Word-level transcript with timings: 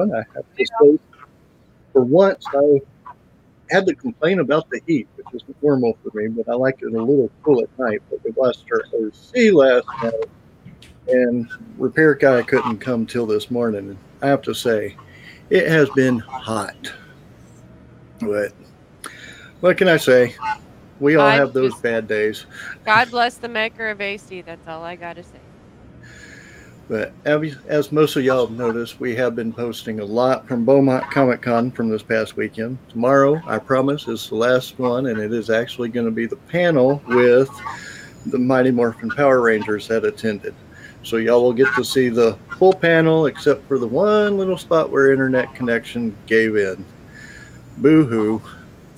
Everyone. 0.00 0.14
I 0.14 0.24
have 0.34 0.44
to 0.56 0.66
say, 0.66 0.98
for 1.92 2.02
once, 2.02 2.46
I 2.54 2.80
had 3.70 3.86
to 3.86 3.94
complain 3.94 4.38
about 4.38 4.68
the 4.70 4.80
heat, 4.86 5.08
which 5.16 5.26
is 5.32 5.42
normal 5.62 5.96
for 6.02 6.16
me, 6.16 6.28
but 6.28 6.48
I 6.50 6.54
like 6.54 6.76
it 6.80 6.92
a 6.92 7.02
little 7.02 7.30
cool 7.42 7.60
at 7.60 7.78
night. 7.78 8.00
But 8.10 8.20
we 8.24 8.32
lost 8.36 8.64
our 8.72 8.82
OC 8.94 9.52
last 9.52 9.86
night, 10.02 10.30
and 11.08 11.48
repair 11.76 12.14
guy 12.14 12.42
couldn't 12.42 12.78
come 12.78 13.06
till 13.06 13.26
this 13.26 13.50
morning. 13.50 13.98
I 14.22 14.28
have 14.28 14.42
to 14.42 14.54
say, 14.54 14.96
it 15.50 15.68
has 15.68 15.90
been 15.90 16.18
hot. 16.18 16.92
But 18.20 18.52
what 19.60 19.76
can 19.76 19.88
I 19.88 19.96
say? 19.96 20.34
We 21.00 21.16
all 21.16 21.30
have 21.30 21.52
those 21.52 21.78
bad 21.80 22.08
days. 22.08 22.46
God 22.84 23.10
bless 23.10 23.36
the 23.36 23.48
maker 23.48 23.88
of 23.88 24.00
AC. 24.00 24.42
That's 24.42 24.66
all 24.66 24.82
I 24.82 24.96
got 24.96 25.14
to 25.16 25.22
say. 25.22 25.38
But 26.88 27.12
as, 27.26 27.92
most 27.92 28.16
of 28.16 28.24
y'all 28.24 28.46
have 28.46 28.56
noticed, 28.56 28.98
we 28.98 29.14
have 29.16 29.36
been 29.36 29.52
posting 29.52 30.00
a 30.00 30.04
lot 30.04 30.48
from 30.48 30.64
Beaumont 30.64 31.10
Comic 31.10 31.42
Con 31.42 31.70
from 31.70 31.90
this 31.90 32.02
past 32.02 32.36
weekend. 32.36 32.78
Tomorrow, 32.88 33.42
I 33.46 33.58
promise, 33.58 34.08
is 34.08 34.28
the 34.30 34.36
last 34.36 34.78
one, 34.78 35.06
and 35.06 35.18
it 35.20 35.32
is 35.32 35.50
actually 35.50 35.90
going 35.90 36.06
to 36.06 36.12
be 36.12 36.24
the 36.24 36.36
panel 36.36 37.02
with 37.06 37.50
the 38.26 38.38
Mighty 38.38 38.70
Morphin 38.70 39.10
Power 39.10 39.42
Rangers 39.42 39.86
that 39.88 40.04
attended. 40.06 40.54
So 41.02 41.18
y'all 41.18 41.42
will 41.42 41.52
get 41.52 41.68
to 41.74 41.84
see 41.84 42.08
the 42.08 42.38
full 42.58 42.72
panel, 42.72 43.26
except 43.26 43.68
for 43.68 43.78
the 43.78 43.86
one 43.86 44.38
little 44.38 44.58
spot 44.58 44.90
where 44.90 45.12
internet 45.12 45.54
connection 45.54 46.16
gave 46.26 46.56
in. 46.56 46.84
Boo 47.76 48.04
hoo! 48.04 48.42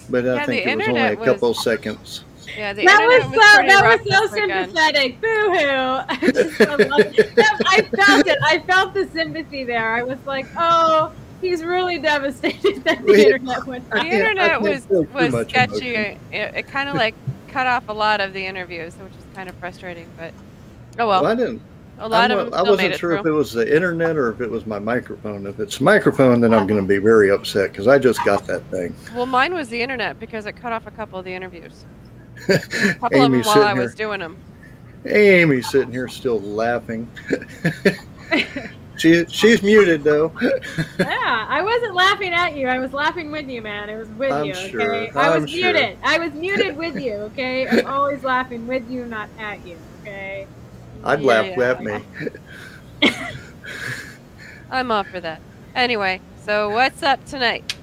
But 0.08 0.26
I 0.28 0.34
Yeah, 0.36 0.46
think 0.46 0.66
it 0.66 0.76
was 0.78 0.88
only 0.88 1.00
a 1.00 1.14
was- 1.16 1.26
couple 1.26 1.54
seconds. 1.54 2.24
Yeah, 2.56 2.72
the 2.72 2.84
That 2.86 3.06
was 3.06 3.22
so 3.34 3.54
pretty 3.54 3.68
that 3.68 4.00
was 4.04 4.12
so 4.30 4.34
sympathetic. 4.36 5.20
Boo 5.20 5.26
hoo! 5.26 5.56
I 6.08 6.30
just 6.32 6.56
so 6.58 6.64
love 6.64 6.78
that- 7.14 7.62
I 7.66 7.82
felt 7.82 8.26
it. 8.26 8.38
I 8.44 8.58
felt 8.60 8.94
the 8.94 9.06
sympathy 9.08 9.64
there. 9.64 9.94
I 9.94 10.02
was 10.02 10.18
like, 10.26 10.46
oh, 10.56 11.12
he's 11.40 11.62
really 11.64 11.98
devastated 11.98 12.84
that 12.84 13.04
the 13.06 13.24
internet 13.26 13.66
went 13.66 13.88
The 13.90 13.96
down. 13.96 14.06
Yeah, 14.06 14.12
internet 14.14 14.62
was 14.62 14.86
was 14.88 15.48
sketchy. 15.48 15.94
emotion. 15.94 16.18
It, 16.32 16.54
it 16.56 16.66
kind 16.68 16.88
of 16.88 16.96
like 16.96 17.14
cut 17.48 17.66
off 17.66 17.88
a 17.88 17.92
lot 17.92 18.20
of 18.20 18.32
the 18.32 18.44
interviews, 18.44 18.94
which 18.96 19.12
is 19.12 19.24
kind 19.34 19.48
of 19.48 19.54
frustrating. 19.56 20.08
But 20.18 20.32
oh 20.98 21.06
Well, 21.06 21.22
well, 21.22 21.32
I 21.32 21.34
didn't. 21.34 21.62
a 21.98 22.08
lot 22.08 22.30
I'm 22.30 22.38
of 22.38 22.50
them 22.50 22.54
I 22.54 22.62
wasn't 22.68 22.94
it 22.94 22.98
sure 22.98 23.12
if 23.12 23.24
it 23.26 23.30
was 23.30 23.52
the 23.52 23.74
internet 23.74 24.16
or 24.16 24.30
if 24.32 24.40
it 24.40 24.50
was 24.50 24.66
my 24.66 24.78
microphone. 24.78 25.46
If 25.46 25.60
it's 25.60 25.80
microphone, 25.80 26.40
then 26.40 26.52
I'm 26.54 26.66
going 26.66 26.80
to 26.80 26.86
be 26.86 26.98
very 26.98 27.30
upset 27.30 27.70
because 27.72 27.86
I 27.88 27.98
just 27.98 28.24
got 28.24 28.46
that 28.48 28.62
thing. 28.70 28.94
Well, 29.14 29.26
mine 29.26 29.54
was 29.54 29.68
the 29.68 29.80
internet 29.80 30.18
because 30.20 30.46
it 30.46 30.52
cut 30.52 30.72
off 30.72 30.86
a 30.86 30.90
couple 30.90 31.18
of 31.18 31.24
the 31.24 31.32
interviews. 31.32 31.84
A 32.50 32.58
couple 33.00 33.22
of 33.22 33.32
them 33.32 33.42
while 33.42 33.62
I 33.62 33.74
was 33.74 33.94
here. 33.94 34.06
doing 34.06 34.20
them. 34.20 34.36
Amy's 35.06 35.70
sitting 35.70 35.92
here 35.92 36.08
still 36.08 36.40
laughing. 36.40 37.10
she 38.98 39.24
she's 39.26 39.62
muted 39.62 40.04
though. 40.04 40.32
Yeah, 40.98 41.46
I 41.48 41.62
wasn't 41.62 41.94
laughing 41.94 42.32
at 42.34 42.54
you. 42.54 42.68
I 42.68 42.78
was 42.78 42.92
laughing 42.92 43.30
with 43.30 43.48
you, 43.48 43.62
man. 43.62 43.88
It 43.88 43.96
was 43.96 44.08
with 44.10 44.32
I'm 44.32 44.44
you. 44.46 44.54
sure. 44.54 44.94
Okay, 44.94 45.18
I 45.18 45.30
was 45.30 45.42
I'm 45.42 45.46
sure. 45.46 45.72
muted. 45.72 45.98
I 46.02 46.18
was 46.18 46.32
muted 46.34 46.76
with 46.76 46.96
you. 46.96 47.14
Okay, 47.30 47.66
I'm 47.68 47.86
always 47.86 48.22
laughing 48.24 48.66
with 48.66 48.90
you, 48.90 49.06
not 49.06 49.28
at 49.38 49.64
you. 49.66 49.78
Okay. 50.02 50.46
I'd 51.04 51.22
laugh 51.22 51.56
at 51.58 51.82
me. 51.82 52.02
I'm 54.70 54.90
off 54.90 55.08
for 55.08 55.20
that. 55.20 55.40
Anyway, 55.74 56.20
so 56.44 56.68
what's 56.68 57.02
up 57.02 57.24
tonight? 57.24 57.74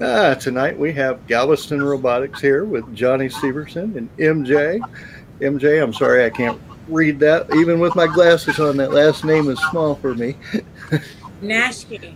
Ah, 0.00 0.34
tonight 0.34 0.78
we 0.78 0.92
have 0.92 1.26
Galveston 1.26 1.82
Robotics 1.82 2.40
here 2.40 2.64
with 2.64 2.94
Johnny 2.94 3.28
Steverson 3.28 3.96
and 3.96 4.08
MJ. 4.16 4.80
MJ, 5.40 5.82
I'm 5.82 5.92
sorry 5.92 6.24
I 6.24 6.30
can't 6.30 6.60
read 6.88 7.18
that. 7.20 7.54
Even 7.54 7.80
with 7.80 7.94
my 7.94 8.06
glasses 8.06 8.58
on, 8.58 8.76
that 8.78 8.92
last 8.92 9.24
name 9.24 9.50
is 9.50 9.58
small 9.70 9.94
for 9.96 10.14
me. 10.14 10.36
Nashki. 11.42 12.14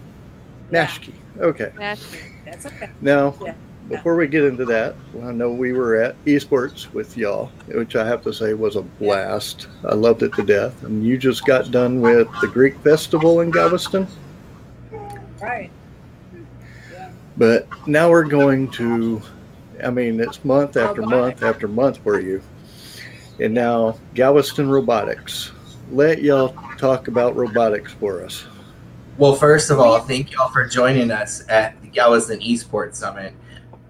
Nashki. 0.72 1.12
Okay. 1.38 1.72
Nashville. 1.78 2.20
That's 2.46 2.66
okay. 2.66 2.88
Now, 3.02 3.34
Yeah. 3.42 3.54
before 3.90 4.16
we 4.16 4.28
get 4.28 4.44
into 4.44 4.64
that, 4.66 4.94
I 5.22 5.32
know 5.32 5.50
we 5.50 5.72
were 5.74 5.96
at 5.96 6.22
esports 6.24 6.90
with 6.94 7.18
y'all, 7.18 7.50
which 7.68 7.96
I 7.96 8.06
have 8.06 8.22
to 8.22 8.32
say 8.32 8.54
was 8.54 8.76
a 8.76 8.82
blast. 8.82 9.68
I 9.84 9.94
loved 9.94 10.22
it 10.22 10.32
to 10.34 10.42
death. 10.42 10.82
And 10.84 11.04
you 11.04 11.18
just 11.18 11.44
got 11.44 11.70
done 11.70 12.00
with 12.00 12.28
the 12.40 12.48
Greek 12.48 12.78
festival 12.78 13.40
in 13.40 13.50
Galveston, 13.50 14.06
Right. 15.42 15.70
Yeah. 17.36 17.66
but 17.68 17.88
now 17.88 18.10
we're 18.10 18.24
going 18.24 18.70
to. 18.72 19.22
I 19.82 19.90
mean, 19.90 20.20
it's 20.20 20.44
month 20.44 20.76
after 20.76 21.02
month 21.02 21.42
after 21.42 21.66
month 21.68 21.98
for 21.98 22.20
you, 22.20 22.42
and 23.40 23.52
now 23.52 23.98
Galveston 24.14 24.68
Robotics. 24.68 25.52
Let 25.90 26.22
y'all 26.22 26.54
talk 26.78 27.08
about 27.08 27.36
robotics 27.36 27.92
for 27.92 28.24
us. 28.24 28.46
Well, 29.16 29.36
first 29.36 29.70
of 29.70 29.78
all, 29.78 30.00
thank 30.00 30.32
y'all 30.32 30.48
for 30.48 30.66
joining 30.66 31.10
us 31.10 31.44
at 31.48 31.80
the 31.82 31.88
Galveston 31.88 32.40
Esports 32.40 32.96
Summit. 32.96 33.34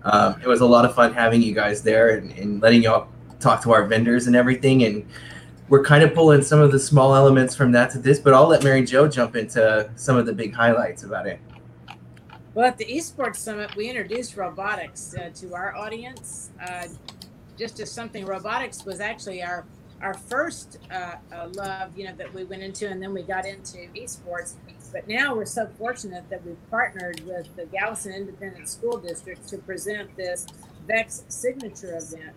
Um, 0.03 0.41
it 0.43 0.49
was 0.49 0.61
a 0.61 0.67
lot 0.67 0.85
of 0.85 0.95
fun 0.95 1.15
having 1.15 1.41
you 1.41 1.55
guys 1.55 1.83
there 1.83 2.17
and, 2.17 2.31
and 2.33 2.61
letting 2.61 2.83
y'all 2.83 3.09
talk 3.41 3.63
to 3.63 3.73
our 3.73 3.87
vendors 3.87 4.27
and 4.27 4.37
everything. 4.37 4.85
And 4.85 5.07
we're 5.69 5.83
kind 5.83 6.05
of 6.05 6.15
pulling 6.15 6.43
some 6.43 6.61
of 6.61 6.73
the 6.73 6.79
small 6.79 7.15
elements 7.15 7.55
from 7.57 7.73
that 7.73 7.91
to 7.93 7.99
this, 7.99 8.19
but 8.19 8.35
I'll 8.35 8.49
let 8.49 8.63
Mary 8.63 8.85
Jo 8.85 9.09
jump 9.09 9.35
into 9.35 9.91
some 9.97 10.17
of 10.17 10.27
the 10.27 10.33
big 10.33 10.53
highlights 10.53 11.05
about 11.05 11.27
it. 11.27 11.41
Well, 12.55 12.67
at 12.67 12.79
the 12.79 12.85
Esports 12.85 13.37
Summit, 13.37 13.75
we 13.75 13.89
introduced 13.89 14.37
robotics 14.37 15.13
uh, 15.17 15.31
to 15.41 15.55
our 15.55 15.75
audience. 15.75 16.51
Uh, 16.65 16.87
just 17.59 17.81
as 17.81 17.91
something, 17.91 18.25
robotics 18.25 18.85
was 18.85 19.01
actually 19.01 19.43
our 19.43 19.65
our 20.01 20.15
first 20.15 20.79
uh, 20.93 21.15
uh, 21.33 21.49
love, 21.55 21.97
you 21.97 22.05
know, 22.05 22.15
that 22.15 22.33
we 22.33 22.45
went 22.45 22.63
into, 22.63 22.89
and 22.89 23.03
then 23.03 23.13
we 23.13 23.23
got 23.23 23.45
into 23.45 23.79
esports. 23.97 24.55
But 24.93 25.09
now 25.09 25.35
we're 25.35 25.47
so 25.47 25.67
fortunate 25.79 26.29
that 26.31 26.47
we've 26.47 26.71
partnered 26.71 27.21
with 27.27 27.49
the 27.57 27.65
Galveston 27.67 28.13
Independent 28.13 28.69
School 28.69 28.99
District 28.99 29.49
to 29.49 29.59
present 29.59 30.15
this 30.17 30.47
VEX 30.87 31.25
signature 31.29 31.97
event, 31.97 32.37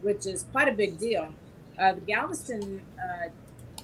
which 0.00 0.24
is 0.24 0.46
quite 0.52 0.68
a 0.68 0.72
big 0.72 0.98
deal. 0.98 1.34
Uh, 1.78 1.94
the 1.94 2.00
Galveston 2.00 2.80
uh, 2.98 3.28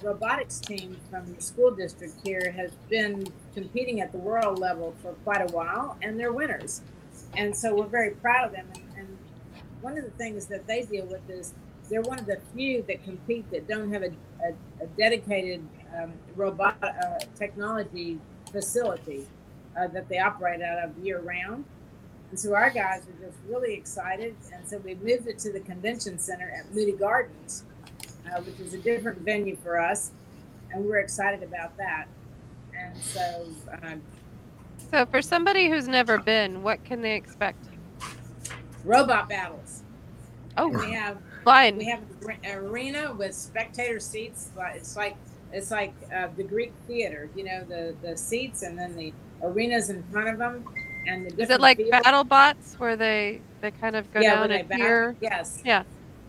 robotics 0.01 0.59
team 0.59 0.97
from 1.09 1.33
the 1.33 1.41
school 1.41 1.71
district 1.71 2.15
here 2.23 2.51
has 2.55 2.71
been 2.89 3.27
competing 3.53 4.01
at 4.01 4.11
the 4.11 4.17
world 4.17 4.59
level 4.59 4.95
for 5.01 5.13
quite 5.23 5.41
a 5.49 5.53
while, 5.53 5.97
and 6.01 6.19
they're 6.19 6.33
winners. 6.33 6.81
And 7.35 7.55
so 7.55 7.75
we're 7.75 7.87
very 7.87 8.11
proud 8.11 8.47
of 8.47 8.51
them. 8.53 8.67
And, 8.75 8.83
and 8.97 9.17
one 9.81 9.97
of 9.97 10.03
the 10.03 10.11
things 10.11 10.45
that 10.47 10.67
they 10.67 10.83
deal 10.83 11.05
with 11.05 11.29
is 11.29 11.53
they're 11.89 12.01
one 12.01 12.19
of 12.19 12.25
the 12.25 12.39
few 12.53 12.83
that 12.83 13.03
compete 13.03 13.49
that 13.51 13.67
don't 13.67 13.91
have 13.91 14.03
a, 14.03 14.11
a, 14.43 14.83
a 14.83 14.87
dedicated 14.97 15.65
um, 15.97 16.13
robot 16.35 16.77
uh, 16.83 17.19
technology 17.35 18.19
facility 18.51 19.25
uh, 19.79 19.87
that 19.87 20.09
they 20.09 20.19
operate 20.19 20.61
out 20.61 20.83
of 20.83 20.97
year 20.97 21.19
round. 21.19 21.65
And 22.29 22.39
so 22.39 22.53
our 22.53 22.69
guys 22.69 23.03
are 23.03 23.25
just 23.25 23.37
really 23.47 23.73
excited. 23.73 24.35
And 24.53 24.67
so 24.67 24.79
we 24.79 24.95
moved 24.95 25.27
it 25.27 25.39
to 25.39 25.51
the 25.51 25.61
convention 25.61 26.19
center 26.19 26.51
at 26.51 26.73
Moody 26.73 26.91
Gardens, 26.91 27.63
uh, 28.35 28.41
which 28.41 28.59
is 28.59 28.73
a 28.73 28.77
different 28.77 29.19
venue 29.19 29.55
for 29.63 29.79
us. 29.79 30.11
And 30.71 30.85
we're 30.85 30.99
excited 30.99 31.43
about 31.43 31.75
that. 31.77 32.07
And 32.77 32.95
so, 32.97 33.47
um, 33.83 34.01
So, 34.91 35.05
for 35.05 35.21
somebody 35.21 35.69
who's 35.69 35.87
never 35.87 36.17
been, 36.17 36.61
what 36.63 36.83
can 36.85 37.01
they 37.01 37.15
expect? 37.15 37.63
robot 38.83 39.27
battles. 39.27 39.83
Oh, 40.55 40.69
We 40.69 40.91
have 40.93 41.17
fine. 41.43 41.77
we 41.77 41.85
have 41.85 41.99
an 42.43 42.55
arena 42.55 43.13
with 43.13 43.33
spectator 43.35 43.99
seats. 43.99 44.49
but 44.55 44.75
It's 44.75 44.95
like 44.95 45.15
it's 45.51 45.71
like 45.71 45.93
uh, 46.13 46.27
the 46.35 46.43
Greek 46.43 46.73
theater, 46.87 47.29
you 47.35 47.43
know, 47.43 47.63
the 47.63 47.95
the 48.01 48.15
seats 48.17 48.63
and 48.63 48.77
then 48.77 48.95
the 48.95 49.13
arenas 49.43 49.89
in 49.89 50.03
front 50.11 50.29
of 50.29 50.37
them, 50.37 50.65
and 51.07 51.29
the 51.29 51.41
Is 51.43 51.49
it 51.49 51.59
like 51.59 51.77
fields. 51.77 51.91
battle 51.91 52.23
bots 52.23 52.75
where 52.79 52.95
they 52.95 53.41
they 53.61 53.71
kind 53.71 53.95
of 53.95 54.11
go 54.13 54.19
yeah, 54.21 54.35
down 54.35 54.51
and 54.51 54.67
battle. 54.67 55.15
Yes. 55.21 55.61
Yeah. 55.65 55.83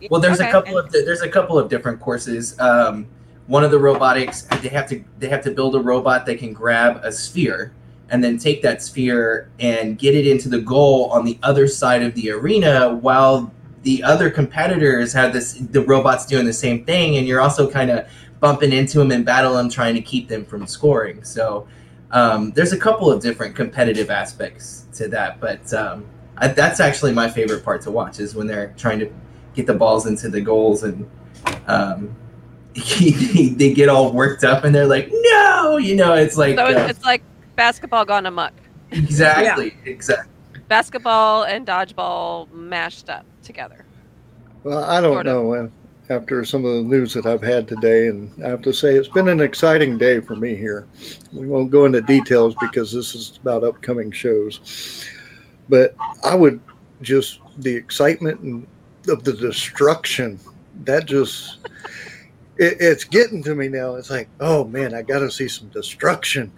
Well, 0.09 0.21
there's 0.21 0.39
Okay. 0.39 0.49
a 0.49 0.51
couple 0.51 0.77
of 0.77 0.91
there's 0.91 1.21
a 1.21 1.29
couple 1.29 1.57
of 1.57 1.69
different 1.69 1.99
courses. 1.99 2.59
Um, 2.59 3.07
one 3.47 3.63
of 3.63 3.71
the 3.71 3.79
robotics 3.79 4.43
they 4.61 4.69
have 4.69 4.87
to 4.89 5.03
they 5.17 5.27
have 5.27 5.43
to 5.43 5.51
build 5.51 5.75
a 5.75 5.79
robot 5.79 6.25
that 6.27 6.37
can 6.37 6.53
grab 6.53 7.01
a 7.03 7.11
sphere 7.11 7.73
and 8.11 8.23
then 8.23 8.37
take 8.37 8.61
that 8.61 8.81
sphere 8.81 9.49
and 9.59 9.97
get 9.97 10.15
it 10.15 10.25
into 10.27 10.49
the 10.49 10.59
goal 10.61 11.05
on 11.11 11.25
the 11.25 11.37
other 11.43 11.67
side 11.67 12.03
of 12.03 12.13
the 12.15 12.29
arena 12.31 12.93
while 12.93 13.51
the 13.83 14.03
other 14.03 14.29
competitors 14.29 15.13
have 15.13 15.33
this 15.33 15.53
the 15.53 15.81
robots 15.81 16.25
doing 16.27 16.45
the 16.45 16.53
same 16.53 16.85
thing 16.85 17.17
and 17.17 17.27
you're 17.27 17.41
also 17.41 17.69
kind 17.69 17.89
of 17.89 18.07
bumping 18.39 18.71
into 18.71 18.99
them 18.99 19.11
and 19.11 19.25
battle 19.25 19.53
them 19.55 19.67
trying 19.69 19.95
to 19.95 20.01
keep 20.01 20.27
them 20.27 20.45
from 20.45 20.67
scoring 20.67 21.23
so 21.23 21.67
um, 22.11 22.51
there's 22.51 22.71
a 22.73 22.77
couple 22.77 23.11
of 23.11 23.21
different 23.21 23.55
competitive 23.55 24.09
aspects 24.11 24.85
to 24.93 25.07
that 25.07 25.39
but 25.39 25.73
um, 25.73 26.05
I, 26.37 26.49
that's 26.49 26.79
actually 26.79 27.13
my 27.13 27.29
favorite 27.29 27.63
part 27.65 27.81
to 27.83 27.91
watch 27.91 28.19
is 28.19 28.35
when 28.35 28.45
they're 28.47 28.73
trying 28.77 28.99
to 28.99 29.11
get 29.55 29.67
the 29.67 29.73
balls 29.73 30.05
into 30.05 30.29
the 30.29 30.41
goals 30.41 30.83
and 30.83 31.09
um, 31.67 32.15
they 32.99 33.73
get 33.73 33.89
all 33.89 34.11
worked 34.11 34.43
up 34.43 34.63
and 34.63 34.73
they're 34.73 34.87
like 34.87 35.09
no 35.11 35.77
you 35.77 35.95
know 35.95 36.13
it's 36.13 36.37
like 36.37 36.55
So 36.55 36.65
uh, 36.65 36.69
it's, 36.69 36.91
it's 36.91 37.05
like 37.05 37.21
basketball 37.55 38.05
gone 38.05 38.25
amok. 38.25 38.53
exactly 38.91 39.75
exactly 39.85 40.31
Basketball 40.69 41.45
and 41.45 41.65
dodgeball 41.65 42.49
mashed 42.51 43.09
up 43.09 43.25
together. 43.41 43.85
Well, 44.63 44.83
I 44.83 45.01
don't 45.01 45.13
Sort 45.15 45.25
know. 45.25 45.53
And 45.53 45.71
after 46.11 46.45
some 46.45 46.63
of 46.63 46.75
the 46.75 46.83
news 46.83 47.13
that 47.15 47.25
I've 47.25 47.41
had 47.41 47.67
today, 47.67 48.07
and 48.07 48.31
I 48.45 48.49
have 48.49 48.61
to 48.61 48.71
say 48.71 48.95
it's 48.95 49.07
been 49.07 49.29
an 49.29 49.41
exciting 49.41 49.97
day 49.97 50.19
for 50.19 50.35
me 50.35 50.55
here. 50.55 50.87
We 51.33 51.47
won't 51.47 51.71
go 51.71 51.85
into 51.85 52.01
details 52.01 52.55
because 52.61 52.91
this 52.91 53.15
is 53.15 53.39
about 53.41 53.63
upcoming 53.63 54.11
shows, 54.11 55.05
but 55.69 55.95
I 56.23 56.35
would 56.35 56.59
just 57.01 57.39
the 57.57 57.75
excitement 57.75 58.39
and 58.41 58.67
of 59.09 59.23
the 59.23 59.33
destruction 59.33 60.39
that 60.85 61.05
just 61.05 61.57
it, 62.57 62.77
it's 62.79 63.03
getting 63.03 63.43
to 63.43 63.55
me 63.55 63.67
now. 63.67 63.95
It's 63.95 64.09
like, 64.09 64.29
oh 64.39 64.63
man, 64.65 64.93
I 64.93 65.01
got 65.01 65.19
to 65.19 65.29
see 65.31 65.47
some 65.47 65.67
destruction. 65.69 66.51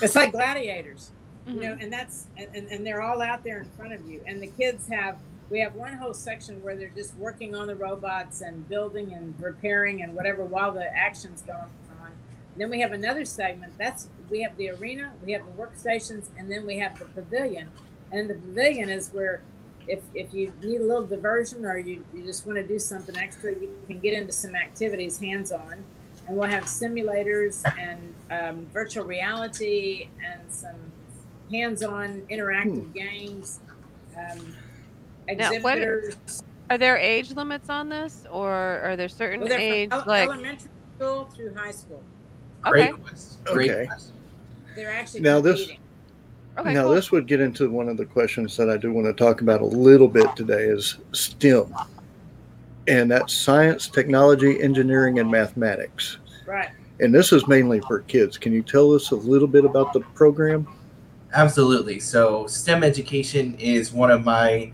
It's 0.00 0.14
like 0.16 0.32
gladiators, 0.32 1.10
you 1.46 1.54
know, 1.60 1.74
Mhm. 1.74 1.82
and 1.84 1.92
that's 1.92 2.26
and, 2.36 2.48
and, 2.54 2.66
and 2.68 2.86
they're 2.86 3.02
all 3.02 3.22
out 3.22 3.44
there 3.44 3.58
in 3.60 3.64
front 3.76 3.92
of 3.92 4.04
you. 4.08 4.20
And 4.26 4.42
the 4.42 4.48
kids 4.48 4.88
have 4.88 5.16
we 5.50 5.60
have 5.60 5.74
one 5.74 5.92
whole 5.94 6.14
section 6.14 6.62
where 6.62 6.74
they're 6.76 6.88
just 6.96 7.14
working 7.16 7.54
on 7.54 7.66
the 7.66 7.76
robots 7.76 8.40
and 8.40 8.66
building 8.68 9.12
and 9.12 9.34
repairing 9.38 10.02
and 10.02 10.14
whatever 10.14 10.44
while 10.44 10.72
the 10.72 10.86
action's 10.96 11.42
going 11.42 11.58
on. 12.00 12.10
Then 12.56 12.70
we 12.70 12.80
have 12.80 12.92
another 12.92 13.24
segment. 13.24 13.74
That's 13.78 14.08
we 14.30 14.42
have 14.42 14.56
the 14.56 14.70
arena, 14.70 15.12
we 15.24 15.32
have 15.32 15.42
the 15.44 15.52
workstations, 15.62 16.24
and 16.38 16.50
then 16.50 16.66
we 16.66 16.78
have 16.78 16.98
the 16.98 17.04
pavilion. 17.04 17.68
And 18.10 18.28
the 18.28 18.34
pavilion 18.34 18.88
is 18.88 19.10
where 19.10 19.42
if, 19.88 20.00
if 20.14 20.32
you 20.32 20.52
need 20.62 20.80
a 20.80 20.84
little 20.84 21.06
diversion 21.06 21.64
or 21.64 21.78
you, 21.78 22.04
you 22.14 22.22
just 22.24 22.46
want 22.46 22.56
to 22.56 22.62
do 22.66 22.78
something 22.78 23.16
extra, 23.16 23.52
you 23.52 23.70
can 23.86 23.98
get 23.98 24.14
into 24.14 24.32
some 24.32 24.54
activities 24.54 25.18
hands 25.18 25.52
on. 25.52 25.84
And 26.28 26.36
we'll 26.36 26.48
have 26.48 26.64
simulators 26.64 27.62
and 27.78 28.14
um, 28.30 28.66
virtual 28.72 29.04
reality 29.04 30.08
and 30.24 30.40
some 30.52 30.76
hands 31.50 31.82
on 31.82 32.22
interactive 32.30 32.92
games, 32.94 33.60
um, 34.16 34.54
Now, 35.28 35.50
what- 35.60 35.78
exhibitors. 35.78 36.42
Are 36.70 36.78
there 36.78 36.96
age 36.96 37.32
limits 37.32 37.68
on 37.68 37.90
this, 37.90 38.24
or 38.30 38.50
are 38.50 38.96
there 38.96 39.08
certain 39.08 39.40
Well, 39.40 39.48
they're 39.50 39.58
from 39.58 39.64
age 39.66 39.88
ele- 39.92 40.04
like? 40.06 40.28
elementary 40.28 40.70
school 40.96 41.24
through 41.34 41.54
high 41.54 41.70
school. 41.72 42.02
Great 42.62 42.90
Okay. 42.92 43.02
question. 43.02 43.36
Great 43.44 43.70
Okay. 43.72 43.88
They're 44.76 44.90
actually 44.90 45.20
Now 45.20 45.40
this- 45.40 45.60
competing. 45.60 45.81
Okay, 46.58 46.74
now, 46.74 46.82
cool. 46.82 46.94
this 46.94 47.10
would 47.10 47.26
get 47.26 47.40
into 47.40 47.70
one 47.70 47.88
of 47.88 47.96
the 47.96 48.04
questions 48.04 48.56
that 48.58 48.68
I 48.68 48.76
do 48.76 48.92
want 48.92 49.06
to 49.06 49.12
talk 49.14 49.40
about 49.40 49.62
a 49.62 49.66
little 49.66 50.08
bit 50.08 50.34
today 50.36 50.64
is 50.64 50.98
STEM, 51.12 51.74
and 52.86 53.10
that's 53.10 53.32
science, 53.32 53.88
technology, 53.88 54.60
engineering, 54.60 55.18
and 55.18 55.30
mathematics. 55.30 56.18
right. 56.46 56.68
And 57.00 57.12
this 57.12 57.32
is 57.32 57.48
mainly 57.48 57.80
for 57.80 58.00
kids. 58.00 58.38
Can 58.38 58.52
you 58.52 58.62
tell 58.62 58.92
us 58.94 59.10
a 59.10 59.16
little 59.16 59.48
bit 59.48 59.64
about 59.64 59.92
the 59.92 60.00
program? 60.00 60.68
Absolutely. 61.32 61.98
So, 61.98 62.46
STEM 62.46 62.84
education 62.84 63.56
is 63.58 63.92
one 63.92 64.10
of 64.10 64.24
my 64.24 64.70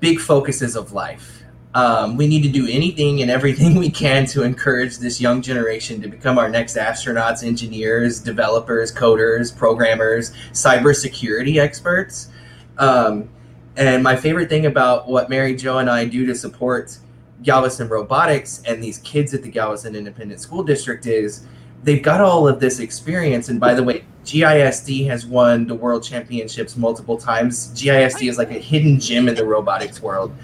big 0.00 0.18
focuses 0.18 0.74
of 0.74 0.92
life. 0.92 1.37
Um, 1.78 2.16
we 2.16 2.26
need 2.26 2.42
to 2.42 2.48
do 2.48 2.66
anything 2.66 3.22
and 3.22 3.30
everything 3.30 3.76
we 3.76 3.88
can 3.88 4.26
to 4.26 4.42
encourage 4.42 4.98
this 4.98 5.20
young 5.20 5.40
generation 5.40 6.02
to 6.02 6.08
become 6.08 6.36
our 6.36 6.48
next 6.48 6.76
astronauts, 6.76 7.44
engineers, 7.44 8.18
developers, 8.18 8.92
coders, 8.92 9.56
programmers, 9.56 10.32
cybersecurity 10.50 11.60
experts. 11.60 12.30
Um, 12.78 13.28
and 13.76 14.02
my 14.02 14.16
favorite 14.16 14.48
thing 14.48 14.66
about 14.66 15.06
what 15.06 15.30
Mary 15.30 15.54
Jo 15.54 15.78
and 15.78 15.88
I 15.88 16.04
do 16.04 16.26
to 16.26 16.34
support 16.34 16.98
Galveston 17.44 17.88
Robotics 17.88 18.60
and 18.66 18.82
these 18.82 18.98
kids 18.98 19.32
at 19.32 19.44
the 19.44 19.48
Galveston 19.48 19.94
Independent 19.94 20.40
School 20.40 20.64
District 20.64 21.06
is 21.06 21.46
they've 21.84 22.02
got 22.02 22.20
all 22.20 22.48
of 22.48 22.58
this 22.58 22.80
experience. 22.80 23.50
And 23.50 23.60
by 23.60 23.74
the 23.74 23.84
way, 23.84 24.04
GISD 24.24 25.06
has 25.06 25.26
won 25.26 25.68
the 25.68 25.76
world 25.76 26.02
championships 26.02 26.76
multiple 26.76 27.16
times. 27.16 27.68
GISD 27.80 28.28
is 28.28 28.36
like 28.36 28.50
a 28.50 28.58
hidden 28.58 28.98
gem 28.98 29.28
in 29.28 29.36
the 29.36 29.44
robotics 29.44 30.02
world. 30.02 30.34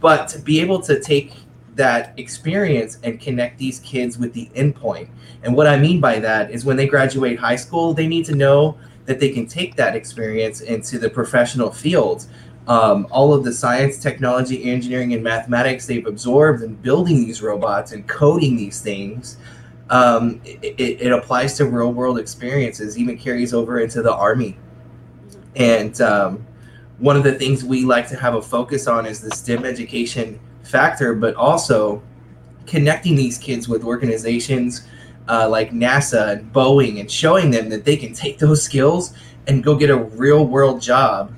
But 0.00 0.28
to 0.28 0.38
be 0.38 0.60
able 0.60 0.80
to 0.82 1.00
take 1.00 1.32
that 1.74 2.18
experience 2.18 2.98
and 3.02 3.20
connect 3.20 3.58
these 3.58 3.78
kids 3.80 4.18
with 4.18 4.32
the 4.32 4.50
endpoint. 4.54 5.08
And 5.42 5.54
what 5.54 5.66
I 5.66 5.78
mean 5.78 6.00
by 6.00 6.18
that 6.18 6.50
is 6.50 6.64
when 6.64 6.76
they 6.76 6.88
graduate 6.88 7.38
high 7.38 7.56
school, 7.56 7.94
they 7.94 8.08
need 8.08 8.24
to 8.26 8.34
know 8.34 8.78
that 9.06 9.20
they 9.20 9.30
can 9.30 9.46
take 9.46 9.76
that 9.76 9.94
experience 9.94 10.60
into 10.60 10.98
the 10.98 11.08
professional 11.08 11.70
field. 11.70 12.26
Um, 12.66 13.06
all 13.10 13.32
of 13.32 13.44
the 13.44 13.52
science, 13.52 13.98
technology, 13.98 14.64
engineering, 14.64 15.14
and 15.14 15.22
mathematics 15.22 15.86
they've 15.86 16.06
absorbed 16.06 16.62
in 16.62 16.74
building 16.74 17.24
these 17.24 17.40
robots 17.40 17.92
and 17.92 18.06
coding 18.06 18.56
these 18.56 18.80
things 18.80 19.38
um, 19.90 20.40
it, 20.44 21.00
it, 21.00 21.12
applies 21.12 21.56
to 21.56 21.64
real 21.64 21.92
world 21.92 22.18
experiences, 22.18 22.98
even 22.98 23.16
carries 23.16 23.54
over 23.54 23.80
into 23.80 24.02
the 24.02 24.12
army. 24.12 24.58
And 25.56 25.98
um, 26.00 26.46
one 26.98 27.16
of 27.16 27.24
the 27.24 27.32
things 27.32 27.64
we 27.64 27.84
like 27.84 28.08
to 28.08 28.16
have 28.16 28.34
a 28.34 28.42
focus 28.42 28.86
on 28.86 29.06
is 29.06 29.20
the 29.20 29.30
STEM 29.30 29.64
education 29.64 30.38
factor, 30.62 31.14
but 31.14 31.34
also 31.34 32.02
connecting 32.66 33.14
these 33.14 33.38
kids 33.38 33.68
with 33.68 33.84
organizations 33.84 34.86
uh, 35.28 35.48
like 35.48 35.70
NASA 35.70 36.32
and 36.32 36.52
Boeing 36.52 37.00
and 37.00 37.10
showing 37.10 37.50
them 37.50 37.68
that 37.68 37.84
they 37.84 37.96
can 37.96 38.12
take 38.12 38.38
those 38.38 38.62
skills 38.62 39.14
and 39.46 39.62
go 39.62 39.74
get 39.74 39.90
a 39.90 39.96
real 39.96 40.46
world 40.46 40.80
job 40.80 41.34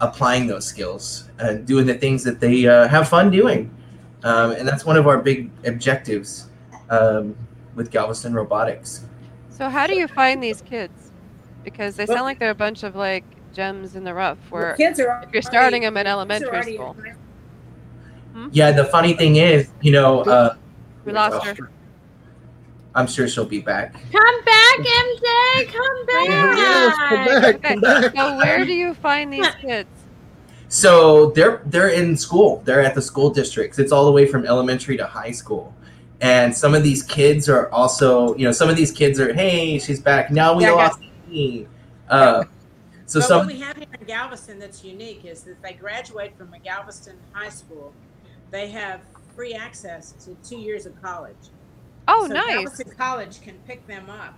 applying 0.00 0.46
those 0.46 0.66
skills 0.66 1.28
and 1.38 1.66
doing 1.66 1.86
the 1.86 1.94
things 1.94 2.24
that 2.24 2.40
they 2.40 2.66
uh, 2.66 2.88
have 2.88 3.08
fun 3.08 3.30
doing. 3.30 3.74
Um, 4.22 4.52
and 4.52 4.66
that's 4.66 4.84
one 4.84 4.96
of 4.96 5.06
our 5.06 5.18
big 5.18 5.50
objectives. 5.64 6.48
Um, 6.88 7.36
with 7.74 7.90
Galveston 7.90 8.34
Robotics. 8.34 9.06
So 9.48 9.68
how 9.68 9.86
do 9.86 9.94
you 9.94 10.08
find 10.08 10.42
these 10.42 10.62
kids? 10.62 11.12
Because 11.64 11.96
they 11.96 12.06
sound 12.06 12.22
like 12.22 12.38
they're 12.38 12.50
a 12.50 12.54
bunch 12.54 12.82
of 12.82 12.96
like 12.96 13.24
gems 13.52 13.96
in 13.96 14.04
the 14.04 14.14
rough. 14.14 14.38
Where 14.50 14.62
Well, 14.68 14.76
kids 14.76 15.00
are 15.00 15.20
if 15.24 15.32
you're 15.32 15.42
starting 15.42 15.82
already- 15.84 15.86
them 15.86 15.96
in 15.96 16.06
elementary 16.06 16.48
already 16.48 16.70
in 16.72 16.76
school. 16.76 16.96
high- 18.34 18.48
Yeah, 18.52 18.70
the 18.72 18.84
funny 18.84 19.14
thing 19.14 19.36
is, 19.36 19.68
you 19.80 19.92
know, 19.92 20.20
uh, 20.20 20.54
we 21.04 21.12
lost 21.12 21.44
her. 21.46 21.70
I'm 22.94 23.06
sure 23.06 23.28
she'll 23.28 23.44
be 23.44 23.60
back. 23.60 23.92
Come 24.12 24.44
back, 24.44 24.78
MJ. 24.78 25.64
Come 25.66 26.06
back. 26.06 26.26
Yes, 26.56 26.96
come 27.08 27.24
back, 27.24 27.62
come 27.62 27.80
back. 27.80 28.16
So 28.16 28.36
where 28.36 28.64
do 28.64 28.72
you 28.72 28.94
find 28.94 29.32
these 29.32 29.46
kids? 29.60 29.88
So 30.68 31.30
they're 31.30 31.60
they're 31.66 31.88
in 31.88 32.16
school. 32.16 32.62
They're 32.64 32.80
at 32.80 32.94
the 32.94 33.02
school 33.02 33.30
districts. 33.30 33.78
It's 33.78 33.92
all 33.92 34.04
the 34.04 34.12
way 34.12 34.26
from 34.26 34.44
elementary 34.46 34.96
to 34.96 35.06
high 35.06 35.30
school. 35.32 35.74
And 36.20 36.54
some 36.54 36.74
of 36.74 36.82
these 36.82 37.02
kids 37.02 37.48
are 37.48 37.68
also, 37.70 38.34
you 38.36 38.44
know, 38.44 38.52
some 38.52 38.68
of 38.68 38.76
these 38.76 38.92
kids 38.92 39.18
are, 39.18 39.32
hey, 39.32 39.78
she's 39.78 40.00
back. 40.00 40.30
Now 40.30 40.54
we 40.54 40.64
Yeah, 40.64 40.74
I 40.74 40.88
got- 40.88 41.00
lost. 41.00 41.74
Uh, 42.10 42.44
so 43.10 43.20
but 43.20 43.26
some 43.26 43.38
what 43.38 43.46
we 43.54 43.60
have 43.60 43.76
here 43.76 43.86
in 43.98 44.06
Galveston 44.06 44.58
that's 44.58 44.84
unique 44.84 45.24
is 45.24 45.42
that 45.42 45.60
they 45.62 45.72
graduate 45.72 46.36
from 46.38 46.54
a 46.54 46.58
Galveston 46.58 47.16
high 47.32 47.48
school. 47.48 47.92
They 48.50 48.68
have 48.70 49.00
free 49.34 49.54
access 49.54 50.12
to 50.24 50.36
two 50.48 50.58
years 50.58 50.86
of 50.86 51.00
college. 51.02 51.36
Oh, 52.08 52.26
so 52.26 52.34
nice. 52.34 52.54
Galveston 52.54 52.92
College 52.96 53.40
can 53.40 53.54
pick 53.66 53.86
them 53.86 54.10
up 54.10 54.34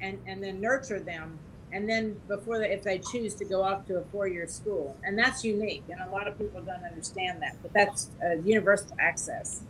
and, 0.00 0.18
and 0.26 0.42
then 0.42 0.60
nurture 0.60 1.00
them. 1.00 1.38
And 1.72 1.88
then 1.88 2.20
before 2.28 2.58
they, 2.58 2.70
if 2.70 2.82
they 2.82 2.98
choose 2.98 3.34
to 3.36 3.44
go 3.44 3.62
off 3.62 3.86
to 3.86 3.98
a 3.98 4.04
four-year 4.12 4.46
school, 4.46 4.96
and 5.04 5.18
that's 5.18 5.42
unique, 5.42 5.84
and 5.88 6.00
a 6.00 6.10
lot 6.10 6.28
of 6.28 6.36
people 6.38 6.60
don't 6.60 6.84
understand 6.84 7.40
that, 7.40 7.56
but 7.62 7.72
that's 7.72 8.10
uh, 8.22 8.34
universal 8.44 8.94
access. 9.00 9.62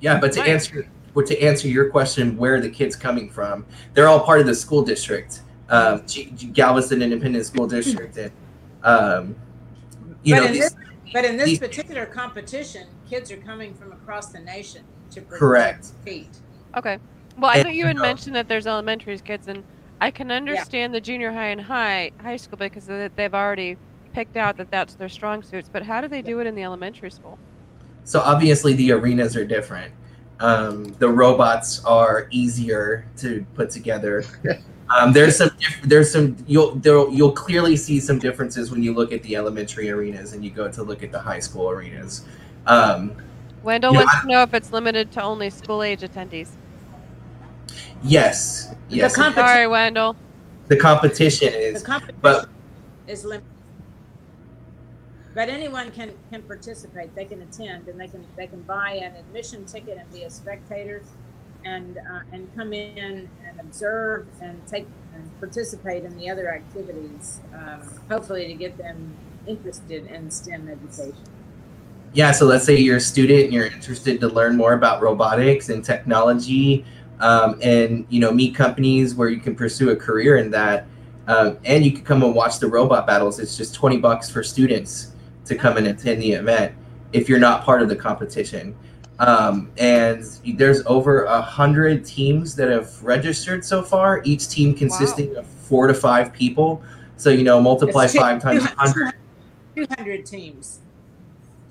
Yeah, 0.00 0.18
but 0.18 0.32
to 0.32 0.40
Right. 0.40 0.48
answer 0.50 0.88
but 1.14 1.26
to 1.26 1.40
answer 1.40 1.68
your 1.68 1.90
question, 1.90 2.36
where 2.36 2.56
are 2.56 2.60
the 2.60 2.68
kids 2.70 2.96
coming 2.96 3.30
from? 3.30 3.64
They're 3.92 4.08
all 4.08 4.18
part 4.18 4.40
of 4.40 4.46
the 4.46 4.54
school 4.54 4.82
district, 4.82 5.42
um, 5.68 6.06
G- 6.06 6.30
G- 6.36 6.46
Galveston 6.48 7.02
Independent 7.02 7.46
School 7.46 7.66
District, 7.66 8.16
and 8.16 8.32
um, 8.82 9.36
you 10.22 10.34
but 10.34 10.40
know 10.40 10.46
in 10.46 10.52
these, 10.52 10.62
this, 10.74 10.76
but 11.12 11.24
in 11.24 11.36
this 11.36 11.46
these- 11.46 11.58
particular 11.58 12.06
competition, 12.06 12.86
kids 13.08 13.30
are 13.30 13.36
coming 13.38 13.74
from 13.74 13.92
across 13.92 14.28
the 14.28 14.40
nation 14.40 14.82
to 15.10 15.20
Correct. 15.22 15.88
compete. 16.04 16.28
Okay. 16.76 16.98
Well, 17.38 17.50
I 17.50 17.56
And, 17.56 17.64
know 17.64 17.70
you 17.70 17.86
had 17.86 17.98
uh, 17.98 18.02
mentioned 18.02 18.36
that 18.36 18.48
there's 18.48 18.66
elementary 18.66 19.18
kids, 19.18 19.48
and 19.48 19.64
I 20.00 20.10
can 20.10 20.30
understand 20.30 20.94
the 20.94 21.00
junior 21.00 21.32
high 21.32 21.48
and 21.48 21.60
high 21.60 22.10
high 22.20 22.36
school 22.36 22.58
because 22.58 22.86
they- 22.86 23.08
they've 23.16 23.34
already 23.34 23.76
picked 24.12 24.36
out 24.36 24.56
that 24.58 24.70
that's 24.70 24.94
their 24.94 25.08
strong 25.08 25.42
suits. 25.42 25.68
But 25.72 25.82
how 25.82 26.00
do 26.00 26.08
they 26.08 26.22
do 26.22 26.40
it 26.40 26.46
in 26.46 26.54
the 26.54 26.62
elementary 26.62 27.10
school? 27.10 27.38
so 28.06 28.20
obviously 28.20 28.74
the 28.74 28.92
arenas 28.92 29.34
are 29.34 29.46
different. 29.46 29.90
Um, 30.38 30.84
the 30.98 31.08
robots 31.08 31.82
are 31.86 32.26
easier 32.30 33.06
to 33.18 33.46
put 33.54 33.70
together. 33.70 34.24
Um, 34.90 35.12
there's 35.12 35.36
some 35.36 35.50
diff- 35.58 35.80
there's 35.84 36.12
some 36.12 36.36
you'll 36.46 36.74
there, 36.76 37.08
you'll 37.08 37.32
clearly 37.32 37.76
see 37.76 37.98
some 38.00 38.18
differences 38.18 38.70
when 38.70 38.82
you 38.82 38.92
look 38.92 39.12
at 39.12 39.22
the 39.22 39.34
elementary 39.36 39.90
arenas 39.90 40.32
and 40.34 40.44
you 40.44 40.50
go 40.50 40.70
to 40.70 40.82
look 40.82 41.02
at 41.02 41.10
the 41.10 41.18
high 41.18 41.38
school 41.38 41.70
arenas. 41.70 42.24
Um, 42.66 43.12
Wendell 43.62 43.92
Yeah, 43.94 44.00
wants 44.00 44.20
to 44.20 44.26
know 44.26 44.42
if 44.42 44.52
it's 44.52 44.72
limited 44.72 45.10
to 45.12 45.22
only 45.22 45.48
school 45.48 45.82
age 45.82 46.00
attendees. 46.00 46.50
yes, 48.02 48.74
yes. 48.90 49.14
The 49.16 49.22
competi- 49.22 49.34
Sorry, 49.36 49.66
Wendell. 49.66 50.16
the 50.68 50.76
competition 50.76 51.48
is. 51.48 51.54
The 51.54 51.76
is 51.78 51.82
competition 51.82 52.18
but- 52.20 52.48
is 53.06 53.24
limited. 53.24 53.48
But 55.34 55.48
anyone 55.48 55.90
can, 55.90 56.12
can 56.30 56.42
participate, 56.42 57.12
they 57.16 57.24
can 57.24 57.42
attend, 57.42 57.88
and 57.88 57.98
they 57.98 58.06
can, 58.06 58.24
they 58.36 58.46
can 58.46 58.60
buy 58.62 58.92
an 59.02 59.16
admission 59.16 59.64
ticket 59.64 59.98
and 59.98 60.12
be 60.12 60.22
a 60.22 60.30
spectator 60.30 61.02
and, 61.64 61.98
uh, 61.98 62.20
and 62.32 62.54
come 62.56 62.72
in 62.72 63.28
and 63.46 63.60
observe 63.60 64.26
and 64.40 64.60
take, 64.66 64.86
and 65.14 65.40
participate 65.40 66.04
in 66.04 66.16
the 66.16 66.28
other 66.30 66.52
activities, 66.52 67.40
um, 67.54 67.80
hopefully 68.08 68.46
to 68.48 68.54
get 68.54 68.76
them 68.78 69.14
interested 69.46 70.06
in 70.06 70.30
STEM 70.30 70.68
education. 70.68 71.14
yeah, 72.14 72.30
so 72.32 72.46
let's 72.46 72.64
say 72.64 72.76
you're 72.76 72.98
a 72.98 73.00
student 73.00 73.44
and 73.44 73.52
you're 73.52 73.66
interested 73.66 74.20
to 74.20 74.28
learn 74.28 74.56
more 74.56 74.72
about 74.74 75.02
robotics 75.02 75.68
and 75.68 75.84
technology, 75.84 76.84
um, 77.20 77.58
and 77.62 78.06
you 78.08 78.20
know 78.20 78.32
meet 78.32 78.54
companies 78.54 79.14
where 79.14 79.28
you 79.28 79.40
can 79.40 79.54
pursue 79.54 79.90
a 79.90 79.96
career 79.96 80.36
in 80.36 80.50
that, 80.50 80.86
um, 81.26 81.58
and 81.64 81.84
you 81.84 81.92
can 81.92 82.04
come 82.04 82.22
and 82.22 82.34
watch 82.34 82.58
the 82.60 82.66
robot 82.68 83.06
battles. 83.06 83.38
It's 83.40 83.56
just 83.56 83.74
twenty 83.74 83.96
bucks 83.98 84.30
for 84.30 84.42
students 84.42 85.12
to 85.46 85.54
come 85.56 85.76
and 85.76 85.88
attend 85.88 86.22
the 86.22 86.32
event 86.32 86.74
if 87.12 87.28
you're 87.28 87.38
not 87.40 87.64
part 87.64 87.82
of 87.82 87.88
the 87.88 87.96
competition. 87.96 88.76
Um, 89.18 89.70
and 89.78 90.24
there's 90.56 90.84
over 90.86 91.24
a 91.24 91.40
hundred 91.40 92.04
teams 92.04 92.56
that 92.56 92.68
have 92.68 93.02
registered 93.02 93.64
so 93.64 93.82
far. 93.82 94.20
Each 94.24 94.48
team 94.48 94.74
consisting 94.74 95.36
of 95.36 95.46
four 95.46 95.86
to 95.86 95.94
five 95.94 96.32
people. 96.32 96.82
So 97.16 97.30
you 97.30 97.44
know, 97.44 97.60
multiply 97.60 98.06
two- 98.06 98.18
five 98.18 98.42
times 98.42 98.62
200 98.62 98.76
hundred. 98.76 99.14
200 99.76 100.26
teams. 100.26 100.80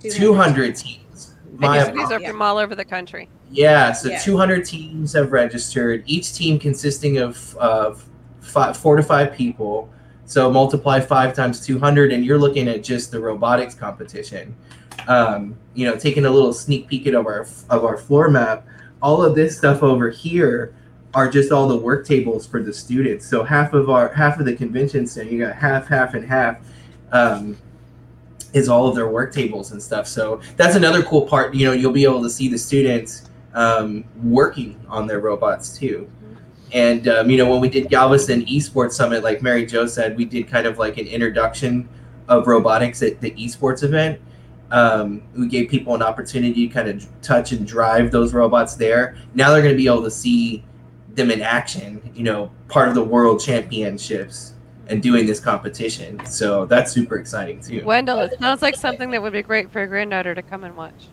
200 0.01 0.75
teams. 0.75 1.33
My 1.57 1.89
these 1.91 2.11
are 2.11 2.19
from 2.19 2.41
all 2.41 2.57
over 2.57 2.75
the 2.75 2.85
country. 2.85 3.29
Yeah, 3.51 3.91
so 3.91 4.09
Yeah. 4.09 4.19
200 4.19 4.65
teams 4.65 5.13
have 5.13 5.31
registered. 5.31 6.03
Each 6.07 6.33
team 6.33 6.57
consisting 6.59 7.19
of, 7.19 7.55
of 7.57 8.03
five, 8.41 8.75
four 8.75 8.95
to 8.95 9.03
five 9.03 9.33
people. 9.33 9.89
So 10.25 10.49
multiply 10.49 10.99
five 10.99 11.35
times 11.35 11.63
200, 11.65 12.11
and 12.11 12.25
you're 12.25 12.39
looking 12.39 12.67
at 12.67 12.83
just 12.83 13.11
the 13.11 13.19
robotics 13.19 13.75
competition. 13.75 14.55
Um, 15.07 15.57
you 15.73 15.85
know, 15.85 15.95
taking 15.97 16.25
a 16.25 16.29
little 16.29 16.53
sneak 16.53 16.87
peek 16.87 17.07
at 17.07 17.15
of 17.15 17.25
our 17.25 17.47
of 17.69 17.83
our 17.83 17.97
floor 17.97 18.29
map. 18.29 18.65
All 19.01 19.23
of 19.23 19.35
this 19.35 19.57
stuff 19.57 19.83
over 19.83 20.09
here 20.09 20.75
are 21.13 21.29
just 21.29 21.51
all 21.51 21.67
the 21.67 21.77
work 21.77 22.07
tables 22.07 22.47
for 22.47 22.63
the 22.63 22.73
students. 22.73 23.27
So 23.27 23.43
half 23.43 23.73
of 23.73 23.89
our 23.89 24.13
half 24.13 24.39
of 24.39 24.45
the 24.45 24.55
convention 24.55 25.07
center, 25.07 25.29
you 25.29 25.45
got 25.45 25.55
half, 25.55 25.87
half, 25.87 26.13
and 26.13 26.25
half. 26.25 26.57
Um, 27.11 27.57
is 28.53 28.69
all 28.69 28.87
of 28.87 28.95
their 28.95 29.07
work 29.07 29.33
tables 29.33 29.71
and 29.71 29.81
stuff. 29.81 30.07
So 30.07 30.39
that's 30.57 30.75
another 30.75 31.01
cool 31.03 31.27
part. 31.27 31.55
You 31.55 31.65
know, 31.65 31.73
you'll 31.73 31.91
be 31.91 32.03
able 32.03 32.21
to 32.21 32.29
see 32.29 32.47
the 32.47 32.57
students 32.57 33.29
um, 33.53 34.03
working 34.23 34.79
on 34.87 35.07
their 35.07 35.19
robots 35.19 35.75
too. 35.75 36.09
And 36.71 37.07
um, 37.07 37.29
you 37.29 37.37
know, 37.37 37.49
when 37.49 37.61
we 37.61 37.69
did 37.69 37.89
Galveston 37.89 38.45
Esports 38.45 38.93
Summit, 38.93 39.23
like 39.23 39.41
Mary 39.41 39.65
Jo 39.65 39.85
said, 39.85 40.17
we 40.17 40.25
did 40.25 40.47
kind 40.47 40.65
of 40.65 40.79
like 40.79 40.97
an 40.97 41.07
introduction 41.07 41.87
of 42.27 42.47
robotics 42.47 43.03
at 43.03 43.19
the 43.21 43.31
esports 43.31 43.83
event. 43.83 44.19
Um, 44.71 45.21
we 45.35 45.47
gave 45.47 45.69
people 45.69 45.93
an 45.93 46.01
opportunity 46.01 46.67
to 46.67 46.73
kind 46.73 46.87
of 46.87 47.05
touch 47.21 47.51
and 47.51 47.67
drive 47.67 48.11
those 48.11 48.33
robots 48.33 48.75
there. 48.75 49.15
Now 49.35 49.51
they're 49.51 49.61
going 49.61 49.73
to 49.73 49.77
be 49.77 49.87
able 49.87 50.03
to 50.03 50.11
see 50.11 50.65
them 51.13 51.29
in 51.29 51.41
action. 51.41 52.11
You 52.15 52.23
know, 52.23 52.51
part 52.67 52.89
of 52.89 52.95
the 52.95 53.03
world 53.03 53.39
championships 53.39 54.53
and 54.87 55.01
doing 55.01 55.25
this 55.25 55.39
competition. 55.39 56.23
So 56.25 56.65
that's 56.65 56.91
super 56.91 57.17
exciting 57.17 57.61
too. 57.61 57.83
Wendell, 57.85 58.19
it 58.19 58.39
sounds 58.39 58.61
like 58.61 58.75
something 58.75 59.11
that 59.11 59.21
would 59.21 59.33
be 59.33 59.41
great 59.41 59.71
for 59.71 59.79
your 59.79 59.87
granddaughter 59.87 60.35
to 60.35 60.41
come 60.41 60.63
and 60.63 60.75
watch. 60.75 61.07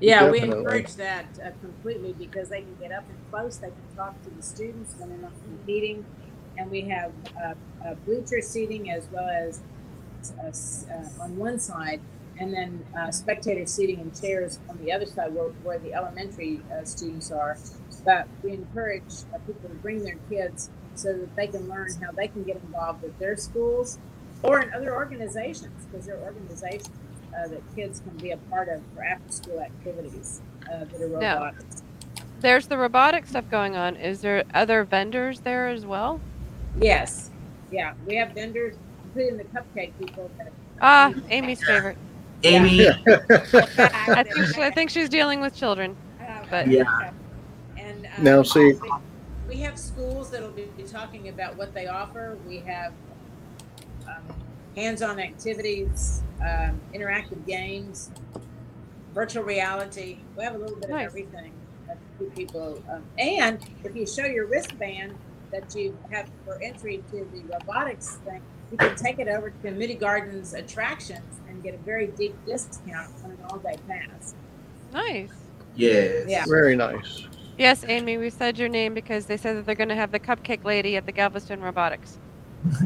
Yeah, 0.00 0.30
we 0.30 0.40
encourage 0.40 0.94
that 0.96 1.24
uh, 1.42 1.50
completely 1.60 2.12
because 2.12 2.50
they 2.50 2.60
can 2.60 2.76
get 2.78 2.92
up 2.92 3.04
and 3.08 3.18
close. 3.30 3.56
They 3.56 3.68
can 3.68 3.96
talk 3.96 4.22
to 4.24 4.30
the 4.30 4.42
students 4.42 4.94
when 4.98 5.08
they're 5.08 5.18
not 5.18 5.32
competing, 5.44 6.04
and 6.58 6.70
we 6.70 6.82
have 6.82 7.12
uh, 7.42 7.54
uh, 7.84 7.94
bleacher 8.04 8.42
seating 8.42 8.90
as 8.90 9.06
well 9.10 9.28
as 9.28 9.62
uh, 10.38 10.48
uh, 10.92 11.22
on 11.22 11.36
one 11.36 11.58
side, 11.58 12.00
and 12.38 12.52
then 12.52 12.84
uh, 12.98 13.10
spectator 13.10 13.66
seating 13.66 14.00
and 14.00 14.20
chairs 14.20 14.58
on 14.68 14.78
the 14.84 14.92
other 14.92 15.06
side 15.06 15.32
where, 15.34 15.48
where 15.62 15.78
the 15.78 15.94
elementary 15.94 16.60
uh, 16.72 16.84
students 16.84 17.30
are. 17.30 17.56
But 18.04 18.28
we 18.42 18.52
encourage 18.52 19.24
uh, 19.34 19.38
people 19.38 19.68
to 19.68 19.74
bring 19.76 20.04
their 20.04 20.18
kids 20.28 20.70
so 20.94 21.12
that 21.12 21.34
they 21.36 21.46
can 21.46 21.68
learn 21.68 21.88
how 22.02 22.12
they 22.12 22.28
can 22.28 22.42
get 22.42 22.56
involved 22.56 23.02
with 23.02 23.18
their 23.18 23.36
schools 23.36 23.98
or 24.42 24.60
in 24.60 24.72
other 24.72 24.94
organizations 24.94 25.86
because 25.86 26.06
there 26.06 26.16
are 26.16 26.24
organizations 26.24 26.90
uh, 27.36 27.48
that 27.48 27.62
kids 27.74 28.00
can 28.00 28.16
be 28.18 28.30
a 28.30 28.36
part 28.36 28.68
of 28.68 28.82
for 28.94 29.02
after 29.02 29.32
school 29.32 29.60
activities 29.60 30.40
uh, 30.72 30.84
that 30.84 31.00
are 31.00 31.08
robotics. 31.08 31.82
There's 32.40 32.66
the 32.66 32.76
robotic 32.78 33.26
stuff 33.26 33.48
going 33.50 33.76
on. 33.76 33.96
Is 33.96 34.20
there 34.20 34.44
other 34.54 34.84
vendors 34.84 35.40
there 35.40 35.68
as 35.68 35.86
well? 35.86 36.20
Yes. 36.80 37.30
Yeah. 37.70 37.94
We 38.06 38.16
have 38.16 38.32
vendors, 38.32 38.76
including 39.04 39.38
the 39.38 39.44
cupcake 39.44 39.92
people. 39.98 40.30
That, 40.38 40.52
Ah, 40.80 41.12
Amy's 41.30 41.64
favorite. 41.64 41.96
Amy, 42.44 42.86
I 43.06 44.22
think 44.24 44.46
she, 44.54 44.62
I 44.62 44.70
think 44.70 44.90
she's 44.90 45.08
dealing 45.08 45.40
with 45.40 45.54
children. 45.54 45.96
but- 46.50 46.68
Yeah. 46.68 47.10
And 47.78 48.06
uh, 48.06 48.22
Now, 48.22 48.42
see- 48.42 48.72
we- 48.74 48.90
we 49.48 49.56
have 49.58 49.78
schools 49.78 50.30
that'll 50.30 50.50
be 50.50 50.64
be 50.76 50.82
talking 50.82 51.28
about 51.28 51.56
what 51.56 51.72
they 51.72 51.86
offer. 51.86 52.36
We 52.48 52.58
have 52.66 52.92
um, 54.08 54.22
hands-on 54.74 55.20
activities, 55.20 56.22
um, 56.40 56.80
interactive 56.92 57.46
games, 57.46 58.10
virtual 59.14 59.44
reality. 59.44 60.18
We 60.36 60.42
have 60.42 60.56
a 60.56 60.58
little 60.58 60.76
bit 60.76 60.90
Nice. 60.90 61.02
of 61.06 61.10
everything 61.12 61.52
that 61.86 61.96
for 62.18 62.24
people. 62.30 62.82
Um, 62.90 63.04
and 63.18 63.58
if 63.84 63.94
you 63.94 64.04
show 64.04 64.24
your 64.26 64.46
wristband 64.46 65.14
that 65.52 65.72
you 65.76 65.96
have 66.10 66.28
for 66.44 66.60
entry 66.60 67.04
to 67.12 67.24
the 67.32 67.42
robotics 67.52 68.16
thing, 68.24 68.40
you 68.72 68.78
can 68.78 68.96
take 68.96 69.20
it 69.20 69.28
over 69.28 69.50
to 69.50 69.62
the 69.62 69.70
Moody 69.70 69.94
Gardens 69.94 70.54
attractions 70.54 71.40
and 71.45 71.45
get 71.66 71.74
a 71.74 71.78
very 71.84 72.06
deep 72.08 72.34
discount 72.46 73.12
on 73.24 73.32
an 73.32 73.38
all-day 73.50 73.76
pass. 73.88 74.34
Nice. 74.92 75.30
yes. 75.74 76.26
Yeah. 76.28 76.44
Very 76.46 76.76
nice. 76.76 77.26
Yes, 77.58 77.84
Amy, 77.88 78.18
we 78.18 78.30
said 78.30 78.56
your 78.58 78.68
name 78.68 78.94
because 78.94 79.26
they 79.26 79.36
said 79.36 79.56
that 79.56 79.66
they're 79.66 79.74
going 79.74 79.88
to 79.88 79.96
have 79.96 80.12
the 80.12 80.20
cupcake 80.20 80.62
lady 80.64 80.96
at 80.96 81.06
the 81.06 81.12
Galveston 81.12 81.60
Robotics. 81.60 82.18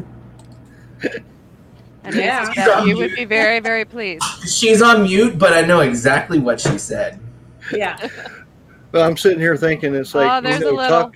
And 2.03 2.15
Yeah. 2.15 2.45
said 2.53 2.65
that 2.65 2.87
you 2.87 2.97
would 2.97 3.15
be 3.15 3.25
very, 3.25 3.59
very 3.59 3.85
pleased. 3.85 4.23
She's 4.47 4.81
on 4.81 5.03
mute, 5.03 5.37
but 5.37 5.53
I 5.53 5.61
know 5.61 5.81
exactly 5.81 6.39
what 6.39 6.59
she 6.59 6.79
said. 6.79 7.19
Yeah. 7.71 7.95
But 8.91 9.03
I'm 9.03 9.15
sitting 9.15 9.39
here 9.39 9.55
thinking 9.55 9.93
it's 9.93 10.15
like 10.15 10.43
oh, 10.43 10.49
you 10.49 10.59
know, 10.59 10.75
talk 10.87 11.15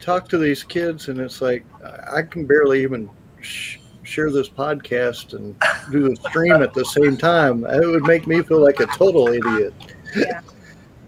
talk 0.00 0.28
to 0.30 0.38
these 0.38 0.62
kids, 0.62 1.08
and 1.08 1.20
it's 1.20 1.42
like 1.42 1.64
I 1.84 2.20
I 2.20 2.22
can 2.22 2.46
barely 2.46 2.82
even 2.82 3.10
sh- 3.42 3.76
share 4.04 4.30
this 4.30 4.48
podcast 4.48 5.34
and 5.34 5.54
do 5.90 6.08
the 6.08 6.16
stream 6.28 6.52
at 6.62 6.72
the 6.74 6.84
same 6.84 7.16
time. 7.16 7.64
It 7.64 7.86
would 7.86 8.04
make 8.04 8.26
me 8.26 8.42
feel 8.42 8.60
like 8.62 8.80
a 8.80 8.86
total 8.86 9.28
idiot. 9.28 9.74
Yeah. 10.16 10.40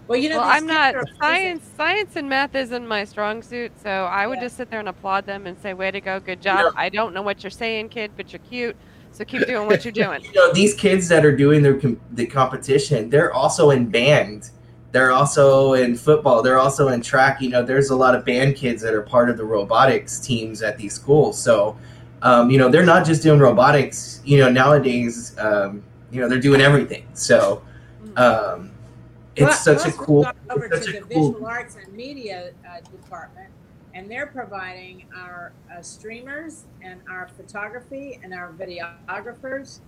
Well, 0.07 0.17
you 0.17 0.29
know, 0.29 0.37
Well, 0.39 0.47
I'm 0.49 0.65
not 0.65 0.95
are 0.95 0.99
amazing. 0.99 1.17
science. 1.21 1.69
Science 1.75 2.15
and 2.15 2.29
math 2.29 2.55
isn't 2.55 2.87
my 2.87 3.03
strong 3.03 3.41
suit, 3.41 3.71
so 3.81 3.89
I 3.89 4.25
would 4.25 4.37
Yeah. 4.37 4.43
just 4.45 4.57
sit 4.57 4.69
there 4.69 4.79
and 4.79 4.87
applaud 4.89 5.25
them 5.25 5.45
and 5.47 5.57
say, 5.61 5.73
"Way 5.73 5.91
to 5.91 5.99
go, 5.99 6.19
good 6.19 6.41
job." 6.41 6.59
know- 6.59 6.71
I 6.77 6.89
don't 6.89 7.13
know 7.13 7.21
what 7.21 7.43
you're 7.43 7.49
saying, 7.51 7.89
kid, 7.89 8.11
but 8.15 8.31
you're 8.31 8.39
cute. 8.49 8.75
So 9.11 9.25
keep 9.25 9.45
doing 9.47 9.67
what 9.67 9.83
you're 9.83 9.91
doing. 9.91 10.21
You 10.23 10.31
know, 10.33 10.53
these 10.53 10.73
kids 10.75 11.07
that 11.09 11.25
are 11.25 11.35
doing 11.35 11.61
their 11.61 11.73
com- 11.75 11.99
the 12.13 12.25
competition, 12.25 13.09
they're 13.09 13.33
also 13.33 13.71
in 13.71 13.87
band. 13.87 14.51
They're 14.93 15.11
also 15.11 15.73
in 15.73 15.95
football. 15.95 16.41
They're 16.41 16.57
also 16.59 16.87
in 16.87 17.01
track. 17.01 17.41
You 17.41 17.49
know, 17.49 17.61
there's 17.61 17.89
a 17.89 17.95
lot 17.95 18.15
of 18.15 18.23
band 18.23 18.55
kids 18.55 18.81
that 18.83 18.93
are 18.93 19.01
part 19.01 19.29
of 19.29 19.35
the 19.37 19.43
robotics 19.43 20.19
teams 20.19 20.61
at 20.61 20.77
these 20.77 20.93
schools. 20.93 21.37
So, 21.37 21.75
um, 22.21 22.49
you 22.49 22.57
know, 22.57 22.69
they're 22.69 22.85
not 22.85 23.05
just 23.05 23.21
doing 23.23 23.39
robotics. 23.39 24.21
You 24.25 24.39
know, 24.39 24.49
nowadays, 24.49 25.35
um, 25.39 25.83
you 26.11 26.19
know, 26.21 26.27
they're 26.29 26.39
doing 26.39 26.61
everything. 26.61 27.07
So, 27.13 27.61
um, 28.15 28.71
it's 29.35 29.65
Well, 29.65 29.77
such 29.77 29.87
a 29.87 29.91
cool. 29.95 30.23
move 30.25 30.33
Over 30.49 30.65
it's 30.65 30.79
to 30.79 30.83
such 30.83 30.93
the 30.95 31.01
cool- 31.13 31.31
visual 31.31 31.45
arts 31.47 31.75
and 31.75 31.93
media 31.93 32.51
uh, 32.67 32.79
department, 32.89 33.49
and 33.93 34.09
they're 34.09 34.25
providing 34.27 35.05
our 35.15 35.51
uh, 35.71 35.81
streamers 35.81 36.63
and 36.81 36.99
our 37.09 37.27
photography 37.37 38.19
and 38.23 38.33
our 38.33 38.51
videographers, 38.53 39.79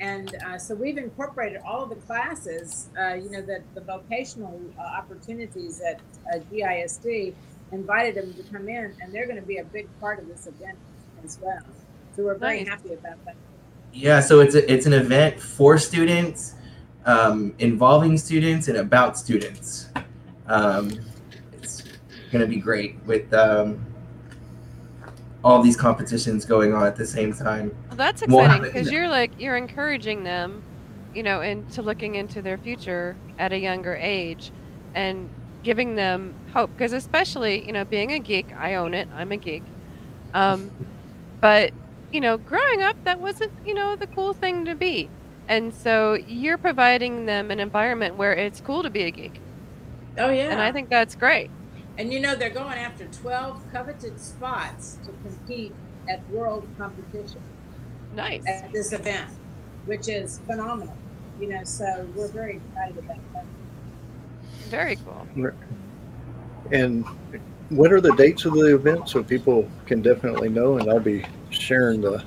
and 0.00 0.34
uh, 0.46 0.58
so 0.58 0.74
we've 0.74 0.96
incorporated 0.96 1.60
all 1.66 1.82
of 1.82 1.90
the 1.90 1.96
classes. 1.96 2.88
Uh, 2.98 3.14
you 3.14 3.30
know, 3.30 3.42
that 3.42 3.62
the 3.74 3.80
vocational 3.82 4.58
uh, 4.78 4.82
opportunities 4.82 5.80
at 5.82 6.00
uh, 6.32 6.38
GISD 6.50 7.34
invited 7.72 8.14
them 8.14 8.32
to 8.34 8.42
come 8.44 8.68
in, 8.70 8.94
and 9.02 9.12
they're 9.12 9.26
going 9.26 9.40
to 9.40 9.46
be 9.46 9.58
a 9.58 9.64
big 9.64 9.86
part 10.00 10.18
of 10.18 10.26
this 10.28 10.46
event 10.46 10.78
as 11.24 11.38
well. 11.40 11.58
So 12.16 12.22
we're 12.22 12.36
very 12.36 12.60
Nice. 12.60 12.68
happy 12.68 12.92
about 12.92 13.24
that. 13.24 13.34
Yeah, 13.92 14.20
so 14.20 14.40
it's 14.40 14.54
a, 14.54 14.72
it's 14.72 14.86
an 14.86 14.92
event 14.92 15.40
for 15.40 15.78
students, 15.78 16.54
um, 17.06 17.54
involving 17.58 18.18
students 18.18 18.68
and 18.68 18.78
about 18.78 19.16
students. 19.16 19.88
Um, 20.46 20.90
it's 21.52 21.82
going 22.32 22.42
to 22.42 22.48
be 22.48 22.56
great 22.56 22.96
with 23.06 23.32
um, 23.32 23.84
all 25.44 25.62
these 25.62 25.76
competitions 25.76 26.44
going 26.44 26.74
on 26.74 26.86
at 26.86 26.96
the 26.96 27.06
same 27.06 27.32
time. 27.32 27.74
Well, 27.88 27.96
that's 27.96 28.22
exciting 28.22 28.62
because 28.62 28.90
you're 28.90 29.08
like 29.08 29.30
you're 29.38 29.56
encouraging 29.56 30.24
them, 30.24 30.62
you 31.14 31.22
know, 31.22 31.40
into 31.42 31.82
looking 31.82 32.16
into 32.16 32.42
their 32.42 32.58
future 32.58 33.16
at 33.38 33.52
a 33.52 33.58
younger 33.58 33.94
age, 33.94 34.50
and 34.94 35.28
giving 35.62 35.94
them 35.94 36.34
hope. 36.52 36.70
Because 36.72 36.92
especially, 36.92 37.64
you 37.64 37.72
know, 37.72 37.84
being 37.84 38.12
a 38.12 38.18
geek, 38.18 38.52
I 38.56 38.74
own 38.74 38.92
it. 38.94 39.08
I'm 39.14 39.30
a 39.32 39.36
geek. 39.36 39.62
Um, 40.32 40.70
but 41.44 41.74
you 42.10 42.22
know, 42.22 42.38
growing 42.38 42.80
up, 42.80 42.96
that 43.04 43.20
wasn't 43.20 43.52
you 43.66 43.74
know 43.74 43.96
the 43.96 44.06
cool 44.06 44.32
thing 44.32 44.64
to 44.64 44.74
be, 44.74 45.10
and 45.46 45.74
so 45.74 46.14
you're 46.14 46.56
providing 46.56 47.26
them 47.26 47.50
an 47.50 47.60
environment 47.60 48.16
where 48.16 48.32
it's 48.32 48.62
cool 48.62 48.82
to 48.82 48.88
be 48.88 49.02
a 49.02 49.10
geek, 49.10 49.42
Oh 50.16 50.30
yeah, 50.30 50.48
and 50.50 50.58
I 50.58 50.72
think 50.72 50.88
that's 50.88 51.14
great. 51.14 51.50
And 51.98 52.10
you 52.14 52.18
know, 52.18 52.34
they're 52.34 52.48
going 52.48 52.78
after 52.78 53.04
12 53.04 53.62
coveted 53.70 54.18
spots 54.18 54.96
to 55.04 55.12
compete 55.22 55.74
at 56.08 56.26
world 56.30 56.66
competition 56.78 57.42
Nice. 58.14 58.46
at 58.46 58.72
this 58.72 58.94
event, 58.94 59.28
which 59.84 60.08
is 60.08 60.40
phenomenal. 60.46 60.96
You 61.38 61.48
know, 61.48 61.64
so 61.64 62.08
we're 62.14 62.28
very 62.28 62.56
excited 62.56 62.96
about 63.04 63.18
that. 63.34 63.44
Very 64.70 64.96
cool. 64.96 65.26
And 66.72 67.04
what 67.70 67.92
are 67.92 68.00
the 68.00 68.14
dates 68.16 68.44
of 68.44 68.52
the 68.54 68.74
event 68.74 69.08
so 69.08 69.22
people 69.22 69.68
can 69.86 70.02
definitely 70.02 70.48
know? 70.48 70.78
And 70.78 70.88
I'll 70.90 71.00
be 71.00 71.24
sharing 71.50 72.00
the. 72.00 72.22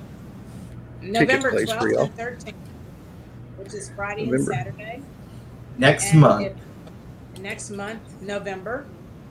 November 1.02 1.52
place 1.52 1.72
for 1.72 1.80
12th 1.80 1.92
y'all. 1.92 2.04
and 2.06 2.16
13th, 2.18 2.54
which 3.58 3.74
is 3.74 3.90
Friday 3.96 4.26
November. 4.26 4.52
and 4.52 4.60
Saturday. 4.60 5.02
Next 5.78 6.12
And 6.12 6.22
month. 6.22 6.46
if- 6.48 6.58
Next 7.42 7.70
month, 7.70 8.02
November. 8.20 8.86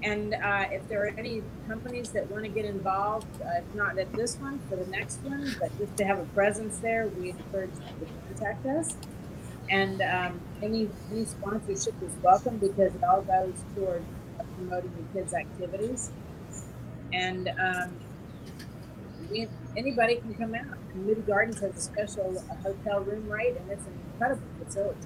And 0.04 0.34
uh, 0.34 0.66
if 0.70 0.86
there 0.88 1.02
are 1.04 1.12
any 1.18 1.42
companies 1.66 2.10
that 2.10 2.30
want 2.30 2.44
to 2.44 2.48
get 2.48 2.64
involved, 2.64 3.26
uh, 3.42 3.58
if 3.58 3.74
not 3.74 3.98
at 3.98 4.12
this 4.12 4.36
one, 4.36 4.60
for 4.68 4.76
the 4.76 4.86
next 4.86 5.18
one, 5.24 5.56
but 5.58 5.76
just 5.76 5.96
to 5.96 6.04
have 6.04 6.20
a 6.20 6.24
presence 6.26 6.78
there, 6.78 7.08
we 7.18 7.30
encourage 7.30 7.72
them 7.72 7.88
to 8.00 8.06
contact 8.28 8.64
us. 8.66 8.96
And 9.70 10.00
um, 10.02 10.40
any, 10.62 10.88
any 11.10 11.24
sponsorship 11.24 11.94
is 12.00 12.12
welcome 12.22 12.58
because 12.58 12.94
it 12.94 13.02
all 13.02 13.22
goes 13.22 13.54
toward 13.74 14.04
promoting 14.56 14.92
the 14.96 15.18
kids' 15.20 15.34
activities. 15.34 16.10
And 17.12 17.48
um, 17.60 17.96
we, 19.30 19.48
anybody 19.76 20.16
can 20.16 20.34
come 20.34 20.54
out. 20.54 20.64
Community 20.92 21.22
Gardens 21.22 21.60
has 21.60 21.76
a 21.76 21.80
special 21.80 22.42
uh, 22.50 22.54
hotel 22.62 23.00
room 23.00 23.28
rate, 23.28 23.56
and 23.56 23.70
it's 23.70 23.84
an 23.86 23.92
incredible 24.12 24.42
facility. 24.64 24.98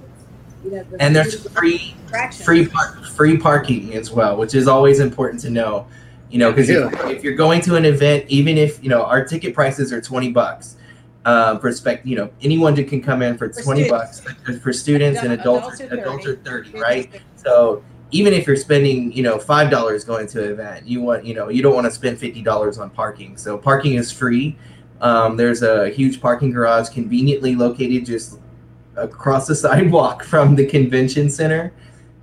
You 0.65 0.71
know, 0.73 0.83
the 0.85 1.03
And 1.03 1.17
there's 1.17 1.49
free 1.49 1.97
free 2.45 2.67
par- 2.67 2.99
free 3.15 3.37
parking 3.39 3.95
as 3.95 4.11
well, 4.11 4.37
which 4.37 4.55
is 4.55 4.69
always 4.69 5.01
important 5.01 5.41
to 5.43 5.51
know. 5.51 5.87
You 6.31 6.39
know, 6.39 6.53
because 6.53 6.69
Yeah. 6.69 6.89
if, 7.07 7.19
if 7.19 7.25
you're 7.25 7.35
going 7.35 7.61
to 7.63 7.77
an 7.77 7.85
event, 7.85 8.25
even 8.29 8.57
if 8.59 8.83
you 8.83 8.89
know 8.91 9.03
our 9.03 9.25
ticket 9.25 9.55
prices 9.55 9.93
are 9.93 10.01
twenty 10.01 10.31
bucks, 10.31 10.77
um, 11.25 11.59
for 11.61 11.73
spec, 11.73 12.03
you 12.05 12.15
know, 12.15 12.31
anyone 12.43 12.77
can 12.85 13.03
come 13.03 13.23
in 13.23 13.37
for 13.39 13.51
For 13.53 13.63
twenty 13.63 13.85
students. 13.85 14.21
bucks 14.21 14.49
uh, 14.49 14.59
for 14.61 14.73
students 14.73 15.23
and 15.23 15.33
adults. 15.33 15.81
adults 15.81 15.93
are 15.93 15.99
Adults 15.99 16.27
are 16.27 16.37
thirty, 16.37 16.79
right? 16.79 17.11
So 17.37 17.83
even 18.13 18.33
if 18.33 18.47
you're 18.47 18.57
spending, 18.57 19.13
you 19.13 19.23
know, 19.23 19.39
five 19.39 19.71
dollars 19.71 20.05
going 20.05 20.27
to 20.29 20.45
an 20.45 20.53
event, 20.53 20.87
you 20.87 21.01
want, 21.01 21.25
you 21.25 21.35
know, 21.35 21.49
you 21.49 21.63
don't 21.63 21.75
want 21.75 21.87
to 21.87 21.91
spend 21.91 22.19
fifty 22.19 22.43
dollars 22.43 22.79
on 22.79 22.91
parking. 22.91 23.37
So 23.37 23.57
parking 23.57 23.95
is 23.95 24.11
free. 24.11 24.57
Um, 25.01 25.37
there's 25.37 25.63
a 25.63 25.89
huge 25.91 26.21
parking 26.21 26.51
garage 26.51 26.89
conveniently 26.91 27.55
located 27.55 28.05
just 28.05 28.39
across 28.97 29.47
the 29.47 29.55
sidewalk 29.67 30.23
from 30.25 30.55
the 30.55 30.67
convention 30.67 31.31
center. 31.31 31.73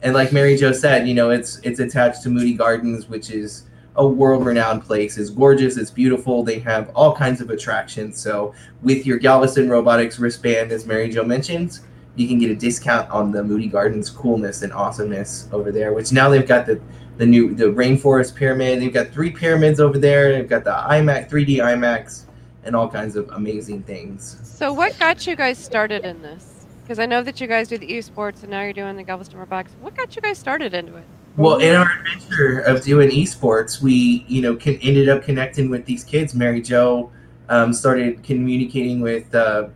And 0.04 0.14
like 0.14 0.32
Mary 0.32 0.56
Jo 0.56 0.72
said, 0.72 1.08
you 1.08 1.14
know, 1.14 1.32
it's 1.32 1.60
it's 1.60 1.80
attached 1.80 2.22
to 2.24 2.30
Moody 2.30 2.54
Gardens, 2.54 3.08
which 3.08 3.32
is 3.32 3.64
a 3.96 4.08
world-renowned 4.08 4.84
place. 4.84 5.18
It's 5.18 5.32
gorgeous. 5.32 5.76
It's 5.76 5.90
beautiful. 5.90 6.44
They 6.44 6.60
have 6.60 6.90
all 6.90 7.16
kinds 7.16 7.42
of 7.42 7.50
attractions. 7.50 8.20
So 8.20 8.54
with 8.84 9.08
your 9.08 9.18
Galveston 9.18 9.70
Robotics 9.70 10.20
wristband, 10.20 10.72
as 10.72 10.86
Mary 10.86 11.10
Jo 11.10 11.24
mentioned, 11.24 11.80
you 12.18 12.28
can 12.28 12.40
get 12.40 12.52
a 12.52 12.56
discount 12.56 13.10
on 13.10 13.32
the 13.32 13.44
Moody 13.44 13.68
Gardens 13.68 14.10
coolness 14.10 14.64
and 14.64 14.74
awesomeness 14.74 15.48
over 15.52 15.72
there. 15.72 15.94
Which 15.94 16.12
now 16.12 16.30
they've 16.30 16.48
got 16.48 16.66
the 16.66 16.82
the 17.18 17.26
new 17.26 17.54
the 17.54 17.66
rainforest 17.66 18.36
pyramid. 18.36 18.82
They've 18.82 18.94
got 18.94 19.10
three 19.10 19.32
pyramids 19.32 19.80
over 19.80 19.98
there. 19.98 20.34
They've 20.34 20.50
got 20.50 20.64
the 20.64 20.72
IMAX 20.72 21.30
3D 21.30 21.58
IMAX 21.58 22.26
and 22.64 22.76
all 22.76 22.90
kinds 22.90 23.16
of 23.16 23.30
amazing 23.30 23.84
things. 23.84 24.38
So, 24.44 24.74
what 24.74 24.98
got 25.00 25.26
you 25.26 25.36
guys 25.36 25.58
started 25.58 26.04
in 26.06 26.22
this? 26.22 26.66
Because 26.84 27.00
I 27.00 27.06
know 27.06 27.22
that 27.24 27.42
you 27.42 27.48
guys 27.48 27.68
do 27.68 27.78
the 27.78 27.88
esports 27.88 28.44
and 28.44 28.52
now 28.52 28.62
you're 28.62 28.74
doing 28.74 28.96
the 28.96 29.04
Galveston 29.04 29.40
Robotics. 29.40 29.74
What 29.82 29.96
got 29.96 30.16
you 30.16 30.22
guys 30.22 30.38
started 30.38 30.74
into 30.74 30.96
it? 30.96 31.04
Well, 31.36 31.58
in 31.58 31.76
our 31.76 31.92
adventure 32.00 32.60
of 32.60 32.84
doing 32.84 33.10
esports, 33.10 33.82
we 33.82 34.26
you 34.28 34.42
know 34.42 34.56
can, 34.56 34.76
ended 34.78 35.10
up 35.10 35.24
connecting 35.24 35.70
with 35.70 35.86
these 35.86 36.04
kids. 36.04 36.34
Mary 36.34 36.62
Jo 36.62 37.12
um, 37.50 37.74
started 37.74 38.24
communicating 38.24 39.02
with 39.02 39.34
uh, 39.34 39.68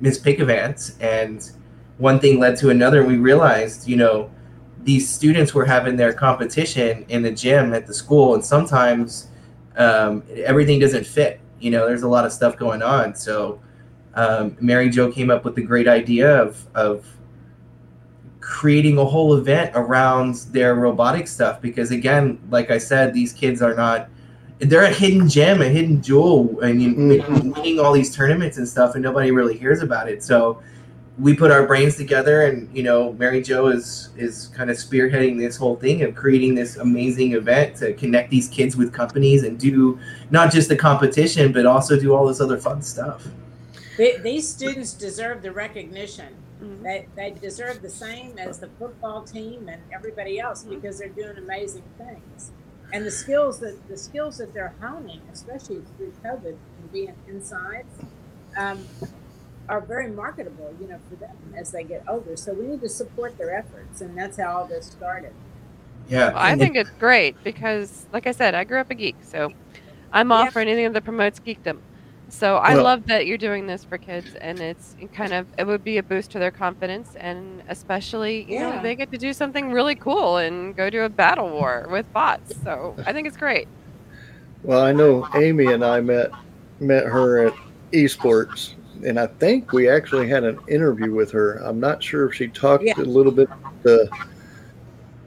Miss 0.00 0.18
Pickavance, 0.18 0.94
and 1.00 1.50
one 1.98 2.18
thing 2.20 2.38
led 2.40 2.56
to 2.58 2.70
another. 2.70 3.00
And 3.00 3.08
we 3.08 3.16
realized, 3.16 3.86
you 3.88 3.96
know, 3.96 4.30
these 4.84 5.08
students 5.08 5.52
were 5.54 5.64
having 5.66 5.96
their 5.96 6.12
competition 6.12 7.04
in 7.08 7.22
the 7.22 7.30
gym 7.30 7.74
at 7.74 7.86
the 7.86 7.92
school, 7.94 8.34
and 8.34 8.44
sometimes 8.44 9.28
um, 9.76 10.22
everything 10.44 10.78
doesn't 10.80 11.06
fit. 11.06 11.40
You 11.60 11.70
know, 11.70 11.86
there's 11.86 12.02
a 12.04 12.08
lot 12.08 12.24
of 12.24 12.32
stuff 12.32 12.56
going 12.56 12.82
on. 12.82 13.14
So 13.14 13.60
um, 14.14 14.56
Mary 14.60 14.88
Jo 14.88 15.10
came 15.12 15.30
up 15.30 15.44
with 15.44 15.54
the 15.56 15.62
great 15.62 15.88
idea 15.88 16.40
of 16.40 16.66
of 16.74 17.04
creating 18.40 18.96
a 18.98 19.04
whole 19.04 19.34
event 19.36 19.72
around 19.74 20.36
their 20.52 20.74
robotic 20.74 21.28
stuff 21.28 21.60
because 21.60 21.90
again 21.90 22.38
like 22.50 22.70
i 22.70 22.78
said 22.78 23.12
these 23.12 23.32
kids 23.32 23.60
are 23.60 23.74
not 23.74 24.08
they're 24.60 24.84
a 24.84 24.90
hidden 24.92 25.28
gem 25.28 25.60
a 25.60 25.66
hidden 25.66 26.00
jewel 26.00 26.58
and 26.60 26.80
you 26.80 26.94
Mhm. 26.94 27.54
winning 27.54 27.78
all 27.78 27.92
these 27.92 28.14
tournaments 28.14 28.56
and 28.56 28.66
stuff 28.66 28.94
and 28.94 29.02
nobody 29.02 29.32
really 29.32 29.56
hears 29.58 29.82
about 29.82 30.08
it 30.08 30.22
so 30.22 30.62
we 31.18 31.34
put 31.34 31.50
our 31.50 31.66
brains 31.66 31.96
together 31.96 32.42
and 32.42 32.74
you 32.76 32.82
know 32.82 33.12
mary 33.14 33.42
jo 33.42 33.66
is 33.66 34.10
is 34.16 34.48
kind 34.48 34.70
of 34.70 34.76
spearheading 34.76 35.36
this 35.38 35.56
whole 35.56 35.76
thing 35.76 36.02
of 36.02 36.14
creating 36.14 36.54
this 36.54 36.76
amazing 36.76 37.32
event 37.32 37.76
to 37.76 37.92
connect 37.94 38.30
these 38.30 38.48
kids 38.48 38.76
with 38.76 38.92
companies 38.92 39.42
and 39.42 39.58
do 39.58 39.98
not 40.30 40.52
just 40.52 40.68
the 40.68 40.76
competition 40.76 41.52
but 41.52 41.66
also 41.66 41.98
do 41.98 42.14
all 42.14 42.26
this 42.26 42.40
other 42.40 42.56
fun 42.58 42.80
stuff 42.82 43.26
They, 43.96 44.16
these 44.18 44.48
students 44.48 44.92
deserve 44.94 45.42
the 45.42 45.50
recognition. 45.50 46.30
Mhm. 46.62 46.82
They, 46.84 47.06
they 47.16 47.30
deserve 47.32 47.82
the 47.82 47.90
same 47.90 48.38
as 48.38 48.58
the 48.60 48.68
football 48.78 49.22
team 49.22 49.68
and 49.68 49.80
everybody 49.92 50.38
else 50.38 50.62
because 50.62 50.98
they're 51.00 51.08
doing 51.22 51.36
amazing 51.36 51.82
things. 51.98 52.52
And 52.92 53.04
the 53.04 53.10
skills 53.10 53.58
that 53.58 53.76
the 53.88 53.96
skills 53.96 54.38
that 54.38 54.54
they're 54.54 54.74
honing, 54.80 55.20
especially 55.32 55.82
through 55.96 56.12
COVID 56.24 56.56
and 56.78 56.92
being 56.92 57.14
inside, 57.26 57.86
um, 58.56 58.78
are 59.68 59.80
very 59.80 60.08
marketable, 60.10 60.74
you 60.80 60.88
know, 60.88 60.98
for 61.08 61.16
them 61.16 61.36
as 61.56 61.70
they 61.72 61.84
get 61.84 62.02
older. 62.08 62.36
So 62.36 62.52
we 62.54 62.66
need 62.66 62.80
to 62.80 62.88
support 62.88 63.36
their 63.38 63.54
efforts, 63.54 64.00
and 64.00 64.16
that's 64.16 64.38
how 64.38 64.56
all 64.58 64.64
this 64.66 64.86
started. 64.86 65.32
yeah 66.08 66.28
Well, 66.28 66.38
I 66.38 66.56
think 66.56 66.74
it's 66.76 66.90
great 66.98 67.36
because, 67.44 68.06
like 68.12 68.26
I 68.26 68.32
said, 68.32 68.54
I 68.54 68.64
grew 68.64 68.80
up 68.80 68.90
a 68.90 68.94
geek, 68.94 69.16
so 69.22 69.52
I'm 70.12 70.32
all 70.32 70.44
Yeah. 70.44 70.50
for 70.50 70.60
anything 70.60 70.92
that 70.92 71.04
promotes 71.04 71.38
geekdom. 71.40 71.78
So 72.30 72.56
I 72.56 72.74
Well- 72.74 72.84
love 72.84 73.06
that 73.06 73.26
you're 73.26 73.38
doing 73.38 73.66
this 73.66 73.84
for 73.84 73.96
kids, 73.98 74.34
and 74.40 74.58
it's 74.60 74.96
kind 75.14 75.32
of 75.34 75.46
it 75.58 75.66
would 75.66 75.84
be 75.84 75.98
a 75.98 76.02
boost 76.02 76.30
to 76.32 76.38
their 76.38 76.50
confidence, 76.50 77.14
and 77.18 77.62
especially 77.68 78.44
you 78.50 78.58
know 78.60 78.80
they 78.82 78.94
get 78.94 79.10
to 79.12 79.18
do 79.18 79.32
something 79.32 79.72
really 79.72 79.94
cool 79.94 80.36
and 80.38 80.74
go 80.76 80.88
to 80.90 81.04
a 81.04 81.08
battle 81.08 81.48
war 81.50 81.86
with 81.90 82.10
bots. 82.12 82.54
So 82.64 82.94
I 83.06 83.12
think 83.12 83.26
it's 83.26 83.36
great. 83.36 83.66
Well, 84.62 84.80
I 84.82 84.92
know 84.92 85.26
Amy 85.34 85.66
and 85.72 85.84
I 85.84 86.00
met 86.00 86.30
met 86.80 87.04
her 87.04 87.46
at 87.46 87.54
esports, 87.92 88.74
and 89.04 89.18
I 89.18 89.26
think 89.26 89.72
we 89.72 89.88
actually 89.88 90.28
had 90.28 90.44
an 90.44 90.58
interview 90.68 91.12
with 91.14 91.30
her. 91.32 91.56
I'm 91.64 91.80
not 91.80 92.02
sure 92.02 92.26
if 92.28 92.34
she 92.34 92.48
talked 92.48 92.84
Yeah. 92.84 92.94
a 92.98 93.02
little 93.02 93.32
bit 93.32 93.48
the 93.82 94.08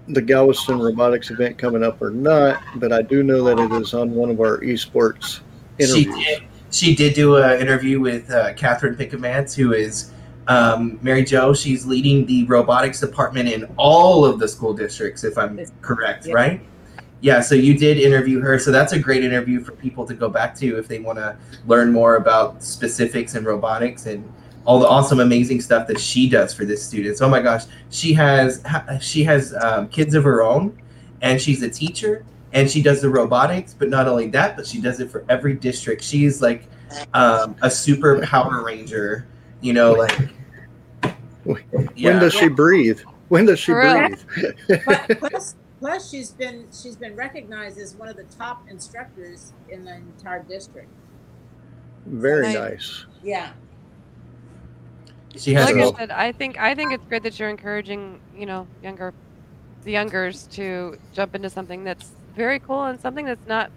the 0.08 0.22
Galveston 0.22 0.80
robotics 0.80 1.30
event 1.32 1.58
coming 1.58 1.84
up 1.84 2.02
or 2.02 2.10
not, 2.10 2.62
but 2.76 2.92
I 2.92 3.02
do 3.02 3.24
know 3.24 3.44
that 3.44 3.60
it 3.60 3.72
is 3.82 3.94
on 3.94 4.12
one 4.12 4.30
of 4.30 4.40
our 4.42 4.60
esports 4.60 5.40
She 5.80 6.06
did. 6.06 6.44
She 6.72 6.96
did 6.96 7.14
do 7.14 7.38
an 7.38 7.60
interview 7.62 8.00
with 8.00 8.30
uh, 8.32 8.54
Catherine 8.54 8.96
Pickavance, 8.96 9.54
who 9.56 9.74
is 9.74 10.12
um, 10.48 11.00
Mary 11.02 11.24
Jo. 11.24 11.54
She's 11.54 11.86
leading 11.86 12.26
the 12.26 12.46
robotics 12.46 13.00
department 13.00 13.50
in 13.50 13.66
all 13.78 14.26
of 14.26 14.40
the 14.40 14.48
school 14.48 14.74
districts, 14.74 15.24
if 15.24 15.38
I'm 15.38 15.60
correct, 15.82 16.26
Yeah. 16.28 16.34
right? 16.34 16.62
Yeah. 17.22 17.42
So 17.42 17.56
you 17.56 17.78
did 17.78 17.98
interview 17.98 18.40
her. 18.40 18.60
So 18.60 18.72
that's 18.72 18.94
a 18.94 19.00
great 19.00 19.24
interview 19.24 19.64
for 19.64 19.72
people 19.74 20.06
to 20.08 20.14
go 20.14 20.30
back 20.30 20.56
to 20.56 20.78
if 20.78 20.88
they 20.88 21.00
want 21.00 21.18
to 21.20 21.38
learn 21.68 21.92
more 21.92 22.16
about 22.18 22.64
specifics 22.64 23.36
and 23.36 23.46
robotics 23.46 24.06
and 24.08 24.30
all 24.66 24.80
the 24.80 24.88
awesome, 24.88 25.20
amazing 25.20 25.62
stuff 25.62 25.88
that 25.88 26.00
she 26.00 26.30
does 26.30 26.54
for 26.54 26.66
this 26.66 26.84
students. 26.84 27.22
Oh 27.22 27.30
my 27.30 27.42
gosh, 27.42 27.64
she 27.90 28.14
has 28.14 28.64
she 29.00 29.24
has 29.24 29.54
um, 29.56 29.88
kids 29.90 30.14
of 30.16 30.24
her 30.24 30.44
own, 30.44 30.80
and 31.22 31.42
she's 31.42 31.62
a 31.64 31.70
teacher 31.70 32.26
and 32.54 32.70
she 32.70 32.82
does 32.82 33.02
the 33.02 33.10
robotics 33.10 33.74
but 33.74 33.88
not 33.88 34.08
only 34.10 34.28
that 34.28 34.58
but 34.58 34.68
she 34.68 34.82
does 34.82 35.00
it 35.00 35.10
for 35.10 35.24
every 35.30 35.54
district 35.54 36.04
she's 36.04 36.42
like 36.42 36.64
um, 37.14 37.56
a 37.62 37.72
super 37.72 38.20
power 38.26 38.62
ranger 38.62 39.26
you 39.62 39.72
know 39.72 39.94
like 39.94 40.30
When 41.44 41.90
yeah 41.96 42.20
does 42.20 42.34
she 42.34 42.48
breathe? 42.50 43.00
When 43.30 43.46
does 43.46 43.60
she 43.60 43.72
For 43.72 43.80
real. 43.80 44.10
breathe? 44.68 45.42
But 45.82 45.88
plus, 45.88 46.04
plus, 46.04 46.12
she's 46.12 46.32
been 46.32 46.68
she's 46.72 46.96
been 46.96 47.16
recognized 47.16 47.78
as 47.80 47.96
one 47.96 48.08
of 48.08 48.16
the 48.16 48.24
top 48.26 48.70
instructors 48.70 49.54
in 49.70 49.84
the 49.84 49.96
entire 49.96 50.44
district. 50.44 50.90
Very 52.06 52.54
Nice. 52.54 52.56
nice. 52.56 53.06
Yeah. 53.24 53.54
she 55.36 55.54
has 55.54 55.66
like 55.72 55.76
a, 55.78 55.88
I 55.88 55.92
said, 55.98 56.12
I 56.12 56.32
think 56.32 56.60
I 56.60 56.76
think 56.76 56.94
it's 56.94 57.06
great 57.06 57.24
that 57.24 57.40
you're 57.40 57.50
encouraging 57.50 58.20
you 58.36 58.46
know 58.46 58.68
younger 58.84 59.14
the 59.84 59.92
youngers 59.92 60.48
to 60.48 60.98
jump 61.14 61.36
into 61.36 61.50
something 61.50 61.84
that's 61.84 62.12
very 62.36 62.60
cool 62.60 62.84
and 62.86 63.00
something 63.00 63.26
that's 63.26 63.48
not 63.48 63.72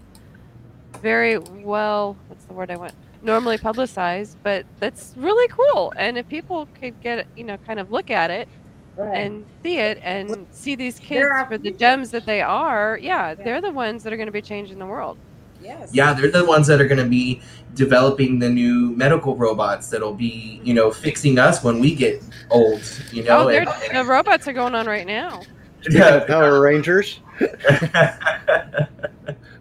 very 1.01 1.37
well 1.37 2.15
what's 2.27 2.45
the 2.45 2.53
word 2.53 2.71
I 2.71 2.77
want 2.77 2.93
normally 3.21 3.57
publicized, 3.57 4.37
but 4.43 4.65
that's 4.79 5.13
really 5.17 5.47
cool. 5.47 5.91
And 5.97 6.17
if 6.17 6.27
people 6.27 6.67
could 6.79 7.01
get 7.01 7.27
you 7.35 7.43
know 7.43 7.57
kind 7.65 7.79
of 7.79 7.91
look 7.91 8.11
at 8.11 8.29
it 8.29 8.47
Right. 8.97 9.17
and 9.17 9.45
see 9.61 9.77
it 9.77 9.99
and 10.03 10.47
see 10.51 10.75
these 10.75 10.99
kids 10.99 11.21
They're 11.21 11.45
for 11.47 11.57
the 11.57 11.71
gems 11.71 12.11
that 12.11 12.25
they 12.25 12.41
are, 12.41 12.97
yeah, 13.01 13.33
they're 13.35 13.59
the 13.61 13.71
ones 13.71 14.03
that 14.03 14.13
are 14.13 14.17
going 14.17 14.27
to 14.27 14.31
be 14.31 14.41
changing 14.41 14.79
the 14.79 14.85
world. 14.85 15.17
Yes. 15.61 15.89
Yeah, 15.93 16.13
they're 16.13 16.31
the 16.31 16.45
ones 16.45 16.67
that 16.67 16.79
are 16.79 16.87
going 16.87 17.03
to 17.03 17.09
be 17.09 17.41
developing 17.73 18.39
the 18.39 18.49
new 18.49 18.91
medical 18.91 19.35
robots 19.35 19.89
that'll 19.89 20.13
be, 20.13 20.61
you 20.63 20.73
know, 20.73 20.91
fixing 20.91 21.39
us 21.39 21.63
when 21.63 21.79
we 21.79 21.93
get 21.95 22.21
old. 22.51 22.81
You 23.11 23.23
know, 23.23 23.39
oh, 23.39 23.47
they're, 23.49 23.67
and- 23.67 23.97
the 23.97 24.03
robots 24.05 24.47
are 24.47 24.53
going 24.53 24.75
on 24.75 24.85
right 24.85 25.07
now. 25.07 25.41
Yeah, 25.87 26.23
Power 26.25 26.61
Rangers, 26.61 27.19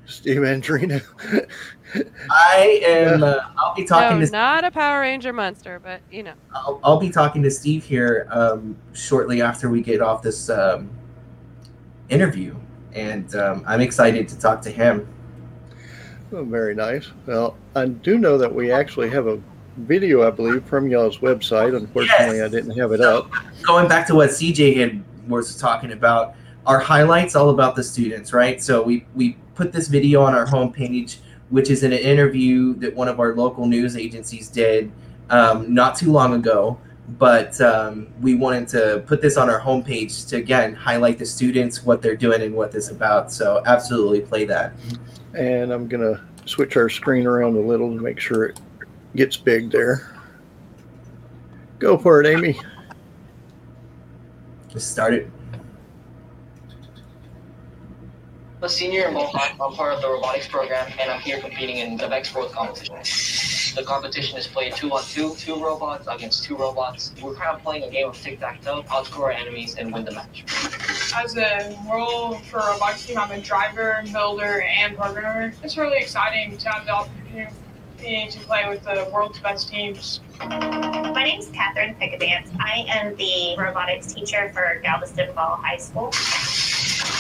Steve 0.07 0.38
Andrino. 0.38 1.03
I 2.31 2.83
am. 2.85 3.23
Uh, 3.23 3.37
I'll 3.57 3.75
be 3.75 3.85
talking 3.85 4.19
no, 4.19 4.27
to. 4.27 4.33
not 4.33 4.64
a 4.64 4.71
Power 4.71 5.01
Ranger 5.01 5.33
monster, 5.33 5.81
but 5.81 6.01
you 6.11 6.23
know. 6.23 6.35
I'll, 6.53 6.81
I'll 6.83 6.99
be 6.99 7.11
talking 7.11 7.43
to 7.43 7.51
Steve 7.51 7.85
here 7.85 8.27
um, 8.31 8.77
shortly 8.93 9.43
after 9.43 9.69
we 9.69 9.81
get 9.81 10.01
off 10.01 10.23
this 10.23 10.51
um, 10.51 10.90
interview, 12.09 12.57
and 12.93 13.35
um, 13.37 13.64
I'm 13.67 13.81
excited 13.81 14.29
to 14.29 14.38
talk 14.38 14.61
to 14.62 14.71
him. 14.71 15.09
Oh, 16.33 16.45
very 16.45 16.75
nice. 16.75 17.11
Well, 17.27 17.57
I 17.77 17.87
do 17.87 18.19
know 18.19 18.38
that 18.38 18.53
we 18.53 18.73
actually 18.73 19.09
have 19.11 19.27
a 19.29 19.40
video, 19.77 20.27
I 20.27 20.31
believe, 20.31 20.64
from 20.64 20.88
y'all's 20.88 21.19
website. 21.19 21.77
Unfortunately, 21.77 22.43
I 22.43 22.49
didn't 22.49 22.77
have 22.77 22.93
it 22.93 23.01
up. 23.01 23.31
Going 23.62 23.88
back 23.88 24.07
to 24.09 24.14
what 24.14 24.31
CJ 24.31 24.77
had 24.77 25.05
was 25.29 25.57
talking 25.57 25.93
about, 25.93 26.35
our 26.66 26.79
highlights 26.79 27.37
all 27.37 27.50
about 27.50 27.77
the 27.77 27.85
students, 27.85 28.33
right? 28.33 28.62
So 28.62 28.83
we 28.83 29.07
we 29.14 29.37
put 29.55 29.72
this 29.72 29.88
video 29.88 30.22
on 30.22 30.35
our 30.35 30.46
homepage, 30.46 31.18
which 31.50 31.70
is 31.70 31.83
in 31.83 31.92
an 31.92 31.98
interview 31.98 32.74
that 32.74 32.94
one 32.94 33.09
of 33.09 33.20
our 33.20 33.35
local 33.35 33.66
news 33.66 33.96
agencies 33.96 34.48
did 34.48 34.90
um, 35.31 35.72
not 35.72 35.96
too 35.96 36.11
long 36.11 36.35
ago. 36.35 36.79
But 37.18 37.61
um, 37.61 38.09
we 38.22 38.35
wanted 38.35 38.66
to 38.68 39.05
put 39.07 39.20
this 39.20 39.37
on 39.37 39.50
our 39.50 39.61
homepage 39.61 40.27
to 40.31 40.37
again 40.37 40.74
highlight 40.74 41.18
the 41.18 41.27
students, 41.27 41.85
what 41.85 42.00
they're 42.00 42.16
doing, 42.16 42.40
and 42.40 42.55
what 42.55 42.72
this 42.72 42.87
is 42.87 42.92
about. 42.92 43.31
So 43.31 43.62
absolutely 43.66 44.22
play 44.22 44.46
that. 44.46 44.72
And 45.35 45.70
I'm 45.70 45.87
going 45.87 46.00
to 46.00 46.22
switch 46.46 46.79
our 46.79 46.88
screen 46.88 47.27
around 47.27 47.57
a 47.57 47.61
little 47.61 47.94
to 47.94 48.00
make 48.00 48.18
sure 48.18 48.44
it 48.44 48.61
gets 49.16 49.37
big 49.37 49.70
there. 49.70 50.16
Go 51.79 51.98
for 51.98 52.22
it, 52.22 52.27
Amy. 52.27 52.59
Just 54.68 54.90
start 54.90 55.12
it. 55.12 55.31
I'm 58.54 58.54
a 58.64 58.68
senior 58.68 59.09
in 59.09 59.14
Mohawk. 59.14 59.53
I'm 59.61 59.72
part 59.74 59.92
of 59.92 60.00
the 60.00 60.09
robotics 60.09 60.48
program, 60.48 60.90
and 60.98 61.11
I'm 61.11 61.20
here 61.20 61.38
competing 61.38 61.77
in 61.79 61.98
the 61.98 62.09
Vex 62.09 62.35
World 62.35 62.50
competition. 62.50 62.94
The 63.74 63.83
competition 63.85 64.38
is 64.38 64.46
played 64.46 64.74
two 64.74 64.90
on 64.90 65.05
two, 65.05 65.35
two 65.35 65.62
robots 65.62 66.07
against 66.09 66.44
two 66.44 66.57
robots. 66.57 67.12
We're 67.20 67.35
kind 67.35 67.55
of 67.55 67.62
playing 67.62 67.85
a 67.85 67.90
game 67.90 68.09
of 68.09 68.16
tic-tac-toe, 68.16 68.85
outscore 68.85 69.24
our 69.24 69.33
enemies, 69.33 69.74
and 69.74 69.92
win 69.92 70.07
the 70.07 70.12
match. 70.12 70.44
As 71.14 71.37
a 71.37 71.77
role 71.90 72.37
for 72.37 72.59
a 72.59 72.72
robotics 72.72 73.07
team, 73.07 73.18
I'm 73.18 73.33
a 73.33 73.40
driver, 73.40 74.03
builder, 74.11 74.62
and 74.62 74.96
programmer. 74.96 75.53
It's 75.62 75.77
really 75.77 75.98
exciting 75.98 76.57
to 76.57 76.68
have 76.70 76.87
the 76.87 76.92
opportunity 76.92 78.31
to 78.31 78.38
play 78.40 78.66
with 78.68 78.83
the 78.85 79.11
world's 79.12 79.40
best 79.40 79.68
teams. 79.68 80.20
My 80.38 81.22
name 81.22 81.40
is 81.40 81.48
Catherine 81.48 81.96
Pickavance. 81.96 82.48
I 82.59 82.87
am 82.88 83.14
the 83.16 83.57
robotics 83.59 84.14
teacher 84.14 84.50
for 84.55 84.81
Galveston 84.83 85.35
Ball 85.35 85.57
High 85.57 85.77
School. 85.77 86.12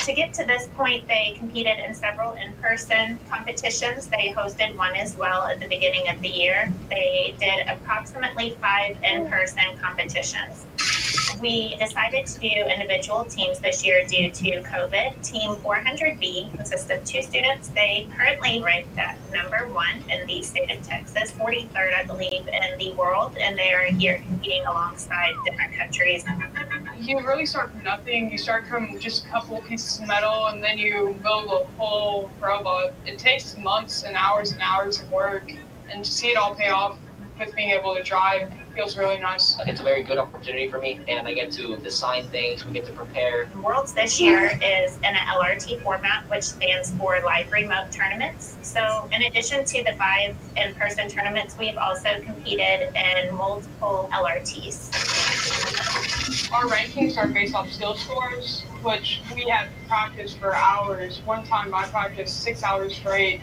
To 0.04 0.12
get 0.12 0.34
to 0.34 0.44
this 0.44 0.68
point, 0.76 1.08
they 1.08 1.34
competed 1.38 1.78
in 1.78 1.94
several 1.94 2.32
in 2.32 2.52
person 2.60 3.18
competitions. 3.30 4.06
They 4.06 4.34
hosted 4.36 4.76
one 4.76 4.94
as 4.94 5.16
well 5.16 5.44
at 5.44 5.60
the 5.60 5.66
beginning 5.66 6.10
of 6.10 6.20
the 6.20 6.28
year. 6.28 6.70
They 6.90 7.34
did 7.40 7.66
approximately 7.66 8.50
five 8.60 8.98
in 9.02 9.30
person 9.30 9.64
competitions. 9.80 10.66
We 11.40 11.74
decided 11.76 12.26
to 12.26 12.38
do 12.38 12.48
individual 12.48 13.24
teams 13.24 13.60
this 13.60 13.82
year 13.82 14.04
due 14.06 14.30
to 14.30 14.62
COVID. 14.62 15.22
Team 15.22 15.56
400B 15.56 16.54
consists 16.54 16.90
of 16.90 17.02
two 17.06 17.22
students. 17.22 17.68
They 17.68 18.06
currently 18.14 18.62
ranked 18.62 18.98
at 18.98 19.16
number 19.32 19.68
one 19.68 20.04
in 20.10 20.26
the 20.26 20.42
state 20.42 20.70
of 20.70 20.86
Texas, 20.86 21.32
43rd, 21.32 21.94
I 21.96 22.04
believe, 22.04 22.46
in 22.46 22.78
the 22.78 22.92
world, 22.92 23.38
and 23.40 23.56
they 23.56 23.72
are 23.72 23.86
here 23.86 24.22
competing 24.26 24.66
alongside 24.66 25.32
different 25.46 25.72
countries. 25.72 26.26
You 26.98 27.20
really 27.26 27.44
start 27.44 27.72
from 27.72 27.82
nothing. 27.82 28.30
You 28.30 28.38
start 28.38 28.66
from 28.68 28.98
just 28.98 29.26
a 29.26 29.28
couple 29.28 29.60
pieces 29.62 30.00
of 30.00 30.06
metal, 30.06 30.46
and 30.46 30.62
then 30.62 30.78
you 30.78 31.16
build 31.22 31.46
a 31.46 31.66
whole 31.76 32.30
robot. 32.40 32.94
It 33.04 33.18
takes 33.18 33.56
months 33.56 34.04
and 34.04 34.16
hours 34.16 34.52
and 34.52 34.60
hours 34.62 35.00
of 35.00 35.10
work, 35.10 35.50
and 35.90 36.04
to 36.04 36.10
see 36.10 36.28
it 36.28 36.36
all 36.36 36.54
pay 36.54 36.68
off 36.68 36.96
with 37.38 37.54
being 37.54 37.70
able 37.70 37.94
to 37.94 38.02
drive 38.02 38.52
feels 38.74 38.96
really 38.96 39.18
nice. 39.18 39.56
It's 39.66 39.80
a 39.80 39.84
very 39.84 40.02
good 40.02 40.18
opportunity 40.18 40.68
for 40.68 40.78
me, 40.78 41.00
and 41.08 41.26
I 41.26 41.34
get 41.34 41.52
to 41.52 41.76
design 41.78 42.28
things, 42.28 42.66
we 42.66 42.72
get 42.72 42.84
to 42.86 42.92
prepare. 42.92 43.46
The 43.46 43.60
worlds 43.60 43.92
this 43.94 44.20
year 44.20 44.58
is 44.62 44.96
in 44.98 45.04
an 45.04 45.16
LRT 45.16 45.82
format, 45.82 46.28
which 46.28 46.42
stands 46.42 46.90
for 46.92 47.20
Live 47.24 47.50
Remote 47.52 47.92
Tournaments. 47.92 48.56
So, 48.62 49.08
in 49.12 49.22
addition 49.22 49.64
to 49.64 49.84
the 49.84 49.92
five 49.92 50.36
in 50.56 50.74
person 50.74 51.08
tournaments, 51.08 51.56
we've 51.56 51.76
also 51.76 52.20
competed 52.22 52.92
in 52.94 53.34
multiple 53.34 54.08
LRTs. 54.12 54.90
Our 56.52 56.64
rankings 56.64 57.16
are 57.16 57.28
based 57.28 57.54
off 57.54 57.70
skill 57.70 57.94
scores, 57.94 58.62
which 58.82 59.22
we 59.34 59.48
have 59.48 59.68
practiced 59.88 60.38
for 60.38 60.54
hours. 60.54 61.20
One 61.24 61.44
time 61.44 61.74
I 61.74 61.86
practiced 61.86 62.42
six 62.42 62.62
hours 62.62 62.96
straight 62.96 63.40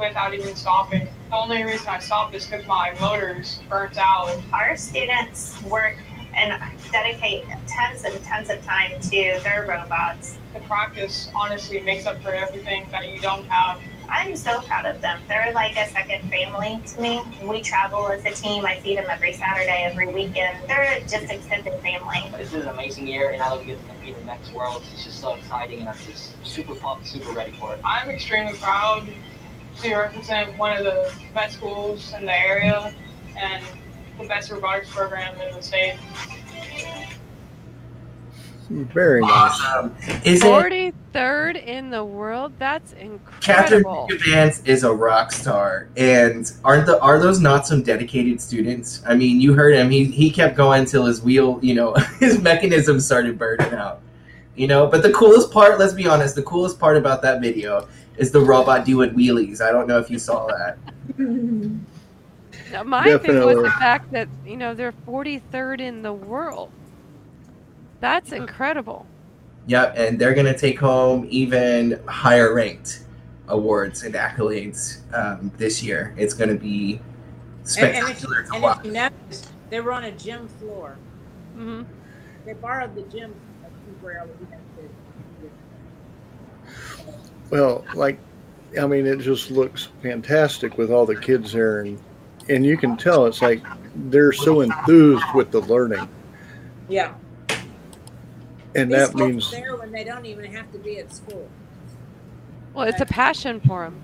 without 0.00 0.34
even 0.34 0.56
stopping. 0.56 1.06
The 1.28 1.36
only 1.36 1.62
reason 1.62 1.86
I 1.88 1.98
stopped 1.98 2.34
is 2.34 2.46
because 2.46 2.66
my 2.66 2.96
motors 3.00 3.60
burnt 3.68 3.98
out. 3.98 4.34
Our 4.52 4.76
students 4.76 5.62
work 5.62 5.96
and 6.34 6.60
dedicate 6.90 7.44
tons 7.68 8.04
and 8.04 8.22
tons 8.24 8.50
of 8.50 8.64
time 8.64 8.98
to 9.00 9.40
their 9.42 9.66
robots. 9.68 10.38
The 10.54 10.60
practice 10.60 11.30
honestly 11.34 11.80
makes 11.80 12.06
up 12.06 12.20
for 12.22 12.32
everything 12.32 12.86
that 12.90 13.08
you 13.08 13.20
don't 13.20 13.46
have. 13.46 13.80
I'm 14.08 14.34
so 14.34 14.60
proud 14.62 14.86
of 14.86 15.00
them. 15.00 15.20
They're 15.28 15.52
like 15.54 15.76
a 15.76 15.88
second 15.90 16.28
family 16.30 16.80
to 16.84 17.00
me. 17.00 17.22
We 17.44 17.60
travel 17.60 18.08
as 18.08 18.24
a 18.24 18.32
team. 18.32 18.66
I 18.66 18.80
see 18.80 18.96
them 18.96 19.04
every 19.08 19.32
Saturday, 19.32 19.84
every 19.84 20.12
weekend. 20.12 20.58
They're 20.66 20.98
just 21.02 21.30
extended 21.30 21.80
family. 21.80 22.28
This 22.36 22.52
is 22.52 22.64
an 22.64 22.70
amazing 22.70 23.06
year, 23.06 23.30
and 23.30 23.40
I 23.40 23.54
look 23.54 23.64
getting 23.64 23.80
to 23.80 23.88
compete 23.88 24.16
in 24.16 24.24
Vex 24.24 24.50
World. 24.52 24.82
It's 24.92 25.04
just 25.04 25.20
so 25.20 25.34
exciting, 25.34 25.80
and 25.80 25.88
I'm 25.90 25.98
just 25.98 26.44
super 26.44 26.74
pumped, 26.74 27.06
super 27.06 27.30
ready 27.30 27.52
for 27.52 27.74
it. 27.74 27.80
I'm 27.84 28.10
extremely 28.10 28.54
proud 28.54 29.08
to 29.82 29.94
represent 29.94 30.56
one 30.58 30.76
of 30.76 30.84
the 30.84 31.12
best 31.34 31.56
schools 31.56 32.12
in 32.18 32.26
the 32.26 32.38
area 32.38 32.94
and 33.36 33.64
the 34.18 34.26
best 34.26 34.50
robotics 34.50 34.90
program 34.90 35.40
in 35.40 35.54
the 35.54 35.62
state. 35.62 35.98
Very 38.70 39.20
nice. 39.20 39.30
Awesome. 39.32 39.96
Is 40.24 40.44
it 40.44 40.94
43rd 41.12 41.64
in 41.66 41.90
the 41.90 42.04
world? 42.04 42.52
That's 42.58 42.92
incredible. 42.92 43.40
Catherine 43.40 43.78
incredible. 43.80 44.08
Vance 44.24 44.62
is 44.64 44.84
a 44.84 44.92
rock 44.92 45.32
star, 45.32 45.88
and 45.96 46.52
aren't 46.64 46.86
the 46.86 47.00
are 47.00 47.18
those 47.18 47.40
not 47.40 47.66
some 47.66 47.82
dedicated 47.82 48.40
students? 48.40 49.02
I 49.04 49.16
mean, 49.16 49.40
you 49.40 49.54
heard 49.54 49.74
him; 49.74 49.90
he 49.90 50.04
he 50.04 50.30
kept 50.30 50.56
going 50.56 50.84
till 50.84 51.04
his 51.06 51.20
wheel, 51.20 51.58
you 51.62 51.74
know, 51.74 51.94
his 52.20 52.40
mechanism 52.40 53.00
started 53.00 53.36
burning 53.38 53.74
out. 53.74 54.02
You 54.54 54.68
know, 54.68 54.86
but 54.86 55.02
the 55.02 55.12
coolest 55.12 55.50
part, 55.50 55.80
let's 55.80 55.94
be 55.94 56.06
honest, 56.06 56.36
the 56.36 56.42
coolest 56.42 56.78
part 56.78 56.96
about 56.96 57.22
that 57.22 57.40
video 57.40 57.88
is 58.20 58.30
the 58.30 58.40
robot 58.40 58.84
doing 58.84 59.10
wheelies. 59.10 59.60
I 59.62 59.72
don't 59.72 59.88
know 59.88 59.98
if 59.98 60.10
you 60.10 60.18
saw 60.18 60.46
that. 60.46 60.76
Now, 62.70 62.82
my 62.84 63.18
thing 63.18 63.44
was 63.44 63.56
the 63.62 63.70
fact 63.78 64.12
that, 64.12 64.28
you 64.46 64.56
know, 64.56 64.74
they're 64.74 64.92
43rd 64.92 65.80
in 65.80 66.02
the 66.02 66.12
world. 66.12 66.70
That's 68.00 68.32
incredible. 68.32 69.06
Yep, 69.66 69.94
and 69.96 70.18
they're 70.18 70.34
gonna 70.34 70.56
take 70.56 70.78
home 70.78 71.26
even 71.30 72.00
higher 72.06 72.54
ranked 72.54 73.04
awards 73.48 74.04
and 74.04 74.14
accolades 74.14 75.00
um, 75.14 75.52
this 75.56 75.82
year. 75.82 76.14
It's 76.16 76.34
gonna 76.34 76.54
be 76.54 77.00
And, 77.78 77.88
and, 77.88 78.08
if 78.08 78.22
you, 78.22 78.28
spectacular 78.28 78.38
and 78.54 78.64
if 78.64 78.84
you 78.84 78.92
notice, 78.92 79.52
they 79.70 79.80
were 79.80 79.92
on 79.92 80.04
a 80.04 80.12
gym 80.12 80.48
floor. 80.48 80.96
hmm 81.54 81.82
They 82.46 82.54
borrowed 82.54 82.94
the 82.94 83.02
gym 83.02 83.34
temporarily. 83.86 84.30
We 84.40 84.46
had 84.46 84.52
to- 84.52 84.59
Well, 87.50 87.84
like, 87.94 88.18
I 88.80 88.86
mean, 88.86 89.06
it 89.06 89.18
just 89.18 89.50
looks 89.50 89.88
fantastic 90.02 90.78
with 90.78 90.90
all 90.90 91.04
the 91.06 91.16
kids 91.16 91.52
there, 91.52 91.80
and 91.80 91.98
and 92.48 92.64
you 92.64 92.76
can 92.76 92.96
tell 92.96 93.26
it's 93.26 93.42
like 93.42 93.62
they're 93.94 94.32
so 94.32 94.60
enthused 94.60 95.24
with 95.34 95.50
the 95.50 95.60
learning, 95.60 96.08
Yeah. 96.88 97.14
and 98.74 98.90
These 98.90 99.10
that 99.10 99.14
means 99.14 99.50
there 99.50 99.76
when 99.76 99.92
they 99.92 100.04
don't 100.04 100.26
even 100.26 100.44
have 100.52 100.70
to 100.72 100.78
be 100.78 100.98
at 100.98 101.12
school. 101.12 101.48
Well, 102.74 102.86
it's 102.88 103.00
a 103.00 103.06
passion 103.06 103.60
for 103.60 103.84
them. 103.84 104.00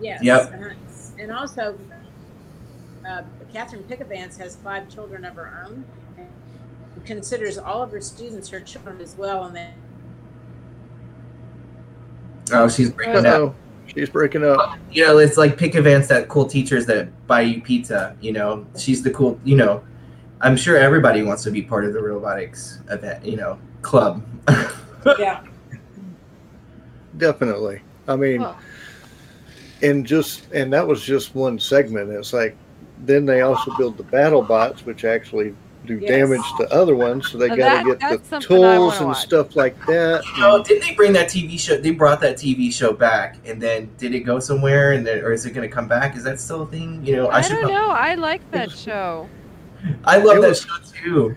Yes. 0.00 0.22
Yep. 0.22 0.40
uh-huh. 0.40 0.70
And 1.18 1.32
also, 1.32 1.78
uh, 3.08 3.22
Catherine 3.52 3.82
Pickavance 3.84 4.36
has 4.38 4.56
five 4.56 4.88
children 4.88 5.24
of 5.24 5.34
her 5.34 5.64
own 5.66 5.84
and 6.16 6.28
considers 7.04 7.58
all 7.58 7.82
of 7.82 7.90
her 7.90 8.00
students 8.00 8.48
her 8.50 8.60
children 8.60 9.00
as 9.00 9.16
well. 9.16 9.44
And 9.44 9.54
then 9.54 9.72
Oh, 12.52 12.68
she's 12.68 12.90
breaking 12.90 13.26
up. 13.26 13.40
oh, 13.40 13.54
she's 13.86 14.10
breaking 14.10 14.44
up. 14.44 14.78
You 14.90 15.06
know, 15.06 15.18
it's 15.18 15.36
like 15.36 15.56
pick 15.56 15.74
events 15.74 16.08
that 16.08 16.28
cool 16.28 16.46
teachers 16.46 16.86
that 16.86 17.26
buy 17.26 17.42
you 17.42 17.62
pizza. 17.62 18.16
You 18.20 18.32
know, 18.32 18.66
she's 18.78 19.02
the 19.02 19.10
cool. 19.10 19.38
You 19.44 19.56
know, 19.56 19.82
I'm 20.40 20.56
sure 20.56 20.76
everybody 20.76 21.22
wants 21.22 21.42
to 21.44 21.50
be 21.50 21.62
part 21.62 21.84
of 21.84 21.92
the 21.92 22.02
robotics 22.02 22.80
event. 22.90 23.24
You 23.24 23.36
know, 23.36 23.58
club. 23.82 24.22
yeah, 25.18 25.42
Definitely. 27.16 27.80
I 28.08 28.16
mean, 28.16 28.42
Well, 28.42 28.58
and 29.82 30.06
just 30.06 30.50
and 30.52 30.72
that 30.72 30.86
was 30.86 31.02
just 31.02 31.34
one 31.34 31.58
segment. 31.58 32.10
It's 32.10 32.32
like 32.32 32.56
then 33.00 33.26
they 33.26 33.40
also 33.42 33.74
build 33.76 33.96
the 33.96 34.02
battle 34.04 34.42
bots, 34.42 34.84
which 34.84 35.04
actually 35.04 35.54
do 35.86 35.98
Yes. 35.98 36.10
damage 36.10 36.40
to 36.58 36.72
other 36.72 36.94
ones. 36.96 37.30
So 37.30 37.38
they 37.38 37.48
got 37.48 37.82
to 37.84 37.94
get 37.96 38.24
the 38.30 38.38
tools 38.40 38.96
and 38.98 39.08
watch. 39.08 39.18
stuff 39.20 39.54
like 39.56 39.76
that. 39.86 40.22
Oh, 40.38 40.62
didn't 40.62 40.82
they 40.82 40.94
bring 40.94 41.12
that 41.14 41.28
TV 41.28 41.58
show? 41.58 41.76
They 41.76 41.90
brought 41.92 42.20
that 42.22 42.36
TV 42.36 42.72
show 42.72 42.92
back, 42.92 43.36
and 43.46 43.60
then 43.60 43.90
did 43.98 44.14
it 44.14 44.20
go 44.20 44.38
somewhere? 44.40 44.92
And 44.92 45.06
then, 45.06 45.18
or 45.24 45.32
is 45.32 45.46
it 45.46 45.52
going 45.52 45.68
to 45.68 45.74
come 45.74 45.86
back? 45.88 46.16
Is 46.16 46.24
that 46.24 46.40
still 46.40 46.62
a 46.62 46.66
thing? 46.66 47.04
You 47.04 47.16
know, 47.16 47.28
I, 47.30 47.40
should 47.40 47.60
don't 47.60 47.72
know. 47.72 47.90
I 47.90 48.14
like 48.14 48.48
that 48.50 48.70
show. 48.86 49.28
I 50.04 50.16
love 50.18 50.38
It 50.38 50.40
that 50.42 50.48
was- 50.48 50.62
show 50.62 51.02
too. 51.02 51.36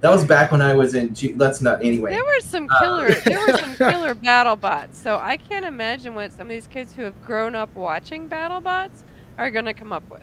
That 0.00 0.10
was 0.10 0.22
back 0.26 0.52
when 0.52 0.60
I 0.60 0.74
was 0.74 0.94
in. 0.94 1.16
Let's 1.36 1.62
not 1.62 1.82
anyway. 1.82 2.10
There 2.10 2.22
were 2.24 2.40
some 2.40 2.68
Uh, 2.70 2.78
killer. 2.78 3.10
there 3.24 3.40
were 3.40 3.56
some 3.56 3.74
killer 3.90 4.14
battle 4.14 4.54
bots. 4.54 4.98
So 4.98 5.18
I 5.18 5.38
can't 5.38 5.64
imagine 5.64 6.14
what 6.14 6.30
some 6.30 6.42
of 6.42 6.48
these 6.50 6.66
kids 6.66 6.92
who 6.92 7.02
have 7.04 7.24
grown 7.24 7.54
up 7.54 7.74
watching 7.74 8.26
battle 8.28 8.60
bots 8.60 9.02
are 9.38 9.50
going 9.50 9.64
to 9.64 9.72
come 9.72 9.94
up 9.94 10.02
with. 10.10 10.20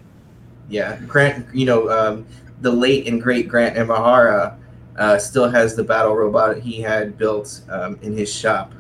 Yeah, 0.70 1.00
Grant. 1.08 1.48
You 1.56 1.66
know, 1.66 1.90
um, 1.90 2.28
the 2.62 2.71
late 2.71 3.08
and 3.08 3.21
great 3.21 3.47
Grant 3.47 3.76
Imahara 3.76 4.58
uh, 4.97 5.17
still 5.17 5.50
has 5.50 5.76
the 5.76 5.84
battle 5.84 6.15
robot 6.15 6.58
he 6.58 6.82
had 6.82 7.17
built 7.17 7.62
um, 7.69 8.00
in 8.02 8.15
his 8.15 8.34
shop. 8.34 8.74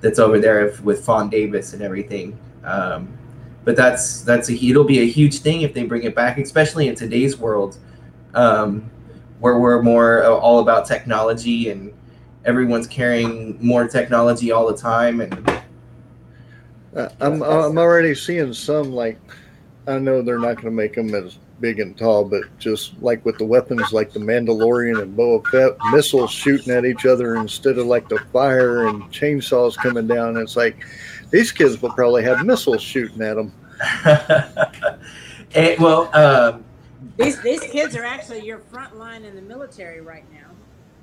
That's 0.00 0.18
over 0.18 0.38
there 0.38 0.72
with 0.82 1.04
Fon 1.04 1.30
Davis 1.30 1.72
and 1.72 1.82
everything. 1.82 2.38
Um, 2.64 3.16
but 3.64 3.76
that's 3.76 4.22
that's 4.22 4.50
a 4.50 4.54
it'll 4.54 4.84
be 4.84 5.00
a 5.00 5.06
huge 5.06 5.38
thing 5.38 5.62
if 5.62 5.72
they 5.72 5.84
bring 5.84 6.02
it 6.02 6.14
back, 6.14 6.38
especially 6.38 6.88
in 6.88 6.94
today's 6.94 7.38
world, 7.38 7.78
um, 8.34 8.90
where 9.40 9.58
we're 9.58 9.82
more 9.82 10.22
uh, 10.24 10.30
all 10.30 10.60
about 10.60 10.86
technology 10.86 11.70
and 11.70 11.92
everyone's 12.44 12.86
carrying 12.86 13.56
more 13.64 13.88
technology 13.88 14.52
all 14.52 14.66
the 14.66 14.76
time 14.76 15.20
and 15.20 15.50
Uh, 16.94 17.08
I'm 17.20 17.42
I'm 17.42 17.76
already 17.76 18.14
seeing 18.14 18.52
some 18.52 18.92
like 18.92 19.18
I 19.88 19.98
know 19.98 20.22
they're 20.22 20.38
not 20.38 20.54
going 20.54 20.66
to 20.66 20.70
make 20.70 20.94
them 20.94 21.12
as 21.14 21.38
big 21.60 21.80
and 21.80 21.96
tall, 21.96 22.24
but 22.24 22.42
just 22.58 23.00
like 23.00 23.24
with 23.24 23.38
the 23.38 23.44
weapons 23.44 23.92
like 23.92 24.12
the 24.12 24.20
Mandalorian 24.20 25.00
and 25.02 25.16
Boba 25.16 25.46
Fett, 25.46 25.76
missiles 25.92 26.30
shooting 26.30 26.72
at 26.72 26.84
each 26.84 27.06
other 27.06 27.36
instead 27.36 27.78
of 27.78 27.86
like 27.86 28.08
the 28.08 28.18
fire 28.32 28.86
and 28.86 29.02
chainsaws 29.04 29.76
coming 29.76 30.06
down. 30.06 30.36
It's 30.36 30.56
like 30.56 30.84
these 31.30 31.52
kids 31.52 31.80
will 31.80 31.92
probably 31.92 32.22
have 32.24 32.44
missiles 32.44 32.82
shooting 32.82 33.22
at 33.22 33.34
them. 33.34 33.52
and, 35.54 35.78
well, 35.80 36.10
um, 36.14 36.64
These 37.16 37.40
these 37.42 37.60
kids 37.60 37.96
are 37.96 38.04
actually 38.04 38.44
your 38.44 38.58
front 38.58 38.96
line 38.96 39.24
in 39.24 39.34
the 39.34 39.42
military 39.42 40.00
right 40.00 40.24
now. 40.32 40.50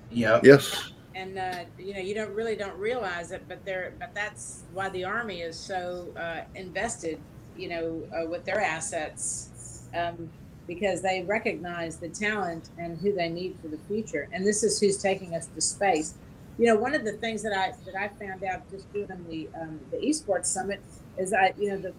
yeah, 0.10 0.40
Yes, 0.44 0.92
and 1.16 1.38
uh, 1.38 1.64
you 1.78 1.94
know 1.94 2.00
you 2.00 2.16
don't 2.16 2.34
really 2.34 2.56
don't 2.56 2.78
realize 2.78 3.32
it, 3.32 3.44
but 3.48 3.64
they're 3.66 3.94
but 4.00 4.14
that's 4.14 4.64
why 4.74 4.90
the 4.90 5.04
army 5.04 5.42
is 5.42 5.58
so 5.58 6.08
uh, 6.18 6.42
invested, 6.56 7.20
you 7.58 7.70
know, 7.70 8.02
uh, 8.16 8.26
with 8.30 8.46
their 8.46 8.62
assets, 8.62 9.84
um, 9.94 10.30
because 10.74 11.02
they 11.02 11.22
recognize 11.24 11.98
the 11.98 12.08
talent 12.08 12.70
and 12.78 12.98
who 12.98 13.12
they 13.12 13.28
need 13.28 13.58
for 13.62 13.68
the 13.68 13.78
future, 13.90 14.30
and 14.32 14.48
this 14.48 14.64
is 14.64 14.80
who's 14.80 14.98
taking 14.98 15.36
us 15.36 15.48
to 15.48 15.60
space. 15.60 16.14
You 16.58 16.68
know, 16.68 16.78
one 16.78 16.96
of 16.96 17.04
the 17.04 17.12
things 17.12 17.44
that 17.44 17.52
I 17.52 17.74
that 17.86 17.96
I 18.00 18.08
found 18.24 18.46
out 18.46 18.62
just 18.72 18.92
doing 18.94 19.10
the 19.30 19.50
um, 19.60 19.82
the 19.92 19.98
esports 19.98 20.46
summit 20.46 20.80
is 21.18 21.34
I 21.34 21.54
you 21.60 21.72
know 21.72 21.78
the 21.78 21.94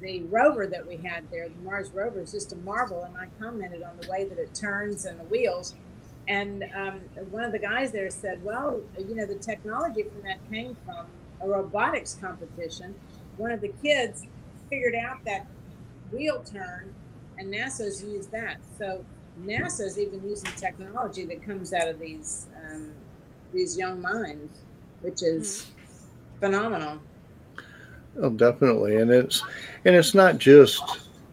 the 0.00 0.22
rover 0.24 0.66
that 0.66 0.84
we 0.84 0.96
had 0.96 1.30
there, 1.30 1.48
the 1.48 1.54
Mars 1.62 1.90
rover, 1.94 2.20
is 2.20 2.32
just 2.32 2.52
a 2.52 2.56
marvel, 2.56 3.04
and 3.04 3.16
I 3.16 3.28
commented 3.38 3.84
on 3.84 3.92
the 4.00 4.10
way 4.10 4.24
that 4.24 4.38
it 4.38 4.52
turns 4.52 5.04
and 5.04 5.20
the 5.20 5.24
wheels. 5.24 5.76
And 6.26 6.64
um, 6.74 7.00
one 7.30 7.44
of 7.44 7.52
the 7.52 7.60
guys 7.60 7.92
there 7.92 8.10
said, 8.10 8.42
"Well, 8.42 8.80
you 8.98 9.14
know, 9.14 9.24
the 9.24 9.36
technology 9.36 10.02
from 10.02 10.22
that 10.22 10.38
came 10.50 10.76
from 10.84 11.06
a 11.40 11.48
robotics 11.48 12.18
competition. 12.20 12.96
One 13.36 13.52
of 13.52 13.60
the 13.60 13.72
kids 13.84 14.26
figured 14.68 14.96
out 14.96 15.24
that 15.26 15.46
wheel 16.10 16.42
turn, 16.42 16.92
and 17.38 17.52
NASA's 17.52 18.02
used 18.02 18.30
that. 18.32 18.58
So 18.78 19.04
NASA's 19.44 19.98
even 19.98 20.26
using 20.28 20.50
technology 20.52 21.24
that 21.26 21.42
comes 21.42 21.72
out 21.72 21.88
of 21.88 21.98
these 21.98 22.46
um, 22.64 22.92
these 23.52 23.76
young 23.76 24.00
minds, 24.00 24.58
which 25.02 25.22
is 25.22 25.66
phenomenal. 26.40 26.98
oh, 28.20 28.30
definitely, 28.30 28.96
and 28.96 29.10
it's 29.10 29.42
and 29.84 29.94
it's 29.94 30.14
not 30.14 30.38
just 30.38 30.82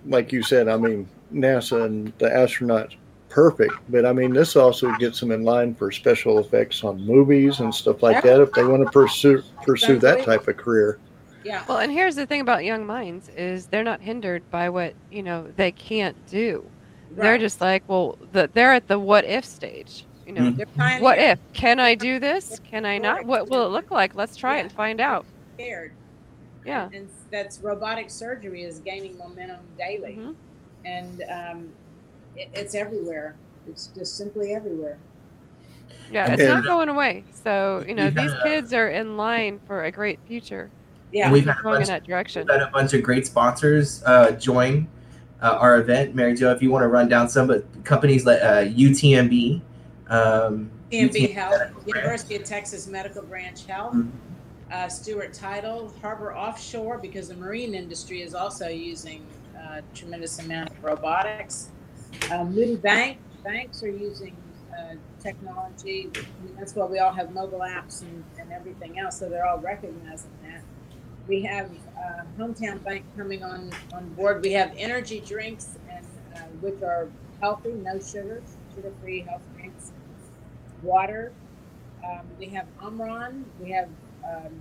like 0.06 0.32
you 0.32 0.44
said. 0.44 0.68
I 0.68 0.78
mean, 0.78 1.08
NASA 1.34 1.86
and 1.86 2.14
the 2.18 2.28
astronauts 2.28 2.96
perfect, 3.30 3.74
but 3.90 4.06
I 4.06 4.14
mean, 4.14 4.34
this 4.34 4.56
also 4.56 4.94
gets 4.98 5.20
them 5.20 5.32
in 5.32 5.44
line 5.44 5.74
for 5.74 5.92
special 5.92 6.40
effects 6.40 6.84
on 6.84 7.04
movies 7.06 7.62
and 7.62 7.74
stuff 7.74 8.04
like 8.04 8.22
that 8.24 8.42
if 8.42 8.52
they 8.52 8.64
want 8.64 8.84
to 8.84 8.92
pursue 8.92 9.42
pursue 9.64 9.98
that 10.00 10.24
type 10.24 10.48
of 10.48 10.58
career. 10.58 11.00
Yeah, 11.44 11.64
Well, 11.68 11.80
and 11.80 11.92
here's 11.92 12.16
the 12.16 12.26
thing 12.26 12.42
about 12.42 12.64
young 12.64 12.86
minds 12.86 13.30
is 13.30 13.68
they're 13.68 13.84
not 13.84 14.02
hindered 14.02 14.50
by 14.52 14.70
what, 14.70 14.94
you 15.12 15.24
know, 15.24 15.48
they 15.56 15.72
can't 15.72 16.16
do. 16.28 16.66
They're 17.12 17.38
just 17.38 17.62
like, 17.62 17.84
well, 17.88 18.18
the, 18.32 18.50
they're 18.54 18.74
at 18.74 18.88
the 18.88 18.98
what 18.98 19.26
if 19.26 19.46
stage. 19.46 20.06
You 20.26 20.34
know, 20.34 20.42
Mhm. 20.52 21.02
What 21.02 21.20
if? 21.20 21.38
Can 21.54 21.80
I 21.80 21.96
do 21.96 22.18
this? 22.20 22.60
Can 22.64 22.86
I 22.86 22.98
not? 22.98 23.26
What 23.26 23.50
will 23.50 23.66
it 23.66 23.70
look 23.70 23.92
like? 23.92 24.16
Let's 24.16 24.36
try 24.38 24.58
it 24.58 24.62
and 24.62 24.72
find 24.72 25.00
out. 25.02 25.26
scared. 25.56 25.92
Yeah. 26.66 26.90
and 26.94 27.10
that's 27.30 27.60
robotic 27.60 28.10
surgery 28.10 28.64
is 28.64 28.80
gaining 28.80 29.18
momentum 29.18 29.60
daily. 29.78 30.18
Mhm. 30.20 30.36
and 30.86 31.24
um, 31.30 31.70
it, 32.38 32.50
it's 32.54 32.74
everywhere. 32.74 33.36
It's 33.68 33.88
just 33.88 34.16
simply 34.18 34.54
everywhere. 34.56 34.98
Yeah, 36.12 36.32
it's 36.32 36.42
And- 36.42 36.50
not 36.50 36.64
going 36.64 36.88
away. 36.90 37.26
So, 37.44 37.84
you 37.88 37.94
know, 37.96 38.06
We've 38.06 38.16
these 38.16 38.32
kids 38.44 38.74
are 38.74 38.88
in 38.90 39.18
line 39.18 39.60
for 39.68 39.84
a 39.84 39.92
great 39.92 40.20
future. 40.28 40.70
Yeah, 41.14 41.26
And 41.26 41.34
we've 41.34 41.46
had 41.46 41.58
a 41.60 41.62
Going 41.62 41.76
in 41.76 41.80
bunch, 41.82 41.88
that 41.90 42.04
direction. 42.06 42.48
we've 42.48 42.60
had 42.60 42.68
a 42.68 42.72
bunch 42.72 42.94
of 42.94 43.04
great 43.04 43.28
sponsors 43.28 44.04
uh, 44.06 44.32
join 44.32 44.88
uh, 45.42 45.58
our 45.60 45.78
event. 45.80 46.16
Mary 46.16 46.34
Jo, 46.34 46.52
if 46.52 46.62
you 46.62 46.72
want 46.72 46.82
to 46.84 46.88
run 46.88 47.08
down 47.08 47.30
some, 47.30 47.48
but 47.48 47.66
companies 47.84 48.26
like 48.26 48.42
uh, 48.42 48.64
UTMB, 48.66 49.62
um, 50.10 50.72
UTMB 50.92 51.32
Health, 51.34 51.62
University 51.86 52.36
of 52.36 52.44
Texas 52.44 52.88
Medical 52.88 53.22
Branch 53.22 53.64
Health, 53.66 53.94
Mhm. 53.94 54.10
uh, 54.72 54.90
Stewart 54.90 55.34
Title, 55.34 55.94
Harbor 56.02 56.36
Offshore, 56.36 56.98
because 56.98 57.28
the 57.28 57.36
marine 57.36 57.76
industry 57.76 58.22
is 58.24 58.34
also 58.34 58.68
using 58.68 59.24
a 59.56 59.82
tremendous 59.94 60.40
amount 60.40 60.72
of 60.72 60.84
robotics. 60.84 61.70
Uh, 62.32 62.44
Moody 62.44 62.76
Bank, 62.78 63.18
banks 63.44 63.84
are 63.84 63.88
using 63.90 64.36
uh, 64.76 64.96
technology. 65.22 66.10
I 66.16 66.20
mean, 66.46 66.56
that's 66.58 66.74
why 66.76 66.86
we 66.86 66.98
all 66.98 67.12
have 67.12 67.32
mobile 67.32 67.60
apps 67.60 68.02
and, 68.02 68.24
and 68.40 68.52
everything 68.52 68.98
else, 68.98 69.20
so 69.20 69.30
they're 69.30 69.46
all 69.46 69.60
recognizing 69.60 70.32
that. 70.44 70.63
We 71.28 71.42
have 71.44 71.72
uh, 71.98 72.24
Hometown 72.38 72.84
Bank 72.84 73.06
coming 73.16 73.44
on, 73.44 73.72
on 73.94 74.10
board. 74.14 74.44
We 74.44 74.52
have 74.54 74.74
energy 74.78 75.22
drinks, 75.22 75.78
and 75.90 76.06
uh, 76.36 76.40
which 76.60 76.82
are 76.84 77.08
healthy, 77.40 77.72
no 77.72 78.00
sugars, 78.00 78.44
sugar-free 78.76 79.22
health 79.22 79.42
drinks. 79.56 79.92
Water. 80.82 81.32
Um, 82.04 82.22
we 82.38 82.48
have 82.48 82.68
Omron. 82.82 83.46
We 83.62 83.72
have 83.72 83.88
um, 84.28 84.54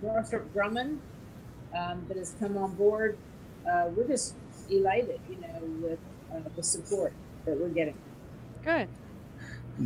Northrop 0.00 0.52
Grumman 0.54 0.98
um, 1.76 2.04
that 2.08 2.16
has 2.16 2.34
come 2.40 2.56
on 2.56 2.74
board. 2.74 3.18
Uh, 3.70 3.88
we're 3.94 4.08
just 4.08 4.34
elated, 4.70 5.20
you 5.28 5.36
know, 5.36 5.86
with 5.86 5.98
uh, 6.32 6.48
the 6.56 6.62
support 6.62 7.12
that 7.44 7.58
we're 7.58 7.68
getting. 7.68 7.96
Good. 8.64 8.88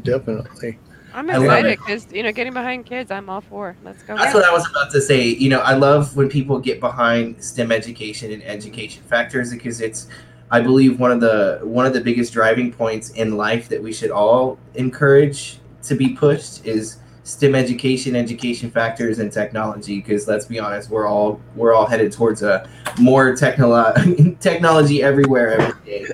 Definitely. 0.03 0.79
I'm 1.15 1.31
excited 1.31 1.73
it. 1.73 1.79
because, 1.79 2.13
you 2.13 2.25
know, 2.25 2.33
getting 2.33 2.53
behind 2.53 2.87
kids, 2.87 3.11
I'm 3.13 3.31
all 3.31 3.41
for. 3.41 3.77
Let's 3.85 4.03
go. 4.03 4.17
That's 4.17 4.35
what 4.35 4.45
I 4.45 4.53
was 4.53 4.69
about 4.69 4.91
to 4.93 5.01
say. 5.01 5.29
You 5.29 5.49
know, 5.49 5.61
I 5.61 5.75
love 5.75 6.17
when 6.17 6.29
people 6.29 6.59
get 6.59 6.81
behind 6.81 7.43
STEM 7.43 7.71
education 7.71 8.33
and 8.33 8.43
education 8.43 9.03
factors 9.05 9.53
because 9.53 9.81
it's, 9.81 10.09
I 10.51 10.61
believe, 10.61 10.99
one 10.99 11.13
of 11.13 11.21
the 11.21 11.61
one 11.63 11.87
of 11.87 11.93
the 11.93 12.01
biggest 12.01 12.33
driving 12.33 12.73
points 12.73 13.11
in 13.11 13.37
life 13.37 13.69
that 13.69 13.81
we 13.81 13.93
should 13.93 14.11
all 14.11 14.59
encourage 14.75 15.59
to 15.85 15.95
be 15.95 16.11
pushed 16.11 16.67
is 16.67 16.99
STEM 17.23 17.55
education, 17.55 18.17
education 18.17 18.69
factors, 18.69 19.21
and 19.21 19.33
technology. 19.33 20.01
Because 20.01 20.27
let's 20.27 20.47
be 20.47 20.59
honest, 20.59 20.91
we're 20.91 21.07
all 21.07 21.41
we're 21.55 21.75
all 21.75 21.87
headed 21.87 22.11
towards 22.11 22.43
a 22.43 22.69
more 22.99 23.35
technolo- 23.35 24.39
technology 24.41 25.01
everywhere 25.03 25.61
every 25.61 25.85
day. 25.87 26.07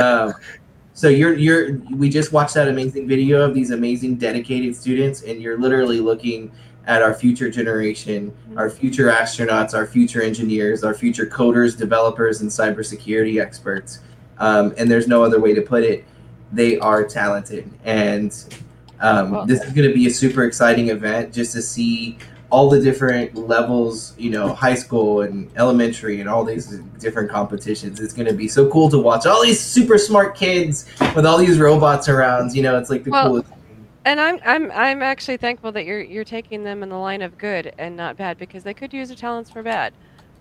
Um, 0.00 0.32
so 1.00 1.08
you're 1.08 1.32
you're 1.32 1.78
we 1.92 2.10
just 2.10 2.30
watched 2.30 2.52
that 2.52 2.68
amazing 2.68 3.08
video 3.08 3.40
of 3.40 3.54
these 3.54 3.70
amazing 3.70 4.16
dedicated 4.16 4.76
students, 4.76 5.22
and 5.22 5.40
you're 5.40 5.56
literally 5.56 5.98
looking 5.98 6.52
at 6.84 7.00
our 7.00 7.14
future 7.14 7.50
generation, 7.50 8.36
our 8.54 8.68
future 8.68 9.06
astronauts, 9.06 9.72
our 9.72 9.86
future 9.86 10.20
engineers, 10.20 10.84
our 10.84 10.92
future 10.92 11.24
coders, 11.24 11.74
developers, 11.74 12.42
and 12.42 12.50
cybersecurity 12.50 13.40
experts. 13.40 14.00
Um, 14.36 14.74
and 14.76 14.90
there's 14.90 15.08
no 15.08 15.24
other 15.24 15.40
way 15.40 15.54
to 15.54 15.62
put 15.62 15.84
it. 15.84 16.04
They 16.52 16.78
are 16.80 17.02
talented, 17.02 17.70
and 17.82 18.30
um, 19.00 19.46
this 19.46 19.62
is 19.62 19.72
going 19.72 19.88
to 19.88 19.94
be 19.94 20.06
a 20.06 20.10
super 20.10 20.44
exciting 20.44 20.90
event 20.90 21.32
just 21.32 21.52
to 21.54 21.62
see 21.62 22.18
all 22.50 22.68
the 22.68 22.80
different 22.80 23.34
levels, 23.36 24.14
you 24.18 24.30
know, 24.30 24.52
high 24.54 24.74
school 24.74 25.22
and 25.22 25.50
elementary 25.56 26.20
and 26.20 26.28
all 26.28 26.44
these 26.44 26.78
different 26.98 27.30
competitions. 27.30 28.00
It's 28.00 28.12
going 28.12 28.26
to 28.26 28.34
be 28.34 28.48
so 28.48 28.68
cool 28.70 28.90
to 28.90 28.98
watch 28.98 29.24
all 29.26 29.42
these 29.42 29.60
super 29.60 29.98
smart 29.98 30.36
kids 30.36 30.86
with 31.14 31.24
all 31.24 31.38
these 31.38 31.58
robots 31.58 32.08
around. 32.08 32.54
You 32.54 32.62
know, 32.62 32.76
it's 32.76 32.90
like 32.90 33.04
the 33.04 33.10
Well, 33.10 33.28
coolest. 33.28 33.48
thing. 33.48 33.56
And 34.04 34.20
I'm 34.20 34.40
I'm 34.44 34.70
I'm 34.72 35.02
actually 35.02 35.36
thankful 35.36 35.72
that 35.72 35.84
you're 35.84 36.00
you're 36.00 36.24
taking 36.24 36.64
them 36.64 36.82
in 36.82 36.88
the 36.88 36.96
line 36.96 37.22
of 37.22 37.38
good 37.38 37.72
and 37.78 37.96
not 37.96 38.16
bad 38.16 38.38
because 38.38 38.64
they 38.64 38.74
could 38.74 38.92
use 38.92 39.08
their 39.08 39.16
talents 39.16 39.50
for 39.50 39.62
bad. 39.62 39.92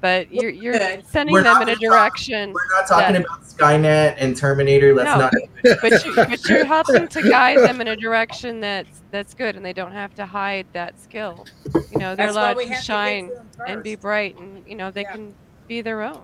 But 0.01 0.31
you're 0.33 0.49
you're 0.49 0.79
sending 1.03 1.33
We're 1.33 1.43
them 1.43 1.53
not 1.53 1.61
in 1.63 1.69
a 1.69 1.75
gonna 1.75 1.89
direction. 1.89 2.53
We're 2.53 2.77
not 2.79 2.87
talking 2.87 3.15
Yeah. 3.15 3.21
about 3.21 3.43
Skynet 3.43 4.15
and 4.17 4.35
Terminator. 4.35 4.93
Let's 4.95 5.07
No. 5.09 5.17
not. 5.17 5.33
but 5.81 6.05
you, 6.05 6.15
but 6.15 6.49
you're 6.49 6.65
helping 6.75 7.07
to 7.07 7.21
guide 7.21 7.59
them 7.59 7.81
in 7.81 7.87
a 7.89 7.95
direction 7.95 8.59
that's 8.59 9.01
that's 9.11 9.33
good, 9.33 9.55
and 9.55 9.65
they 9.65 9.73
don't 9.73 9.91
have 9.91 10.13
to 10.15 10.25
hide 10.25 10.67
that 10.73 10.99
skill. 10.99 11.45
You 11.91 11.97
know, 11.99 12.15
they're 12.15 12.27
That's 12.27 12.31
allowed 12.35 12.53
to 12.53 12.59
have 12.61 12.67
to 12.67 12.69
get 12.75 12.83
shine 12.83 13.29
to 13.29 13.43
and 13.67 13.83
be 13.83 13.95
bright, 13.95 14.37
and 14.39 14.63
you 14.67 14.75
know 14.75 14.91
they 14.91 15.01
Yeah. 15.01 15.11
can 15.13 15.33
be 15.67 15.81
their 15.81 16.01
own. 16.01 16.21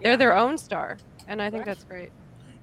They're 0.10 0.16
their 0.16 0.36
own 0.36 0.56
star, 0.58 0.98
and 1.26 1.42
I 1.42 1.50
think 1.50 1.64
that's 1.64 1.84
great. 1.84 2.10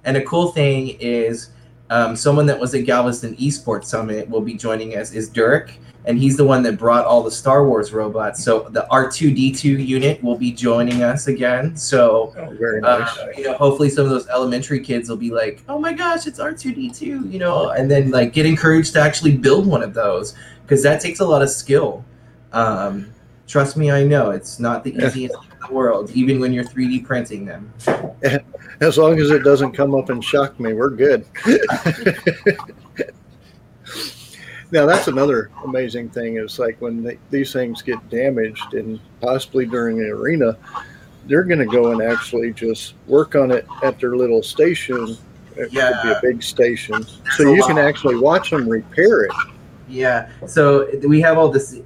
And 0.05 0.15
a 0.17 0.21
cool 0.23 0.51
thing 0.51 0.89
is, 0.99 1.49
um, 1.89 2.15
someone 2.15 2.45
that 2.47 2.59
was 2.59 2.73
at 2.73 2.85
Galveston 2.85 3.35
Esports 3.37 3.85
Summit 3.85 4.29
will 4.29 4.41
be 4.41 4.55
joining 4.55 4.97
us 4.97 5.13
is 5.13 5.29
Dirk, 5.29 5.71
and 6.05 6.17
he's 6.17 6.37
the 6.37 6.43
one 6.43 6.63
that 6.63 6.77
brought 6.77 7.05
all 7.05 7.21
the 7.23 7.31
Star 7.31 7.67
Wars 7.67 7.93
robots. 7.93 8.43
So 8.43 8.67
the 8.69 8.87
R 8.89 9.09
two 9.09 9.31
D 9.31 9.51
two 9.51 9.77
unit 9.77 10.23
will 10.23 10.37
be 10.37 10.51
joining 10.51 11.03
us 11.03 11.27
again. 11.27 11.75
So 11.75 12.33
Oh, 12.37 12.55
very 12.59 12.81
uh, 12.81 13.07
you 13.37 13.43
know, 13.43 13.53
hopefully 13.53 13.89
some 13.89 14.03
of 14.05 14.09
those 14.11 14.27
elementary 14.27 14.79
kids 14.79 15.09
will 15.09 15.17
be 15.17 15.31
like, 15.31 15.63
"Oh 15.69 15.77
my 15.79 15.93
gosh, 15.93 16.25
it's 16.27 16.39
R2D2," 16.39 17.31
you 17.31 17.39
know, 17.39 17.69
and 17.69 17.89
then 17.89 18.11
like 18.11 18.33
get 18.33 18.45
encouraged 18.45 18.93
to 18.93 19.01
actually 19.01 19.37
build 19.37 19.65
one 19.67 19.83
of 19.83 19.93
those 19.93 20.35
because 20.63 20.81
that 20.83 21.01
takes 21.01 21.19
a 21.19 21.25
lot 21.25 21.41
of 21.41 21.49
skill. 21.49 22.03
Um, 22.51 23.11
trust 23.47 23.77
me, 23.77 23.91
I 23.91 24.03
know 24.03 24.31
it's 24.31 24.59
not 24.59 24.83
the 24.83 24.95
easiest 25.05 25.35
the 25.67 25.73
world, 25.73 26.11
even 26.11 26.39
when 26.39 26.53
you're 26.53 26.63
3D 26.63 27.05
printing 27.05 27.45
them. 27.45 27.73
As 28.81 28.97
long 28.97 29.19
as 29.19 29.31
it 29.31 29.43
doesn't 29.43 29.71
come 29.71 29.95
up 29.95 30.09
and 30.09 30.23
shock 30.23 30.59
me, 30.59 30.73
we're 30.73 30.89
good. 30.89 31.25
now 34.71 34.85
that's 34.85 35.07
another 35.07 35.49
amazing 35.63 36.09
thing 36.09 36.37
is 36.37 36.59
like 36.59 36.81
when 36.81 37.03
they, 37.03 37.17
these 37.29 37.53
things 37.53 37.81
get 37.81 38.09
damaged 38.09 38.73
and 38.73 38.99
possibly 39.21 39.65
during 39.65 39.97
the 39.97 40.09
arena, 40.09 40.57
they're 41.27 41.43
going 41.43 41.59
to 41.59 41.65
go 41.65 41.91
and 41.91 42.01
actually 42.01 42.51
just 42.51 42.95
work 43.07 43.35
on 43.35 43.51
it 43.51 43.65
at 43.83 43.99
their 43.99 44.15
little 44.15 44.43
station. 44.43 45.17
It 45.55 45.71
could 45.71 46.03
be 46.03 46.09
a 46.09 46.19
big 46.21 46.43
station, 46.43 47.05
so 47.37 47.53
you 47.53 47.63
can 47.63 47.77
actually 47.77 48.17
watch 48.17 48.49
them 48.49 48.67
repair 48.67 49.23
it. 49.23 49.31
Yeah. 49.87 50.29
So 50.47 50.89
we 51.07 51.21
have 51.21 51.37
all 51.37 51.49
this. 51.49 51.79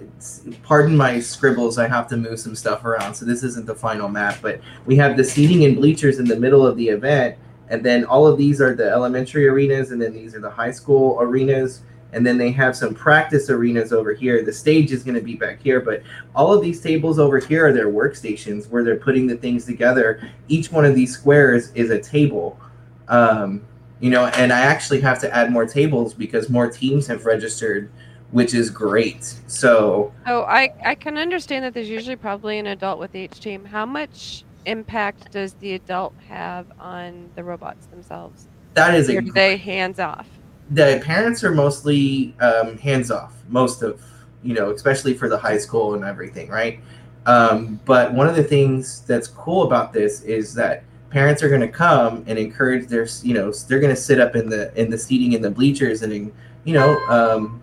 Pardon 0.63 0.97
my 0.97 1.19
scribbles. 1.19 1.77
I 1.77 1.87
have 1.87 2.07
to 2.09 2.17
move 2.17 2.39
some 2.39 2.55
stuff 2.55 2.83
around. 2.83 3.13
So 3.15 3.25
this 3.25 3.43
isn't 3.43 3.65
the 3.65 3.75
final 3.75 4.09
map, 4.09 4.39
but 4.41 4.59
we 4.85 4.95
have 4.97 5.15
the 5.15 5.23
seating 5.23 5.65
and 5.65 5.75
bleachers 5.75 6.19
in 6.19 6.25
the 6.25 6.35
middle 6.35 6.65
of 6.65 6.75
the 6.77 6.89
event, 6.89 7.37
and 7.69 7.83
then 7.83 8.03
all 8.05 8.27
of 8.27 8.37
these 8.37 8.59
are 8.61 8.75
the 8.75 8.89
elementary 8.89 9.47
arenas, 9.47 9.91
and 9.91 10.01
then 10.01 10.13
these 10.13 10.35
are 10.35 10.39
the 10.39 10.49
high 10.49 10.71
school 10.71 11.17
arenas, 11.21 11.81
and 12.11 12.25
then 12.25 12.37
they 12.37 12.51
have 12.51 12.75
some 12.75 12.93
practice 12.93 13.49
arenas 13.49 13.93
over 13.93 14.13
here. 14.13 14.43
The 14.43 14.51
stage 14.51 14.91
is 14.91 15.03
going 15.03 15.15
to 15.15 15.21
be 15.21 15.35
back 15.35 15.61
here, 15.61 15.79
but 15.79 16.01
all 16.35 16.51
of 16.51 16.61
these 16.61 16.81
tables 16.81 17.19
over 17.19 17.37
here 17.37 17.67
are 17.67 17.73
their 17.73 17.89
workstations 17.89 18.69
where 18.69 18.83
they're 18.83 18.97
putting 18.97 19.27
the 19.27 19.37
things 19.37 19.65
together. 19.65 20.27
Each 20.47 20.71
one 20.71 20.85
of 20.85 20.95
these 20.95 21.13
squares 21.13 21.71
is 21.75 21.91
a 21.91 21.99
table. 21.99 22.59
Um, 23.07 23.61
you 23.99 24.09
know, 24.09 24.25
and 24.27 24.51
I 24.51 24.61
actually 24.61 25.01
have 25.01 25.19
to 25.21 25.35
add 25.35 25.51
more 25.51 25.65
tables 25.65 26.13
because 26.13 26.49
more 26.49 26.69
teams 26.69 27.05
have 27.07 27.25
registered, 27.25 27.91
which 28.31 28.53
is 28.53 28.69
great. 28.69 29.23
So 29.47 30.13
So 30.25 30.43
I 30.43 30.69
I 30.85 30.95
can 30.95 31.17
understand 31.17 31.65
that 31.65 31.73
there's 31.73 31.89
usually 31.89 32.15
probably 32.15 32.59
an 32.59 32.67
adult 32.67 32.99
with 32.99 33.15
each 33.15 33.39
team. 33.39 33.65
How 33.65 33.85
much 33.85 34.45
impact 34.65 35.31
does 35.31 35.53
the 35.55 35.73
adult 35.73 36.13
have 36.27 36.71
on 36.79 37.31
the 37.35 37.43
robots 37.43 37.87
themselves? 37.87 38.47
that 38.75 38.95
is 38.95 39.09
Or 39.09 39.21
a 39.21 39.21
they 39.21 39.57
hands 39.57 39.99
off? 39.99 40.27
the 40.69 41.01
parents 41.03 41.43
are 41.43 41.51
mostly 41.51 42.35
um, 42.39 42.77
hands 42.77 43.09
off 43.11 43.33
most 43.47 43.81
of 43.81 44.01
you 44.43 44.53
know 44.53 44.71
especially 44.71 45.13
for 45.13 45.27
the 45.27 45.37
high 45.37 45.57
school 45.57 45.95
and 45.95 46.03
everything 46.03 46.49
right 46.49 46.79
um, 47.25 47.79
but 47.85 48.13
one 48.13 48.27
of 48.27 48.35
the 48.35 48.43
things 48.43 49.01
that's 49.01 49.27
cool 49.27 49.63
about 49.63 49.93
this 49.93 50.21
is 50.21 50.53
that 50.53 50.83
parents 51.09 51.41
are 51.43 51.49
going 51.49 51.61
to 51.61 51.67
come 51.67 52.23
and 52.27 52.37
encourage 52.37 52.87
their 52.87 53.07
you 53.23 53.33
know 53.33 53.51
they're 53.67 53.79
going 53.79 53.93
to 53.95 54.01
sit 54.01 54.19
up 54.19 54.35
in 54.35 54.49
the 54.49 54.71
in 54.79 54.89
the 54.89 54.97
seating 54.97 55.33
in 55.33 55.41
the 55.41 55.49
bleachers 55.51 56.03
and 56.03 56.31
you 56.63 56.73
know 56.73 57.03
um, 57.09 57.61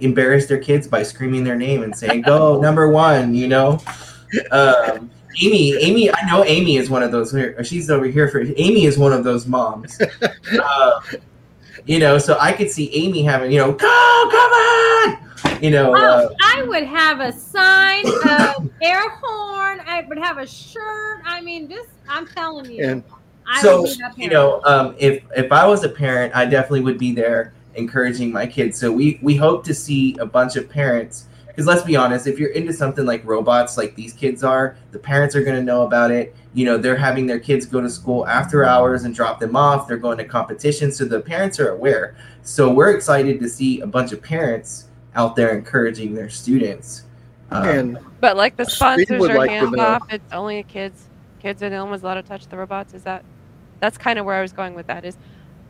embarrass 0.00 0.46
their 0.46 0.58
kids 0.58 0.86
by 0.86 1.02
screaming 1.02 1.44
their 1.44 1.56
name 1.56 1.82
and 1.82 1.96
saying 1.96 2.22
go 2.22 2.60
number 2.62 2.88
one 2.88 3.34
you 3.34 3.48
know 3.48 3.80
um, 4.50 5.10
Amy, 5.42 5.76
Amy, 5.76 6.12
I 6.12 6.26
know 6.26 6.44
Amy 6.44 6.76
is 6.76 6.90
one 6.90 7.02
of 7.02 7.12
those. 7.12 7.34
She's 7.66 7.90
over 7.90 8.06
here 8.06 8.28
for 8.28 8.40
Amy 8.40 8.86
is 8.86 8.98
one 8.98 9.12
of 9.12 9.24
those 9.24 9.46
moms. 9.46 10.00
Uh, 10.00 11.00
you 11.86 11.98
know, 11.98 12.18
so 12.18 12.36
I 12.40 12.52
could 12.52 12.70
see 12.70 12.92
Amy 12.94 13.22
having, 13.22 13.52
you 13.52 13.58
know, 13.58 13.72
go, 13.72 14.28
come 14.30 14.52
on, 14.52 15.62
you 15.62 15.70
know. 15.70 15.94
Uh, 15.94 16.28
Oh, 16.30 16.34
I 16.42 16.62
would 16.62 16.84
have 16.84 17.20
a 17.20 17.32
sign, 17.32 18.04
a 18.06 18.68
air 18.82 19.08
horn. 19.08 19.80
I 19.86 20.04
would 20.08 20.18
have 20.18 20.38
a 20.38 20.46
shirt. 20.46 21.22
I 21.24 21.40
mean, 21.40 21.68
just 21.68 21.88
I'm 22.08 22.26
telling 22.26 22.70
you. 22.70 22.84
And 22.84 23.04
I 23.46 23.62
so 23.62 23.82
would 23.82 23.90
be 23.90 23.96
that 23.96 24.18
you 24.18 24.30
know, 24.30 24.60
um, 24.64 24.96
if 24.98 25.22
if 25.36 25.52
I 25.52 25.66
was 25.66 25.84
a 25.84 25.88
parent, 25.88 26.34
I 26.34 26.44
definitely 26.46 26.80
would 26.80 26.98
be 26.98 27.12
there 27.12 27.52
encouraging 27.78 28.32
my 28.32 28.46
kids. 28.46 28.78
So 28.78 28.92
we 28.92 29.18
we 29.22 29.36
hope 29.36 29.64
to 29.64 29.74
see 29.74 30.16
a 30.18 30.26
bunch 30.26 30.56
of 30.56 30.68
parents. 30.68 31.26
Because 31.46 31.66
let's 31.66 31.82
be 31.82 31.96
honest, 31.96 32.28
if 32.28 32.38
you're 32.38 32.50
into 32.50 32.72
something 32.72 33.04
like 33.04 33.24
robots, 33.24 33.76
like 33.76 33.96
these 33.96 34.12
kids 34.12 34.44
are, 34.44 34.76
the 34.92 34.98
parents 34.98 35.34
are 35.34 35.42
going 35.42 35.56
to 35.56 35.62
know 35.62 35.82
about 35.82 36.12
it. 36.12 36.36
You 36.54 36.64
know, 36.64 36.78
they're 36.78 36.96
having 36.96 37.26
their 37.26 37.40
kids 37.40 37.66
go 37.66 37.80
to 37.80 37.90
school 37.90 38.24
after 38.28 38.64
hours 38.64 39.02
and 39.02 39.12
drop 39.12 39.40
them 39.40 39.56
off. 39.56 39.88
They're 39.88 39.96
going 39.96 40.18
to 40.18 40.24
competitions, 40.24 40.96
so 40.98 41.04
the 41.04 41.20
parents 41.20 41.58
are 41.58 41.70
aware. 41.70 42.16
So 42.42 42.72
we're 42.72 42.92
excited 42.92 43.40
to 43.40 43.48
see 43.48 43.80
a 43.80 43.88
bunch 43.88 44.12
of 44.12 44.22
parents 44.22 44.86
out 45.16 45.34
there 45.34 45.56
encouraging 45.56 46.14
their 46.14 46.30
students. 46.30 47.04
Um, 47.50 47.98
But 48.20 48.36
like 48.36 48.56
the 48.56 48.64
sponsors 48.64 49.10
are 49.10 49.36
like 49.36 49.50
hands 49.50 49.76
off. 49.78 50.12
It's 50.12 50.32
only 50.32 50.62
kids. 50.62 51.08
Kids 51.40 51.62
are 51.62 51.70
the 51.70 51.76
only 51.76 51.90
ones 51.90 52.02
allowed 52.02 52.14
to 52.14 52.22
touch 52.22 52.46
the 52.46 52.56
robots. 52.56 52.94
Is 52.94 53.02
that? 53.02 53.24
That's 53.80 53.98
kind 53.98 54.18
of 54.18 54.24
where 54.24 54.36
I 54.36 54.42
was 54.42 54.52
going 54.52 54.74
with 54.74 54.86
that. 54.86 55.04
Is, 55.04 55.16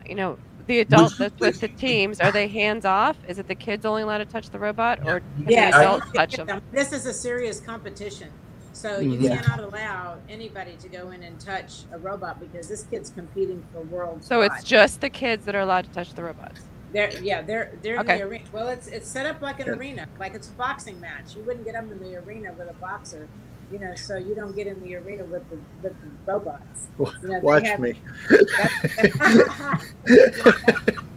you 0.05 0.15
know, 0.15 0.37
the 0.69 0.79
adult 0.81 1.13
that's 1.19 1.39
with 1.41 1.59
the 1.59 1.69
teams. 1.69 2.21
Are 2.21 2.31
they 2.31 2.47
hands 2.47 2.85
off? 2.85 3.17
Is 3.27 3.39
it 3.39 3.47
the 3.47 3.55
kids 3.55 3.85
only 3.85 4.03
allowed 4.03 4.19
to 4.19 4.27
touch 4.27 4.51
the 4.51 4.59
robot, 4.59 4.99
or 5.05 5.21
can 5.21 5.27
Yes. 5.47 5.73
the 5.73 5.79
adults 5.81 6.11
touch 6.15 6.37
them? 6.37 6.61
This 6.71 6.93
is 6.93 7.05
a 7.07 7.13
serious 7.13 7.61
competition. 7.61 8.29
So 8.73 9.01
mm, 9.01 9.19
you 9.21 9.29
Yeah. 9.29 9.35
cannot 9.41 9.59
allow 9.59 10.21
anybody 10.29 10.77
to 10.77 10.89
go 10.89 11.11
in 11.11 11.23
and 11.23 11.39
touch 11.39 11.87
a 11.91 11.99
robot 11.99 12.39
because 12.39 12.69
this 12.69 12.85
kid's 12.85 13.11
competing 13.11 13.65
for 13.71 13.83
world. 13.83 14.23
So 14.23 14.41
it's 14.41 14.63
just 14.63 15.01
the 15.01 15.09
kids 15.09 15.45
that 15.45 15.55
are 15.55 15.61
allowed 15.61 15.85
to 15.85 15.91
touch 15.91 16.13
the 16.15 16.23
robots. 16.23 16.61
They're 16.91 17.11
yeah, 17.21 17.41
they're 17.43 17.79
they're 17.83 17.97
in 17.97 18.07
the 18.07 18.21
arena. 18.21 18.45
Well, 18.51 18.69
it's 18.69 18.87
it's 18.87 19.11
set 19.11 19.25
up 19.25 19.41
like 19.41 19.59
an 19.59 19.69
arena, 19.69 20.05
like 20.19 20.35
it's 20.35 20.49
a 20.49 20.55
boxing 20.55 20.99
match. 20.99 21.35
You 21.35 21.43
wouldn't 21.45 21.65
get 21.65 21.73
them 21.73 21.91
in 21.91 21.99
the 21.99 22.15
arena 22.17 22.53
with 22.57 22.69
a 22.69 22.75
boxer, 22.75 23.29
you 23.71 23.79
know. 23.79 23.95
So 23.95 24.17
you 24.17 24.35
don't 24.35 24.55
get 24.55 24.67
in 24.67 24.81
the 24.81 24.95
arena 24.95 25.23
with 25.25 25.49
the 25.49 25.57
with 25.81 25.93
the 26.01 26.31
robots. 26.31 26.87
You 26.99 27.29
know, 27.29 27.39
watch 27.39 27.65
have- 27.65 27.79
me. 27.79 27.93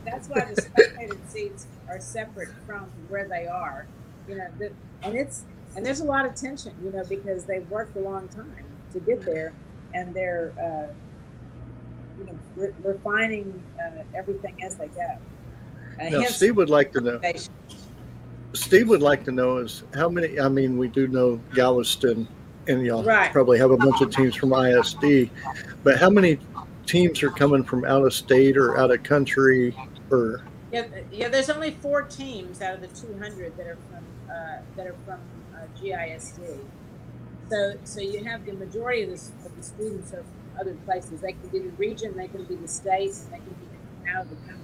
That's 0.04 0.28
why 0.28 0.44
the 0.52 0.60
spectator 0.60 1.16
seats 1.28 1.66
are 1.88 2.00
separate 2.00 2.50
from 2.66 2.86
where 3.08 3.28
they 3.28 3.46
are. 3.46 3.86
You 4.28 4.36
know, 4.36 4.48
the, 4.58 4.72
and 5.02 5.14
it's 5.14 5.44
and 5.76 5.84
there's 5.84 6.00
a 6.00 6.04
lot 6.04 6.26
of 6.26 6.34
tension, 6.34 6.72
you 6.84 6.90
know, 6.92 7.04
because 7.04 7.44
they've 7.44 7.68
worked 7.70 7.96
a 7.96 8.00
long 8.00 8.28
time 8.28 8.64
to 8.92 9.00
get 9.00 9.22
there, 9.24 9.52
and 9.94 10.14
they're 10.14 10.52
uh, 10.58 10.92
you 12.18 12.26
know 12.26 12.38
re- 12.56 12.74
refining 12.82 13.62
uh, 13.80 14.02
everything 14.14 14.56
as 14.62 14.76
they 14.76 14.88
go. 14.88 15.18
Uh, 16.00 16.08
Now, 16.08 16.24
Steve 16.24 16.56
would 16.56 16.70
like 16.70 16.92
to 16.92 17.00
know. 17.00 17.20
Steve 18.54 18.88
would 18.88 19.02
like 19.02 19.24
to 19.24 19.32
know 19.32 19.58
is 19.58 19.82
how 19.94 20.08
many. 20.08 20.38
I 20.38 20.48
mean, 20.48 20.76
we 20.76 20.88
do 20.88 21.08
know 21.08 21.40
Galveston, 21.54 22.28
and 22.68 22.84
y'all 22.84 23.02
Right. 23.02 23.32
probably 23.32 23.58
have 23.58 23.70
a 23.70 23.76
bunch 23.76 24.00
of 24.00 24.14
teams 24.14 24.34
from 24.36 24.52
ISD, 24.52 25.30
but 25.82 25.98
how 25.98 26.10
many 26.10 26.38
teams 26.86 27.22
are 27.22 27.30
coming 27.30 27.62
from 27.64 27.84
out 27.84 28.04
of 28.04 28.12
state 28.14 28.56
or 28.56 28.78
out 28.78 28.90
of 28.90 29.02
country? 29.02 29.74
Or 30.10 30.42
Yeah, 30.70 30.86
yeah. 31.10 31.28
There's 31.28 31.50
only 31.50 31.72
four 31.72 32.02
teams 32.02 32.60
out 32.62 32.74
of 32.74 32.80
the 32.80 32.88
200 32.88 33.56
that 33.56 33.66
are 33.66 33.76
from 33.90 34.04
uh, 34.30 34.58
that 34.76 34.86
are 34.86 34.94
from 35.04 35.20
uh, 35.54 35.66
GISD. 35.80 36.58
So, 37.50 37.74
so 37.84 38.00
you 38.00 38.24
have 38.24 38.46
the 38.46 38.52
majority 38.52 39.02
of 39.02 39.10
the, 39.10 39.46
of 39.46 39.54
the 39.56 39.62
students 39.62 40.12
are 40.14 40.22
from 40.22 40.60
other 40.60 40.74
places. 40.86 41.20
They 41.20 41.32
can 41.32 41.48
be 41.50 41.58
the 41.58 41.68
region, 41.76 42.16
they 42.16 42.28
can 42.28 42.44
be 42.44 42.54
the 42.54 42.68
state, 42.68 43.12
they 43.30 43.36
can 43.38 43.54
be 44.04 44.10
out 44.10 44.22
of 44.22 44.30
the 44.30 44.36
country. 44.36 44.62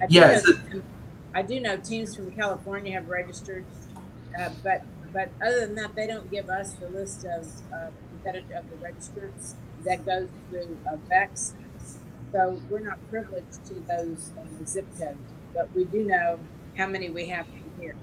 I 0.00 0.06
do 0.06 0.14
Yeah, 0.14 0.32
know- 0.32 0.38
so- 0.38 0.82
I 1.34 1.42
do 1.42 1.60
know 1.60 1.76
teams 1.76 2.16
from 2.16 2.30
California 2.32 2.92
have 2.92 3.08
registered, 3.08 3.64
uh, 4.38 4.48
but 4.64 4.82
but 5.12 5.30
other 5.44 5.66
than 5.66 5.74
that, 5.76 5.94
they 5.94 6.06
don't 6.06 6.30
give 6.30 6.48
us 6.48 6.74
the 6.74 6.88
list 6.88 7.24
of 7.24 7.46
uh, 7.72 7.88
competitive 8.10 8.50
of 8.56 8.70
the 8.70 8.76
registrants 8.76 9.54
that 9.84 10.04
goes 10.04 10.28
through 10.50 10.76
uh, 10.90 10.96
VEX. 11.08 11.54
So 12.32 12.60
we're 12.70 12.80
not 12.80 12.98
privileged 13.10 13.64
to 13.66 13.74
those 13.88 14.30
um, 14.38 14.66
zip 14.66 14.86
codes, 14.98 15.18
but 15.52 15.74
we 15.74 15.84
do 15.84 16.04
know 16.04 16.38
how 16.76 16.86
many 16.86 17.10
we 17.10 17.26
have 17.26 17.46
here. 17.80 17.96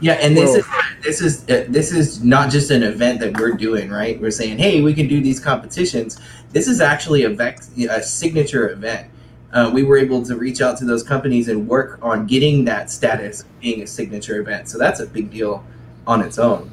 Yeah, 0.00 0.14
and 0.14 0.36
this 0.36 0.50
Well- 0.50 0.58
is 0.58 0.66
this 1.02 1.20
is 1.20 1.42
uh, 1.50 1.66
this 1.68 1.92
is 1.92 2.22
not 2.24 2.50
just 2.50 2.70
an 2.70 2.82
event 2.82 3.20
that 3.20 3.38
we're 3.38 3.52
doing, 3.52 3.90
right? 3.90 4.20
We're 4.20 4.30
saying, 4.30 4.58
hey, 4.58 4.80
we 4.80 4.94
can 4.94 5.08
do 5.08 5.20
these 5.20 5.38
competitions. 5.38 6.18
This 6.52 6.68
is 6.68 6.80
actually 6.80 7.24
a 7.24 7.30
vex, 7.30 7.70
a 7.76 8.02
signature 8.02 8.70
event. 8.70 9.10
Uh, 9.52 9.70
we 9.72 9.82
were 9.82 9.96
able 9.96 10.24
to 10.24 10.36
reach 10.36 10.60
out 10.60 10.76
to 10.78 10.84
those 10.84 11.02
companies 11.02 11.48
and 11.48 11.68
work 11.68 11.98
on 12.02 12.26
getting 12.26 12.64
that 12.64 12.90
status 12.90 13.44
being 13.60 13.82
a 13.82 13.86
signature 13.86 14.40
event. 14.40 14.68
So 14.68 14.76
that's 14.78 15.00
a 15.00 15.06
big 15.06 15.30
deal 15.30 15.64
on 16.06 16.22
its 16.22 16.38
own. 16.38 16.70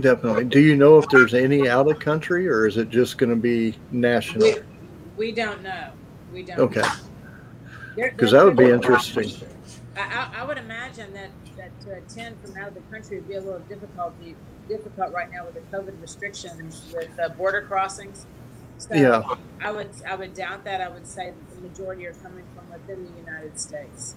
Definitely. 0.00 0.44
Do 0.44 0.60
you 0.60 0.76
know 0.76 0.98
if 0.98 1.08
there's 1.08 1.34
any 1.34 1.68
out 1.68 1.90
of 1.90 1.98
country 1.98 2.48
or 2.48 2.66
is 2.66 2.76
it 2.76 2.90
just 2.90 3.16
going 3.16 3.30
to 3.30 3.36
be 3.36 3.74
national? 3.90 4.46
We, 4.46 4.60
we 5.16 5.32
don't 5.32 5.62
know. 5.62 5.90
We 6.32 6.42
don't. 6.42 6.58
Okay. 6.58 6.86
Because 7.96 8.32
that 8.32 8.44
would 8.44 8.56
be 8.56 8.70
interesting. 8.70 9.30
I, 9.96 10.00
I, 10.00 10.40
I 10.40 10.44
would 10.44 10.58
imagine 10.58 11.12
that, 11.14 11.30
that 11.56 11.80
to 11.80 11.94
attend 11.94 12.36
from 12.42 12.56
out 12.56 12.68
of 12.68 12.74
the 12.74 12.80
country 12.82 13.16
would 13.18 13.28
be 13.28 13.34
a 13.34 13.40
little 13.40 13.60
difficulty, 13.60 14.36
difficult 14.68 15.12
right 15.12 15.30
now 15.32 15.46
with 15.46 15.54
the 15.54 15.76
COVID 15.76 16.00
restrictions 16.00 16.82
with 16.94 17.10
uh, 17.18 17.30
border 17.30 17.62
crossings. 17.62 18.26
So 18.76 18.94
Yeah. 18.94 19.22
I 19.60 19.72
would, 19.72 19.90
I 20.06 20.14
would 20.14 20.34
doubt 20.34 20.64
that. 20.64 20.80
I 20.80 20.88
would 20.88 21.06
say 21.06 21.30
that 21.30 21.56
the 21.56 21.66
majority 21.66 22.06
are 22.06 22.12
coming 22.14 22.44
from 22.54 22.70
within 22.70 23.04
the 23.04 23.18
United 23.18 23.58
States. 23.58 24.14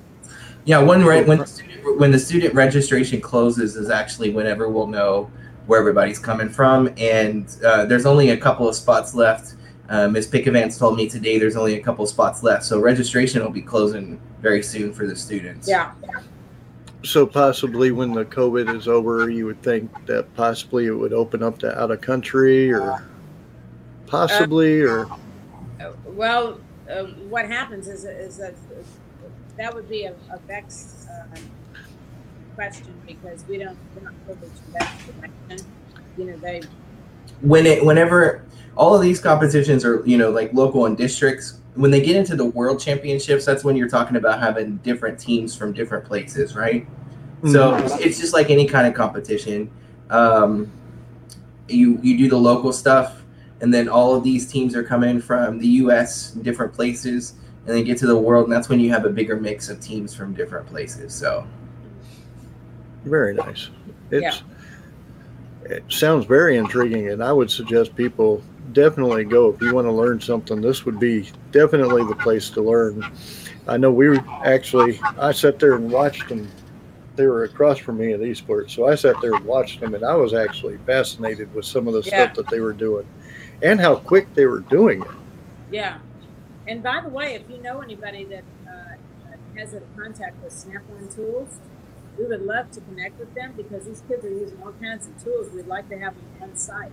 Yeah, 0.65 0.79
when 0.79 1.03
right 1.03 1.25
when 1.25 1.39
the 1.39 1.47
student, 1.47 1.99
when 1.99 2.11
the 2.11 2.19
student 2.19 2.53
registration 2.53 3.19
closes 3.21 3.75
is 3.75 3.89
actually 3.89 4.29
whenever 4.29 4.69
we'll 4.69 4.87
know 4.87 5.31
where 5.65 5.79
everybody's 5.79 6.19
coming 6.19 6.49
from, 6.49 6.89
and 6.97 7.47
uh, 7.65 7.85
there's 7.85 8.05
only 8.05 8.29
a 8.31 8.37
couple 8.37 8.67
of 8.67 8.75
spots 8.75 9.13
left. 9.13 9.55
Uh, 9.89 10.07
Ms. 10.07 10.27
Pickavance 10.27 10.77
told 10.79 10.95
me 10.97 11.09
today 11.09 11.37
there's 11.37 11.57
only 11.57 11.75
a 11.75 11.81
couple 11.81 12.03
of 12.03 12.09
spots 12.09 12.43
left, 12.43 12.63
so 12.63 12.79
registration 12.79 13.41
will 13.41 13.49
be 13.49 13.61
closing 13.61 14.19
very 14.41 14.63
soon 14.63 14.93
for 14.93 15.05
the 15.05 15.15
students. 15.15 15.67
Yeah. 15.67 15.91
So 17.03 17.25
possibly 17.25 17.91
when 17.91 18.13
the 18.13 18.23
COVID 18.23 18.75
is 18.75 18.87
over, 18.87 19.29
you 19.29 19.45
would 19.47 19.61
think 19.63 19.91
that 20.05 20.33
possibly 20.35 20.85
it 20.85 20.91
would 20.93 21.13
open 21.13 21.41
up 21.41 21.57
to 21.59 21.81
out 21.81 21.91
of 21.91 21.99
country 22.01 22.71
or 22.71 23.03
possibly 24.05 24.81
or 24.81 25.07
Uh, 25.79 25.91
Well, 26.05 26.59
uh, 26.89 27.05
what 27.29 27.47
happens 27.47 27.87
is, 27.87 28.05
is 28.05 28.37
that 28.37 28.53
that 29.61 29.73
would 29.73 29.87
be 29.87 30.05
a, 30.05 30.15
a 30.31 30.39
vex 30.47 31.05
um, 31.11 31.43
question 32.55 32.93
because 33.05 33.45
we 33.47 33.57
don't, 33.57 33.77
we're 33.95 34.03
not 34.03 34.13
privileged 34.25 34.57
to 34.65 34.71
that 34.71 34.93
information. 35.07 35.71
You 36.17 36.25
know, 36.25 36.37
they, 36.37 36.61
when 37.41 37.65
it 37.65 37.85
whenever 37.85 38.43
all 38.75 38.95
of 38.95 39.01
these 39.01 39.19
competitions 39.19 39.85
are 39.85 40.03
you 40.05 40.17
know 40.17 40.31
like 40.31 40.51
local 40.53 40.85
and 40.87 40.97
districts 40.97 41.59
when 41.75 41.91
they 41.91 42.01
get 42.01 42.15
into 42.15 42.35
the 42.35 42.45
world 42.45 42.79
championships 42.79 43.45
that's 43.45 43.63
when 43.63 43.75
you're 43.75 43.89
talking 43.89 44.17
about 44.17 44.39
having 44.39 44.77
different 44.77 45.17
teams 45.17 45.55
from 45.55 45.71
different 45.73 46.05
places 46.05 46.55
right? 46.55 46.87
So 47.51 47.75
it's 47.99 48.19
just 48.19 48.33
like 48.33 48.51
any 48.51 48.67
kind 48.67 48.85
of 48.85 48.93
competition. 48.93 49.71
Um, 50.11 50.71
you 51.67 51.99
you 52.03 52.17
do 52.17 52.29
the 52.29 52.37
local 52.37 52.73
stuff 52.73 53.23
and 53.61 53.73
then 53.73 53.87
all 53.87 54.15
of 54.15 54.23
these 54.23 54.51
teams 54.51 54.75
are 54.75 54.83
coming 54.83 55.21
from 55.21 55.57
the 55.59 55.67
us 55.67 56.31
different 56.31 56.73
places 56.73 57.35
and 57.65 57.75
they 57.75 57.83
get 57.83 57.97
to 57.99 58.07
the 58.07 58.17
world 58.17 58.45
and 58.45 58.53
that's 58.53 58.69
when 58.69 58.79
you 58.79 58.89
have 58.89 59.05
a 59.05 59.09
bigger 59.09 59.35
mix 59.35 59.69
of 59.69 59.79
teams 59.79 60.13
from 60.13 60.33
different 60.33 60.65
places 60.67 61.13
so 61.13 61.45
very 63.05 63.33
nice. 63.33 63.69
It's 64.11 64.43
it 65.65 65.83
sounds 65.89 66.25
very 66.25 66.57
intriguing 66.57 67.09
and 67.09 67.23
I 67.23 67.31
would 67.33 67.49
suggest 67.49 67.95
people 67.95 68.43
definitely 68.73 69.23
go 69.23 69.51
if 69.53 69.61
you 69.61 69.73
want 69.73 69.87
to 69.87 69.91
learn 69.91 70.19
something. 70.21 70.61
This 70.61 70.85
would 70.85 70.99
be 70.99 71.29
definitely 71.51 72.03
the 72.05 72.15
place 72.15 72.49
to 72.51 72.61
learn. 72.61 73.03
I 73.67 73.77
know 73.77 73.91
we 73.91 74.09
were 74.09 74.23
actually 74.43 74.99
I 75.19 75.31
sat 75.31 75.59
there 75.59 75.73
and 75.75 75.91
watched 75.91 76.29
them. 76.29 76.47
They 77.15 77.25
were 77.27 77.43
across 77.43 77.77
from 77.77 77.97
me 77.97 78.13
at 78.13 78.19
esports, 78.21 78.71
so 78.71 78.87
I 78.87 78.95
sat 78.95 79.15
there 79.21 79.33
and 79.33 79.45
watched 79.45 79.81
them, 79.81 79.93
and 79.95 80.03
I 80.03 80.15
was 80.15 80.33
actually 80.33 80.77
fascinated 80.85 81.53
with 81.53 81.65
some 81.65 81.87
of 81.87 81.93
the 81.93 82.01
Yeah. 82.01 82.23
stuff 82.31 82.35
that 82.35 82.49
they 82.49 82.61
were 82.61 82.71
doing, 82.73 83.05
and 83.61 83.79
how 83.79 83.95
quick 83.95 84.33
they 84.33 84.45
were 84.45 84.61
doing 84.61 85.01
it. 85.01 85.07
yeah. 85.71 85.97
And 86.67 86.83
by 86.83 87.01
the 87.01 87.09
way, 87.09 87.33
if 87.35 87.49
you 87.49 87.61
know 87.61 87.81
anybody 87.81 88.23
that 88.25 88.43
uh, 88.67 88.95
has 89.57 89.73
a 89.73 89.81
contact 89.97 90.41
with 90.43 90.53
Snap-on 90.53 91.09
Tools, 91.09 91.59
we 92.17 92.25
would 92.25 92.41
love 92.41 92.71
to 92.71 92.81
connect 92.81 93.19
with 93.19 93.33
them 93.33 93.53
because 93.57 93.85
these 93.85 94.03
kids 94.07 94.23
are 94.25 94.29
using 94.29 94.61
all 94.61 94.73
kinds 94.73 95.07
of 95.07 95.23
tools. 95.23 95.49
We'd 95.53 95.67
like 95.67 95.89
to 95.89 95.97
have 95.97 96.15
them 96.15 96.25
on 96.41 96.55
site. 96.55 96.91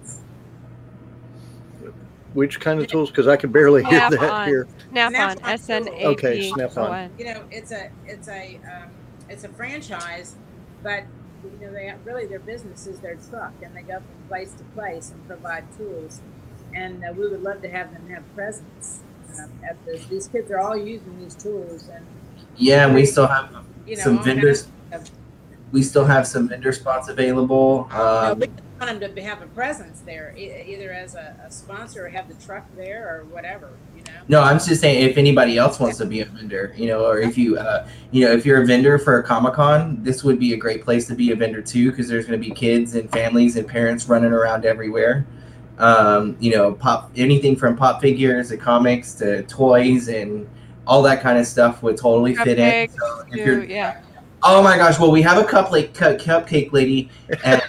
Which 2.34 2.60
kind 2.60 2.80
of 2.80 2.86
tools? 2.86 3.10
Because 3.10 3.26
I 3.26 3.36
can 3.36 3.50
barely 3.50 3.82
hear 3.84 3.98
that 4.00 4.12
Snap-on. 4.12 4.48
here. 4.48 4.68
Snap 4.90 5.06
on 5.06 5.12
Snap-on 5.12 5.50
S 5.50 5.70
N 5.70 5.88
A 5.88 5.90
P. 5.90 6.06
Okay, 6.06 6.50
Snap-on. 6.50 6.90
O-N. 6.90 7.10
you 7.18 7.24
know, 7.24 7.44
it's 7.50 7.72
a 7.72 7.90
it's 8.06 8.28
a 8.28 8.60
um, 8.64 8.90
it's 9.28 9.44
a 9.44 9.48
franchise, 9.48 10.36
but 10.82 11.04
you 11.42 11.66
know, 11.66 11.72
they 11.72 11.92
really 12.04 12.26
their 12.26 12.38
business 12.38 12.86
is 12.86 13.00
their 13.00 13.16
truck, 13.30 13.52
and 13.62 13.74
they 13.74 13.82
go 13.82 13.96
from 13.96 14.28
place 14.28 14.52
to 14.54 14.64
place 14.64 15.10
and 15.10 15.26
provide 15.26 15.64
tools. 15.76 16.20
And 16.74 17.02
uh, 17.02 17.12
we 17.16 17.28
would 17.28 17.42
love 17.42 17.62
to 17.62 17.70
have 17.70 17.92
them 17.92 18.08
have 18.10 18.22
presence 18.34 19.00
at 19.68 19.84
this. 19.84 20.04
These 20.06 20.28
kids 20.28 20.50
are 20.50 20.60
all 20.60 20.76
using 20.76 21.18
these 21.18 21.34
tools, 21.34 21.88
and 21.92 22.04
yeah 22.56 22.86
and 22.86 22.94
we 22.94 23.06
still 23.06 23.26
have 23.26 23.64
you 23.86 23.96
know, 23.96 24.02
some 24.02 24.22
vendors 24.24 24.68
kinds 24.90 25.12
we 25.72 25.82
still 25.82 26.04
have 26.04 26.26
some 26.26 26.48
vendor 26.48 26.72
spots 26.72 27.08
available 27.08 27.88
of- 27.92 28.38
no, 28.38 28.46
um, 28.46 28.50
we 28.80 28.86
want 28.86 29.00
them 29.00 29.14
to 29.14 29.22
have 29.22 29.42
a 29.42 29.46
presence 29.48 30.00
there, 30.06 30.34
either 30.36 30.92
as 30.92 31.14
a, 31.14 31.36
a 31.44 31.50
sponsor 31.50 32.06
or 32.06 32.08
have 32.08 32.28
the 32.28 32.34
truck 32.46 32.64
there 32.76 33.08
or 33.08 33.24
whatever. 33.24 33.70
You 33.96 34.04
know. 34.04 34.12
No, 34.28 34.42
I'm 34.42 34.58
just 34.58 34.80
saying 34.80 35.10
if 35.10 35.16
anybody 35.18 35.58
else 35.58 35.80
wants 35.80 35.98
to 35.98 36.06
be 36.06 36.20
a 36.20 36.26
vendor, 36.26 36.72
you 36.76 36.86
know, 36.86 37.04
or 37.04 37.18
if 37.18 37.36
you, 37.36 37.58
uh, 37.58 37.88
you 38.12 38.24
know, 38.24 38.32
if 38.32 38.46
you're 38.46 38.62
a 38.62 38.66
vendor 38.66 38.98
for 38.98 39.18
a 39.18 39.22
Comic 39.22 39.54
Con, 39.54 40.02
this 40.02 40.22
would 40.22 40.38
be 40.38 40.52
a 40.52 40.56
great 40.56 40.84
place 40.84 41.06
to 41.08 41.14
be 41.14 41.32
a 41.32 41.36
vendor 41.36 41.60
too, 41.60 41.90
because 41.90 42.08
there's 42.08 42.26
going 42.26 42.40
to 42.40 42.48
be 42.48 42.54
kids 42.54 42.94
and 42.94 43.10
families 43.10 43.56
and 43.56 43.66
parents 43.66 44.08
running 44.08 44.32
around 44.32 44.64
everywhere. 44.64 45.26
Um, 45.78 46.36
you 46.40 46.50
know, 46.56 46.72
pop 46.72 47.10
anything 47.16 47.54
from 47.56 47.76
pop 47.76 48.00
figures 48.00 48.48
to 48.48 48.56
comics 48.56 49.14
to 49.14 49.42
toys 49.44 50.08
and 50.08 50.48
all 50.86 51.02
that 51.02 51.20
kind 51.20 51.38
of 51.38 51.46
stuff 51.46 51.82
would 51.82 51.96
totally 51.96 52.34
fit 52.34 52.58
in. 52.58 52.88
So 52.90 53.24
if 53.30 53.36
you're, 53.36 53.64
yeah. 53.64 54.00
oh 54.42 54.62
my 54.62 54.76
gosh, 54.76 54.98
well 54.98 55.12
we 55.12 55.22
have 55.22 55.38
a 55.38 55.44
cupcake 55.44 55.94
cu- 55.94 56.16
cupcake 56.16 56.72
lady, 56.72 57.10
and 57.44 57.62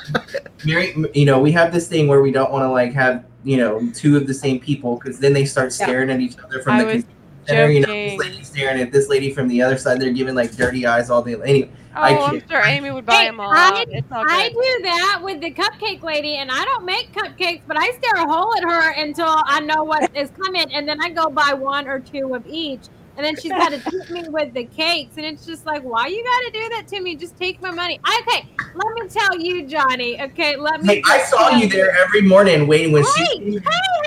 Mary, 0.64 0.94
you 1.14 1.24
know, 1.26 1.40
we 1.40 1.52
have 1.52 1.72
this 1.72 1.88
thing 1.88 2.08
where 2.08 2.22
we 2.22 2.30
don't 2.30 2.50
want 2.52 2.62
to 2.62 2.70
like 2.70 2.92
have 2.92 3.24
you 3.44 3.56
know 3.56 3.90
two 3.92 4.16
of 4.16 4.26
the 4.26 4.34
same 4.34 4.60
people 4.60 4.96
because 4.96 5.18
then 5.18 5.32
they 5.32 5.44
start 5.44 5.66
Yeah. 5.78 5.86
staring 5.86 6.10
at 6.10 6.20
each 6.20 6.38
other 6.38 6.62
from 6.62 6.74
I 6.74 6.84
the 6.84 6.94
was 6.94 7.04
center. 7.46 7.70
You 7.70 7.80
know, 7.80 7.86
this 7.92 8.18
lady 8.18 8.44
staring 8.44 8.80
at 8.80 8.92
this 8.92 9.08
lady 9.08 9.32
from 9.32 9.48
the 9.48 9.60
other 9.60 9.76
side. 9.76 10.00
They're 10.00 10.12
giving 10.12 10.34
like 10.34 10.52
dirty 10.56 10.86
eyes 10.86 11.10
all 11.10 11.22
day. 11.22 11.34
Anyway, 11.44 11.70
Oh, 11.94 12.00
I'm 12.00 12.30
can't- 12.40 12.50
sure 12.50 12.62
Amy 12.64 12.90
would 12.90 13.04
buy 13.06 13.24
them 13.24 13.38
all. 13.40 13.52
I- 13.52 13.84
it's 13.88 14.10
all 14.10 14.24
I 14.26 14.48
do 14.48 14.82
that 14.84 15.20
with 15.22 15.40
the 15.40 15.50
cupcake 15.52 16.02
lady, 16.02 16.36
and 16.36 16.50
I 16.50 16.64
don't 16.64 16.84
make 16.84 17.12
cupcakes, 17.12 17.60
but 17.66 17.76
I 17.78 17.90
stare 17.90 18.24
a 18.24 18.32
hole 18.32 18.54
at 18.56 18.62
her 18.64 18.90
until 19.02 19.28
I 19.28 19.60
know 19.60 19.84
what 19.84 20.10
is 20.16 20.30
coming, 20.42 20.72
and 20.72 20.88
then 20.88 21.00
I 21.02 21.10
go 21.10 21.28
buy 21.28 21.52
one 21.52 21.86
or 21.88 22.00
two 22.00 22.34
of 22.34 22.46
each. 22.46 22.80
And 23.22 23.36
then 23.36 23.40
she's 23.40 23.52
got 23.52 23.68
to 23.70 23.78
treat 23.78 24.10
me 24.10 24.28
with 24.30 24.52
the 24.52 24.64
cakes, 24.64 25.16
and 25.16 25.24
it's 25.24 25.46
just 25.46 25.64
like, 25.64 25.82
why 25.82 26.08
you 26.08 26.24
got 26.24 26.40
to 26.52 26.60
do 26.60 26.68
that 26.70 26.88
to 26.88 27.00
me? 27.00 27.14
Just 27.14 27.38
take 27.38 27.62
my 27.62 27.70
money. 27.70 28.00
Okay, 28.22 28.44
let 28.74 28.94
me 28.94 29.08
tell 29.08 29.38
you, 29.38 29.64
Johnny. 29.64 30.20
Okay, 30.20 30.56
let 30.56 30.82
me. 30.82 30.96
hey, 30.96 31.02
I 31.06 31.22
saw 31.22 31.50
you 31.50 31.68
there 31.68 31.92
every 32.04 32.22
morning 32.22 32.66
waiting 32.66 32.90
when 32.90 33.04
Hey, 33.04 33.10
she. 33.14 33.38
hey, 33.38 33.60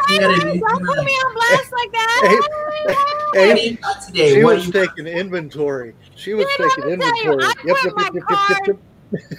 she 0.09 0.15
hey, 0.15 0.21
had 0.21 0.31
a 0.31 0.33
hey, 0.33 0.53
new- 0.55 0.59
don't 0.59 0.85
put 0.85 0.97
me 1.05 1.11
on 1.13 1.33
blast 1.33 1.71
like 1.71 1.91
that. 1.93 2.21
Hey, 3.33 3.39
Hey, 3.39 3.47
hey, 3.69 3.77
What 3.81 3.95
you 4.01 4.05
today? 4.07 4.33
she 4.33 4.43
What 4.43 4.55
was 4.55 4.65
you- 4.67 4.73
taking 4.73 5.07
inventory. 5.07 5.95
She 6.17 6.33
was 6.33 6.45
Did 6.45 6.65
I 6.65 6.67
taking 6.67 6.99
tell 6.99 7.23
you, 7.23 7.31
inventory. 7.31 7.43
I 7.45 7.53
put 7.83 7.95
my 7.95 8.19
card- 8.19 8.79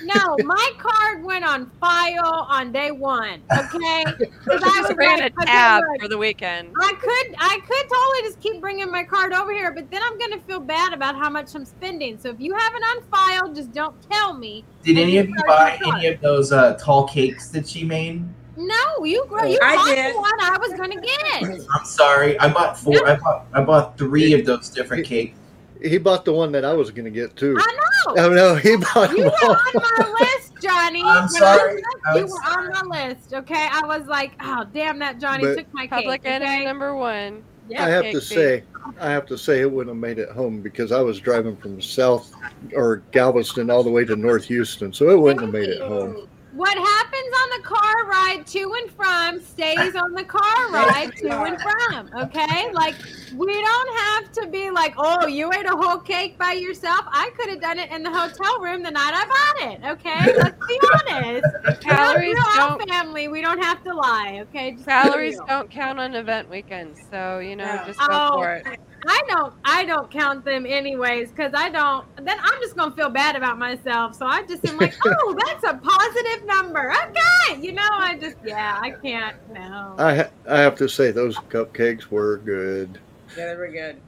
No, 0.03 0.37
my 0.45 0.70
card 0.79 1.24
went 1.24 1.45
on 1.45 1.70
file 1.81 2.47
on 2.49 2.72
day 2.72 2.91
one. 2.91 3.43
Okay, 3.53 4.05
because 4.18 4.62
I 4.62 4.83
was 4.83 4.95
ran 4.97 5.20
like, 5.20 5.33
a 5.33 5.43
okay, 5.43 5.53
tab 5.53 5.83
look, 5.83 6.03
for 6.03 6.09
the 6.09 6.18
weekend. 6.18 6.72
I 6.81 6.93
could, 6.93 7.35
I 7.39 7.59
could 7.66 7.89
totally 7.89 8.29
just 8.29 8.41
keep 8.41 8.61
bringing 8.61 8.91
my 8.91 9.05
card 9.05 9.33
over 9.33 9.53
here, 9.53 9.72
but 9.72 9.91
then 9.91 10.01
I'm 10.05 10.18
gonna 10.18 10.41
feel 10.43 10.61
bad 10.61 10.93
about 10.93 11.16
how 11.16 11.31
much 11.31 11.55
I'm 11.55 11.64
spending. 11.64 12.18
So 12.18 12.31
if 12.31 12.41
you 12.41 12.55
have 12.55 12.72
it 12.74 12.83
on 12.83 13.05
file, 13.11 13.55
just 13.55 13.72
don't 13.72 13.95
tell 14.11 14.35
me. 14.35 14.64
Did 14.83 14.99
any 14.99 15.18
of 15.18 15.29
you 15.29 15.35
buy 15.47 15.79
any 15.87 16.07
of 16.07 16.20
those 16.20 16.53
uh, 16.53 16.74
tall 16.74 17.07
cakes 17.09 17.49
that 17.51 17.68
she 17.68 17.85
made? 17.85 18.24
No, 18.57 19.05
you, 19.05 19.27
gr- 19.29 19.45
you 19.47 19.59
I 19.62 19.77
bought 19.77 19.87
did. 19.87 20.14
the 20.14 20.18
one 20.18 20.41
I 20.41 20.57
was 20.59 20.72
gonna 20.72 21.01
get. 21.01 21.66
I'm 21.74 21.85
sorry, 21.85 22.39
I 22.39 22.49
bought 22.49 22.79
four. 22.79 23.07
I 23.07 23.16
bought 23.16 23.47
I 23.53 23.61
bought 23.62 23.99
three 23.99 24.33
of 24.33 24.47
those 24.47 24.70
different 24.70 25.07
cakes. 25.07 25.39
He 25.83 25.99
bought 25.99 26.24
the 26.24 26.33
one 26.33 26.53
that 26.53 26.64
I 26.64 26.72
was 26.72 26.91
going 26.91 27.05
to 27.05 27.11
get 27.11 27.37
too. 27.37 27.57
I 27.59 27.72
know. 27.72 27.86
Oh 28.09 28.29
no, 28.31 28.55
he 28.55 28.77
bought 28.77 29.11
You 29.17 29.25
were 29.25 29.33
all. 29.45 29.51
on 29.53 29.59
my 29.75 30.15
list, 30.21 30.53
Johnny. 30.61 31.03
I'm 31.05 31.29
sorry. 31.29 31.83
I 32.07 32.13
I 32.13 32.17
You 32.17 32.23
was 32.25 32.33
were 32.33 32.59
on 32.59 32.89
my 32.91 33.09
list, 33.09 33.35
okay? 33.35 33.69
I 33.73 33.83
was 33.87 34.07
like, 34.07 34.33
oh, 34.41 34.65
damn, 34.73 34.99
that 35.01 35.19
Johnny 35.21 35.45
But- 35.45 35.59
took 35.59 35.75
my 35.75 35.87
Public 35.87 36.23
cake. 36.23 36.33
enemy 36.33 36.51
Okay? 36.57 36.65
number 36.65 36.95
one. 36.95 37.43
Yeah. 37.69 37.85
I 37.85 37.89
have 37.89 38.05
to 38.05 38.13
thief. 38.21 38.23
say, 38.23 38.65
I 39.01 39.11
have 39.11 39.27
to 39.27 39.37
say, 39.37 39.61
it 39.61 39.71
wouldn't 39.71 39.95
have 39.97 40.01
made 40.01 40.19
it 40.21 40.29
home 40.31 40.61
because 40.61 40.93
I 40.93 41.01
was 41.01 41.19
driving 41.19 41.57
from 41.57 41.81
South 41.83 42.33
or 42.75 43.03
Galveston 43.11 43.71
all 43.71 43.83
the 43.83 43.91
way 43.91 44.05
to 44.05 44.15
North 44.15 44.45
Houston, 44.45 44.93
so 44.93 45.11
it 45.11 45.19
wouldn't 45.19 45.41
have 45.41 45.53
made 45.53 45.69
it 45.71 45.81
home. 45.83 46.29
What 46.57 46.75
happens 46.75 47.33
on 47.43 47.49
the 47.59 47.63
car 47.65 48.07
ride 48.09 48.47
to 48.47 48.75
and 48.81 48.91
from 48.93 49.41
stays 49.41 49.95
on 49.95 50.13
the 50.13 50.25
car 50.25 50.71
ride 50.73 51.15
to 51.17 51.29
and 51.29 51.59
from. 51.61 52.11
Okay, 52.23 52.71
like 52.73 52.97
we 53.37 53.47
don't 53.47 53.99
have 53.99 54.33
to 54.33 54.51
be 54.51 54.71
like, 54.71 54.95
oh, 54.97 55.27
you 55.27 55.53
ate 55.53 55.67
a 55.67 55.77
whole 55.77 55.99
cake 55.99 56.39
by 56.39 56.53
yourself. 56.53 57.01
I 57.13 57.31
could 57.37 57.51
have 57.51 57.61
done 57.61 57.79
it 57.79 57.91
in 57.91 58.03
the 58.03 58.11
hotel 58.11 58.61
room 58.63 58.83
the 58.83 58.91
night 58.91 59.13
I 59.15 59.27
bought 59.27 59.73
it. 59.73 59.81
Okay, 59.99 60.33
let's 60.39 60.57
be 60.67 60.79
honest. 61.11 61.47
Calories 61.83 62.35
We're 62.35 62.63
all 62.63 62.79
don't 62.79 62.89
family. 62.89 63.29
We 63.29 63.43
don't 63.43 63.63
have 63.63 63.83
to 63.85 63.95
lie. 63.95 64.39
Okay, 64.49 64.73
Just 64.73 64.87
calories 64.87 65.39
don't 65.47 65.71
count 65.71 65.99
on 66.01 66.15
event 66.15 66.49
weekends, 66.49 66.99
so 67.11 67.39
you 67.39 67.57
know 67.57 67.77
No. 67.77 67.85
just 67.87 67.99
go 67.99 68.19
Oh, 68.19 68.31
for 68.33 68.55
it. 68.55 68.67
I 69.09 69.23
don't 69.29 69.53
I 69.65 69.85
don't 69.85 70.11
count 70.11 70.45
them 70.45 70.67
anyways 70.67 71.31
because 71.31 71.53
I 71.55 71.69
don't 71.71 72.05
then 72.25 72.37
I'm 72.41 72.61
just 72.61 72.77
gonna 72.77 72.95
feel 72.95 73.11
bad 73.11 73.37
about 73.37 73.59
myself. 73.59 74.15
So 74.17 74.27
I 74.27 74.43
just 74.47 74.65
am 74.67 74.77
like, 74.79 74.95
oh, 75.05 75.39
that's 75.47 75.65
a 75.65 75.75
positive 75.79 76.47
number. 76.47 76.93
Okay, 76.93 77.61
you 77.61 77.73
know, 77.73 77.89
I 77.91 78.17
just 78.19 78.37
yeah, 78.45 78.79
I 78.81 78.91
can't. 78.91 79.37
No. 79.53 79.95
I 79.99 80.15
ha- 80.17 80.31
I 80.49 80.59
have 80.61 80.75
to 80.77 80.89
say 80.89 81.11
those 81.11 81.37
cupcakes 81.37 82.07
were 82.07 82.39
good, 82.39 82.99
Yeah, 83.37 83.47
they 83.53 83.57
were 83.57 83.69
good. 83.69 84.01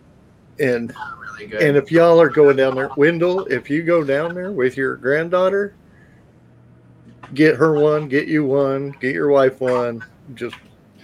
and 0.61 0.93
Really 1.21 1.47
good. 1.47 1.63
and 1.63 1.77
if 1.77 1.93
y'all 1.93 2.21
are 2.21 2.31
going 2.31 2.57
down 2.57 2.75
there, 2.75 2.91
Wendell, 2.97 3.47
if 3.47 3.69
you 3.71 3.83
go 3.83 4.03
down 4.05 4.35
there 4.35 4.53
with 4.53 4.77
your 4.77 4.97
granddaughter, 4.97 5.75
get 7.35 7.57
her 7.57 7.75
one, 7.81 8.09
get 8.09 8.27
you 8.29 8.45
one, 8.45 8.91
get 9.01 9.15
your 9.15 9.29
wife 9.29 9.61
one. 9.61 10.03
Just 10.35 10.57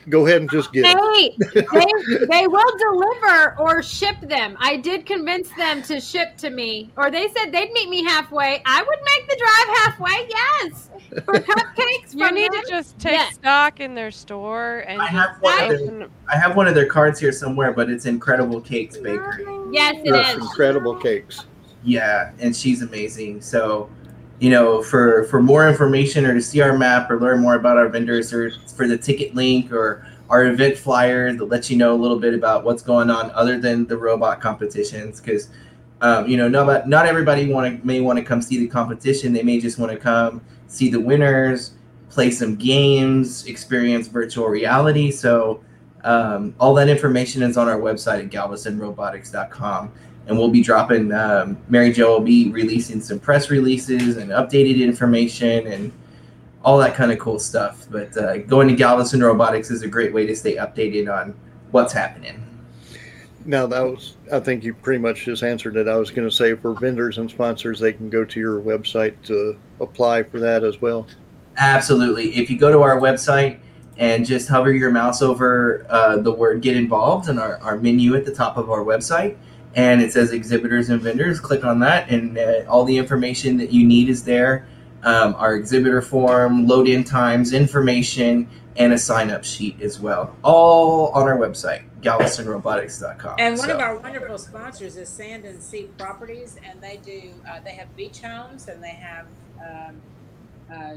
go 0.08 0.26
ahead 0.26 0.40
and 0.40 0.50
just 0.50 0.72
get 0.72 0.82
them. 0.82 0.98
Hey, 1.14 1.36
they, 1.54 2.26
they 2.30 2.46
will 2.46 2.78
deliver 2.78 3.56
or 3.58 3.82
ship 3.82 4.16
them. 4.20 4.56
I 4.60 4.76
did 4.76 5.06
convince 5.06 5.48
them 5.56 5.82
to 5.84 6.00
ship 6.00 6.36
to 6.38 6.50
me, 6.50 6.90
or 6.96 7.10
they 7.10 7.28
said 7.28 7.52
they'd 7.52 7.72
meet 7.72 7.88
me 7.88 8.04
halfway. 8.04 8.62
I 8.66 8.82
would 8.82 8.98
make 9.04 9.28
the 9.28 9.36
drive 9.36 9.76
halfway. 9.78 10.28
Yes, 10.28 10.90
for 11.24 11.34
cupcakes. 11.34 12.14
You 12.14 12.26
from 12.26 12.34
need 12.34 12.52
them. 12.52 12.62
to 12.64 12.68
just 12.70 12.98
take 12.98 13.14
Yeah. 13.14 13.30
stock 13.30 13.80
in 13.80 13.94
their 13.94 14.10
store 14.10 14.84
and 14.88 15.00
I 15.00 15.06
have 15.06 15.36
one 15.40 15.62
of 15.62 15.78
their. 15.78 16.08
I 16.32 16.36
have 16.36 16.56
one 16.56 16.66
of 16.66 16.74
their 16.74 16.86
cards 16.86 17.18
here 17.20 17.32
somewhere, 17.32 17.72
but 17.72 17.90
it's 17.90 18.06
Incredible 18.06 18.60
Cakes 18.60 18.96
Bakery. 18.96 19.44
Yes, 19.72 19.94
it 19.98 20.06
Yes, 20.06 20.36
is. 20.36 20.42
incredible 20.42 20.96
cakes. 20.96 21.46
Yeah, 21.82 22.30
and 22.38 22.54
she's 22.56 22.82
amazing. 22.82 23.40
So, 23.42 23.90
you 24.40 24.50
know, 24.50 24.82
for 24.82 25.24
for 25.24 25.42
more 25.42 25.68
information 25.68 26.26
or 26.26 26.34
to 26.34 26.42
see 26.42 26.60
our 26.60 26.76
map 26.76 27.10
or 27.10 27.20
learn 27.20 27.40
more 27.40 27.54
about 27.54 27.76
our 27.76 27.88
vendors 27.88 28.32
or 28.32 28.50
for 28.76 28.86
the 28.88 28.98
ticket 28.98 29.34
link 29.34 29.72
or 29.72 30.06
our 30.30 30.46
event 30.46 30.76
flyer 30.76 31.32
that 31.32 31.44
lets 31.44 31.70
you 31.70 31.76
know 31.76 31.94
a 31.94 32.00
little 32.00 32.18
bit 32.18 32.34
about 32.34 32.64
what's 32.64 32.82
going 32.82 33.10
on 33.10 33.30
other 33.32 33.58
than 33.58 33.86
the 33.86 33.96
robot 33.96 34.40
competitions. 34.40 35.20
Because 35.20 35.48
um, 36.00 36.26
you 36.26 36.36
know 36.36 36.48
not 36.48 36.88
not 36.88 37.06
everybody 37.06 37.48
want 37.48 37.80
to 37.80 37.86
may 37.86 38.00
want 38.00 38.18
to 38.18 38.24
come 38.24 38.42
see 38.42 38.58
the 38.58 38.68
competition. 38.68 39.32
They 39.32 39.42
may 39.42 39.60
just 39.60 39.78
want 39.78 39.92
to 39.92 39.98
come 39.98 40.40
see 40.66 40.90
the 40.90 41.00
winners 41.00 41.72
play 42.10 42.30
some 42.30 42.56
games 42.56 43.46
experience 43.46 44.08
virtual 44.08 44.46
reality. 44.46 45.10
So 45.10 45.62
um, 46.04 46.54
all 46.60 46.74
that 46.74 46.88
information 46.88 47.42
is 47.42 47.56
on 47.56 47.68
our 47.68 47.78
website 47.78 48.24
at 48.24 48.30
galvestonrobotics.com 48.30 49.92
and 50.26 50.38
we'll 50.38 50.48
be 50.48 50.62
dropping 50.62 51.12
um, 51.12 51.56
mary 51.68 51.92
jo 51.92 52.08
will 52.14 52.20
be 52.20 52.50
releasing 52.50 53.00
some 53.00 53.18
press 53.18 53.50
releases 53.50 54.16
and 54.16 54.30
updated 54.30 54.80
information 54.80 55.66
and 55.66 55.92
all 56.64 56.78
that 56.78 56.94
kind 56.94 57.12
of 57.12 57.18
cool 57.18 57.38
stuff 57.38 57.86
but 57.90 58.16
uh, 58.16 58.38
going 58.38 58.68
to 58.68 58.74
galveston 58.74 59.22
robotics 59.22 59.70
is 59.70 59.82
a 59.82 59.88
great 59.88 60.12
way 60.12 60.24
to 60.26 60.34
stay 60.34 60.56
updated 60.56 61.12
on 61.12 61.34
what's 61.72 61.92
happening 61.92 62.40
Now 63.44 63.66
that 63.66 63.82
was, 63.82 64.16
I 64.32 64.40
think 64.40 64.64
you 64.64 64.72
pretty 64.72 65.00
much 65.00 65.26
just 65.26 65.42
answered 65.42 65.76
it. 65.76 65.86
I 65.86 65.96
was 65.96 66.10
going 66.10 66.26
to 66.26 66.34
say 66.34 66.54
for 66.54 66.72
vendors 66.72 67.18
and 67.18 67.28
sponsors, 67.30 67.78
they 67.78 67.92
can 67.92 68.08
go 68.08 68.24
to 68.24 68.40
your 68.40 68.58
website 68.62 69.14
to 69.24 69.58
apply 69.80 70.22
for 70.22 70.40
that 70.40 70.64
as 70.64 70.80
well. 70.80 71.06
absolutely 71.58 72.34
if 72.36 72.48
you 72.50 72.56
go 72.58 72.72
to 72.72 72.80
our 72.80 72.98
website 72.98 73.58
and 73.98 74.24
just 74.26 74.48
hover 74.48 74.72
your 74.72 74.90
mouse 74.90 75.20
over 75.22 75.86
uh, 75.90 76.16
the 76.16 76.32
word 76.32 76.62
get 76.62 76.76
involved 76.76 77.28
in 77.28 77.38
our, 77.38 77.58
our 77.58 77.76
menu 77.78 78.14
at 78.16 78.24
the 78.24 78.34
top 78.34 78.56
of 78.56 78.70
our 78.70 78.82
website 78.84 79.36
and 79.76 80.00
it 80.00 80.12
says 80.12 80.32
exhibitors 80.32 80.88
and 80.90 81.00
vendors. 81.00 81.40
Click 81.40 81.64
on 81.64 81.80
that 81.80 82.08
and 82.10 82.38
uh, 82.38 82.62
all 82.68 82.84
the 82.84 82.96
information 82.96 83.56
that 83.58 83.72
you 83.72 83.86
need 83.86 84.08
is 84.08 84.24
there. 84.24 84.66
Um, 85.02 85.34
our 85.36 85.54
exhibitor 85.54 86.00
form 86.00 86.66
load 86.66 86.88
in 86.88 87.04
times 87.04 87.52
information 87.52 88.48
and 88.76 88.92
a 88.92 88.98
sign 88.98 89.30
up 89.30 89.44
sheet 89.44 89.80
as 89.82 90.00
well. 90.00 90.34
All 90.42 91.08
on 91.08 91.28
our 91.28 91.36
website 91.36 91.84
galvestonrobotics.com 92.00 93.36
And 93.38 93.56
one 93.58 93.68
So- 93.68 93.74
of 93.74 93.80
our 93.80 93.96
wonderful 93.96 94.38
sponsors 94.38 94.96
is 94.96 95.08
Sand 95.08 95.44
and 95.44 95.62
Sea 95.62 95.88
Properties, 95.98 96.56
and 96.68 96.80
they 96.80 96.98
do 96.98 97.32
uh, 97.48 97.60
they 97.64 97.72
have 97.72 97.94
beach 97.96 98.20
homes 98.20 98.68
and 98.68 98.82
they 98.82 98.90
have 98.90 99.26
um, 99.60 99.96
uh, 100.72 100.96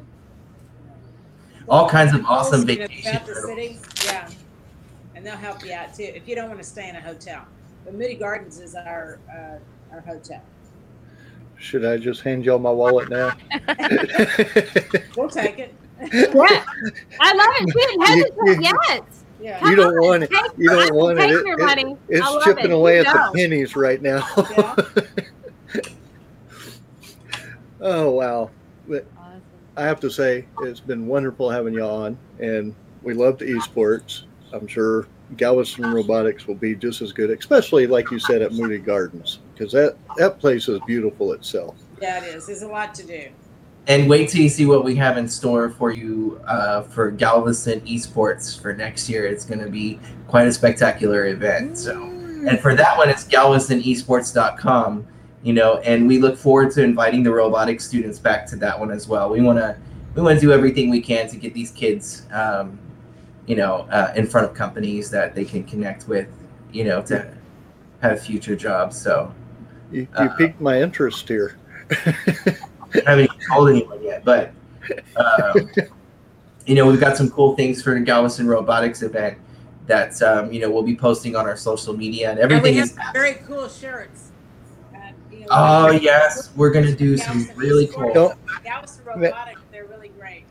all 1.69 1.89
kinds 1.89 2.13
of 2.13 2.25
awesome 2.25 2.65
vacation 2.65 3.19
throughout 3.19 3.25
the 3.25 3.35
city. 3.35 3.79
Yeah, 4.05 4.29
and 5.15 5.25
they'll 5.25 5.35
help 5.37 5.65
you 5.65 5.73
out 5.73 5.93
too 5.93 6.03
if 6.03 6.27
you 6.27 6.35
don't 6.35 6.47
want 6.49 6.59
to 6.59 6.65
stay 6.65 6.89
in 6.89 6.95
a 6.95 7.01
hotel. 7.01 7.45
But 7.87 7.95
Moody 7.95 8.15
Gardens 8.15 8.59
is 8.59 8.75
our 8.75 9.17
uh, 9.33 9.93
our 9.95 10.01
hotel. 10.01 10.41
Should 11.57 11.85
I 11.85 11.95
just 11.97 12.19
hand 12.21 12.43
y'all 12.43 12.59
my 12.59 12.69
wallet 12.69 13.09
now? 13.09 13.31
We'll 15.15 15.29
take 15.29 15.57
it. 15.57 15.73
Yeah, 16.13 16.65
I 17.21 17.33
love 17.33 17.49
it. 17.55 17.69
She 17.71 17.79
didn't 17.79 18.01
hesitate 18.05 18.61
yet. 18.61 19.03
Yeah. 19.41 19.59
Come 19.59 19.69
you 19.69 19.75
don't 19.77 19.93
on, 19.97 20.05
want 20.05 20.23
it. 20.23 20.29
take- 20.29 20.51
You 20.57 20.69
don't 20.69 20.93
will 20.93 21.05
want 21.05 21.19
it. 21.19 21.29
It- 21.31 21.45
your 21.45 21.59
it- 21.59 21.65
money. 21.65 21.97
It's 22.09 22.43
chipping 22.43 22.65
it. 22.65 22.71
away 22.71 22.95
You 22.99 23.05
at 23.05 23.13
the 23.13 23.31
pennies 23.33 23.75
right 23.77 24.01
now. 24.01 24.27
Yeah. 24.51 24.75
oh 27.81 28.11
wow! 28.11 28.51
Awesome. 28.89 29.05
I 29.77 29.83
have 29.85 30.01
to 30.01 30.09
say 30.11 30.45
it's 30.63 30.81
been 30.81 31.07
wonderful 31.07 31.49
having 31.49 31.73
y'all 31.73 32.03
on, 32.03 32.17
and 32.39 32.75
we 33.01 33.13
love 33.13 33.37
the 33.39 33.45
esports. 33.45 34.23
I'm 34.51 34.67
sure 34.67 35.07
Galveston 35.35 35.91
Robotics 35.91 36.47
will 36.47 36.55
be 36.55 36.75
just 36.75 37.01
as 37.01 37.11
good, 37.11 37.29
especially 37.31 37.87
like 37.87 38.09
you 38.11 38.19
said 38.19 38.41
at 38.41 38.53
Moody 38.53 38.77
Gardens, 38.77 39.39
because 39.53 39.73
that 39.73 39.97
that 40.17 40.39
place 40.39 40.67
is 40.69 40.79
beautiful 40.87 41.33
itself. 41.33 41.75
Yeah, 42.01 42.23
it 42.23 42.35
is. 42.35 42.47
There's 42.47 42.61
a 42.61 42.67
lot 42.67 42.93
to 42.95 43.05
do. 43.05 43.27
And 43.87 44.09
wait 44.09 44.29
till 44.29 44.41
you 44.41 44.49
see 44.49 44.65
what 44.65 44.83
we 44.83 44.95
have 44.95 45.17
in 45.17 45.29
store 45.29 45.69
for 45.69 45.91
you 45.91 46.41
uh, 46.45 46.81
for 46.83 47.09
Galveston 47.09 47.79
Esports 47.81 48.59
for 48.59 48.73
next 48.73 49.09
year. 49.09 49.25
It's 49.25 49.45
going 49.45 49.61
to 49.61 49.69
be 49.69 49.99
quite 50.27 50.45
a 50.45 50.51
spectacular 50.51 51.27
event. 51.27 51.77
So, 51.77 52.03
and 52.03 52.59
for 52.59 52.75
that 52.75 52.97
one, 52.97 53.09
it's 53.09 53.25
galvestonesports.com. 53.25 55.07
You 55.43 55.53
know, 55.53 55.77
and 55.77 56.05
we 56.07 56.19
look 56.19 56.37
forward 56.37 56.71
to 56.71 56.83
inviting 56.83 57.23
the 57.23 57.31
robotics 57.31 57.85
students 57.85 58.19
back 58.19 58.45
to 58.47 58.57
that 58.57 58.77
one 58.77 58.91
as 58.91 59.07
well. 59.07 59.29
We 59.29 59.39
want 59.39 59.59
to 59.59 59.77
we 60.15 60.21
want 60.21 60.39
to 60.39 60.45
do 60.45 60.51
everything 60.51 60.89
we 60.89 60.99
can 60.99 61.29
to 61.29 61.37
get 61.37 61.53
these 61.53 61.71
kids, 61.71 62.23
um, 62.31 62.79
you 63.47 63.55
know, 63.55 63.87
uh, 63.91 64.13
in 64.15 64.27
front 64.27 64.49
of 64.49 64.53
companies 64.55 65.09
that 65.11 65.33
they 65.33 65.45
can 65.45 65.63
connect 65.63 66.07
with. 66.07 66.27
You 66.73 66.83
know, 66.83 67.01
to 67.03 67.33
have 68.01 68.21
future 68.21 68.55
jobs. 68.55 69.01
So, 69.01 69.33
You, 69.91 70.01
you 70.01 70.07
Uh, 70.15 70.35
piqued 70.35 70.59
my 70.61 70.81
interest 70.81 71.27
here. 71.27 71.57
I 71.89 72.15
haven't 73.05 73.23
even 73.25 73.37
told 73.49 73.69
anyone 73.69 74.03
yet, 74.03 74.23
but 74.25 74.51
um, 75.15 75.69
you 76.65 76.75
know, 76.75 76.85
we've 76.85 76.99
got 76.99 77.15
some 77.17 77.29
cool 77.29 77.55
things 77.55 77.81
for 77.81 77.93
the 77.93 78.01
Galveston 78.01 78.47
Robotics 78.47 79.01
event 79.01 79.37
that 79.87 80.21
um, 80.21 80.51
you 80.51 80.59
know 80.59 80.69
we'll 80.69 80.83
be 80.83 80.95
posting 80.95 81.35
on 81.37 81.45
our 81.45 81.55
social 81.55 81.95
media 81.95 82.29
and 82.31 82.39
And 82.39 82.51
everything 82.51 82.75
we 82.75 82.79
have 82.79 82.89
is. 82.89 82.97
very 83.13 83.35
cool 83.47 83.69
shirts. 83.69 84.31
Uh, 84.93 84.97
you 85.31 85.39
know, 85.39 85.45
Oh 85.49 85.91
yes, 85.91 86.49
we're 86.57 86.71
gonna 86.71 86.93
do 86.93 87.15
some 87.17 87.37
Galveston 87.45 87.57
really 87.57 87.87
Esports, 87.87 88.13
cool. 88.13 88.33
Galveston 88.65 89.05
Robotics, 89.05 89.61
they're 89.71 89.85
really 89.85 90.09
great. 90.19 90.43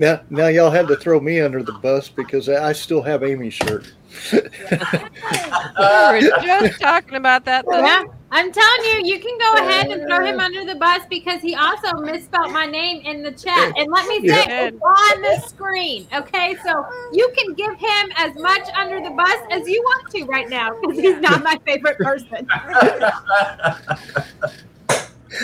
Now, 0.00 0.22
now 0.30 0.46
y'all 0.46 0.70
had 0.70 0.88
to 0.88 0.96
throw 0.96 1.20
me 1.20 1.40
under 1.40 1.62
the 1.62 1.74
bus 1.74 2.08
because 2.08 2.48
I 2.48 2.72
still 2.72 3.02
have 3.02 3.22
Amy's 3.22 3.52
shirt. 3.52 3.92
Uh, 4.32 6.08
we 6.18 6.26
were 6.26 6.38
just 6.42 6.80
talking 6.80 7.16
about 7.16 7.44
that. 7.44 7.66
the 7.66 7.72
Yeah, 7.72 8.02
I'm 8.30 8.50
telling 8.50 8.84
you, 8.84 9.02
you 9.04 9.20
can 9.20 9.38
go 9.38 9.56
ahead 9.58 9.90
and 9.90 10.08
throw 10.08 10.24
him 10.24 10.40
under 10.40 10.64
the 10.64 10.76
bus 10.76 11.02
because 11.10 11.42
he 11.42 11.54
also 11.54 11.98
misspelled 11.98 12.50
my 12.50 12.64
name 12.64 13.04
in 13.04 13.22
the 13.22 13.32
chat. 13.32 13.74
And 13.76 13.90
let 13.92 14.06
me 14.06 14.26
say, 14.26 14.46
Yeah. 14.48 14.70
on 14.70 15.20
the 15.20 15.38
screen. 15.46 16.06
Okay, 16.14 16.56
so 16.64 16.82
you 17.12 17.30
can 17.36 17.52
give 17.52 17.78
him 17.78 18.10
as 18.16 18.34
much 18.36 18.66
under 18.78 19.02
the 19.02 19.10
bus 19.10 19.38
as 19.50 19.68
you 19.68 19.82
want 19.82 20.10
to 20.12 20.24
right 20.24 20.48
now 20.48 20.70
because 20.80 20.98
he's 20.98 21.20
not 21.20 21.42
my 21.42 21.58
favorite 21.66 21.98
person. 21.98 22.48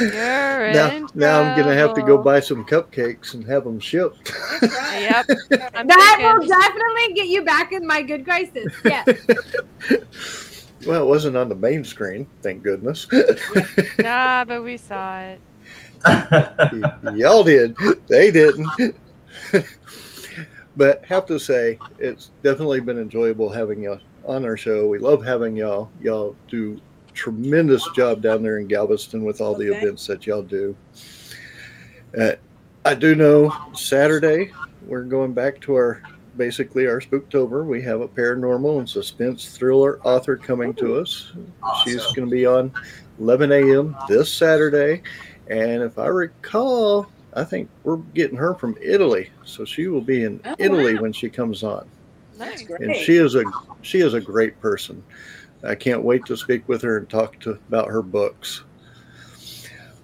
You're 0.00 0.72
Now, 0.72 0.90
in 0.90 1.06
now 1.14 1.40
I'm 1.40 1.58
gonna 1.58 1.74
have 1.74 1.94
to 1.94 2.02
go 2.02 2.18
buy 2.18 2.40
some 2.40 2.64
cupcakes 2.64 3.34
and 3.34 3.46
have 3.46 3.64
them 3.64 3.80
shipped. 3.80 4.32
Yep. 4.96 5.26
I'm 5.74 5.86
that 5.86 6.18
will 6.20 6.46
definitely 6.46 7.14
get 7.14 7.28
you 7.28 7.44
back 7.44 7.72
in 7.72 7.86
my 7.86 8.02
good 8.02 8.24
graces. 8.24 8.72
Yes. 8.84 9.06
Well, 10.86 11.02
it 11.02 11.06
wasn't 11.06 11.36
on 11.36 11.48
the 11.48 11.54
main 11.56 11.82
screen, 11.82 12.28
thank 12.42 12.62
goodness. 12.62 13.08
nah, 13.98 14.44
but 14.44 14.62
we 14.62 14.76
saw 14.76 15.20
it. 15.20 15.40
y'all 17.16 17.42
did, 17.42 17.76
they 18.06 18.30
didn't. 18.30 18.94
but 20.76 21.04
have 21.04 21.26
to 21.26 21.40
say, 21.40 21.78
it's 21.98 22.30
definitely 22.44 22.78
been 22.78 23.00
enjoyable 23.00 23.48
having 23.48 23.82
y'all 23.82 23.98
on 24.26 24.44
our 24.44 24.56
show. 24.56 24.86
We 24.86 24.98
love 24.98 25.24
having 25.24 25.56
y'all. 25.56 25.90
Y'all 26.00 26.36
do 26.46 26.80
tremendous 27.16 27.88
job 27.96 28.20
down 28.22 28.42
there 28.42 28.58
in 28.58 28.68
Galveston 28.68 29.24
with 29.24 29.40
all 29.40 29.54
the 29.56 29.70
Okay. 29.70 29.78
events 29.80 30.06
that 30.06 30.26
y'all 30.26 30.42
do. 30.42 30.76
Uh, 32.16 32.32
I 32.84 32.94
do 32.94 33.14
know 33.16 33.52
Saturday 33.74 34.52
we're 34.86 35.02
going 35.02 35.32
back 35.32 35.60
to 35.62 35.74
our 35.74 36.00
basically 36.36 36.86
our 36.86 37.00
Spooktober. 37.00 37.64
We 37.66 37.82
have 37.82 38.02
a 38.02 38.06
paranormal 38.08 38.78
and 38.78 38.88
suspense 38.88 39.48
thriller 39.56 39.98
author 40.04 40.36
coming 40.36 40.74
to 40.74 40.96
us. 41.00 41.32
She's 41.82 42.04
going 42.12 42.28
to 42.28 42.30
be 42.30 42.46
on 42.46 42.70
11 43.18 43.50
a.m. 43.50 43.96
this 44.08 44.32
Saturday. 44.32 45.02
And 45.48 45.82
if 45.82 45.98
I 45.98 46.06
recall, 46.06 47.06
I 47.34 47.42
think 47.42 47.68
we're 47.84 47.96
getting 47.96 48.36
her 48.36 48.54
from 48.54 48.76
Italy. 48.82 49.30
So 49.44 49.64
she 49.64 49.88
will 49.88 50.02
be 50.02 50.22
in 50.24 50.40
Oh, 50.44 50.54
Italy 50.58 50.94
wow. 50.96 51.02
when 51.02 51.12
she 51.12 51.28
comes 51.30 51.62
on. 51.64 51.88
That's 52.36 52.62
great. 52.62 52.82
And 52.82 52.94
she 52.94 53.16
is 53.16 53.34
a 53.34 53.42
she 53.82 54.00
is 54.00 54.12
a 54.14 54.20
great 54.20 54.60
person. 54.60 55.02
I 55.66 55.74
can't 55.74 56.02
wait 56.02 56.24
to 56.26 56.36
speak 56.36 56.68
with 56.68 56.82
her 56.82 56.98
and 56.98 57.08
talk 57.08 57.38
to 57.40 57.52
about 57.68 57.88
her 57.88 58.02
books. 58.02 58.62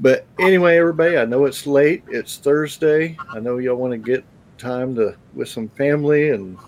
But 0.00 0.26
anyway, 0.40 0.78
everybody, 0.78 1.16
I 1.16 1.24
know 1.24 1.44
it's 1.44 1.66
late. 1.66 2.02
It's 2.08 2.38
Thursday. 2.38 3.16
I 3.32 3.38
know 3.38 3.58
y'all 3.58 3.76
want 3.76 3.92
to 3.92 3.98
get 3.98 4.24
time 4.58 4.94
to 4.96 5.16
with 5.34 5.48
some 5.48 5.68
family 5.70 6.30
and 6.30 6.58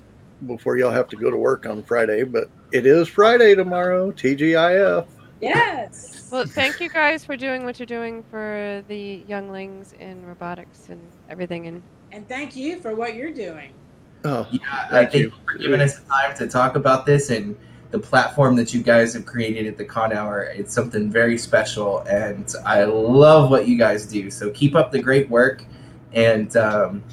before 0.47 0.77
y'all 0.77 0.91
have 0.93 1.09
to 1.09 1.17
go 1.17 1.31
to 1.31 1.37
work 1.37 1.67
on 1.67 1.83
Friday. 1.83 2.23
But 2.23 2.49
it 2.73 2.87
is 2.87 3.09
Friday 3.09 3.55
tomorrow. 3.55 4.13
TGIF. 4.13 5.07
Yes. 5.41 6.29
Well, 6.31 6.47
thank 6.47 6.81
you 6.81 6.89
guys 6.89 7.25
for 7.25 7.37
doing 7.37 7.65
what 7.65 7.79
you're 7.79 7.87
doing 7.87 8.23
for 8.31 8.83
the 8.89 9.25
younglings 9.27 9.95
in 9.99 10.25
robotics 10.25 10.89
and 10.89 11.01
everything. 11.29 11.67
And 11.67 11.83
And 12.13 12.29
thank 12.29 12.55
you 12.57 12.79
for 12.81 12.95
what 12.95 13.15
you're 13.15 13.33
doing. 13.33 13.73
Oh, 14.25 14.47
Yeah, 14.51 14.61
I 14.73 14.77
Thank 14.89 14.91
thank 14.91 15.15
you. 15.15 15.21
you 15.21 15.33
for 15.47 15.59
giving 15.59 15.81
us 15.81 15.99
the 15.99 16.07
time 16.07 16.37
to 16.39 16.47
talk 16.49 16.77
about 16.77 17.05
this 17.05 17.31
and 17.31 17.57
the 17.95 18.01
platform 18.01 18.57
that 18.57 18.75
you 18.75 18.83
guys 18.83 19.15
have 19.15 19.25
created 19.25 19.69
at 19.69 19.79
the 19.79 19.85
Con 19.85 20.13
Hour. 20.13 20.43
It's 20.47 20.75
something 20.75 21.13
very 21.13 21.39
special, 21.39 22.01
and 22.01 22.53
I 22.67 22.83
love 22.83 23.51
what 23.51 23.69
you 23.69 23.79
guys 23.79 24.05
do. 24.05 24.33
So 24.33 24.51
keep 24.51 24.75
up 24.75 24.91
the 24.91 25.01
great 25.01 25.31
work, 25.31 25.65
and 26.13 26.57
um, 26.57 27.05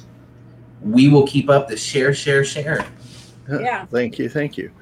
we 0.80 1.08
will 1.08 1.24
keep 1.24 1.48
up 1.48 1.68
the 1.68 1.76
share, 1.76 2.12
share, 2.12 2.44
share. 2.44 2.84
Yeah. 3.48 3.86
thank 3.86 4.18
you, 4.18 4.28
thank 4.28 4.58
you. 4.58 4.72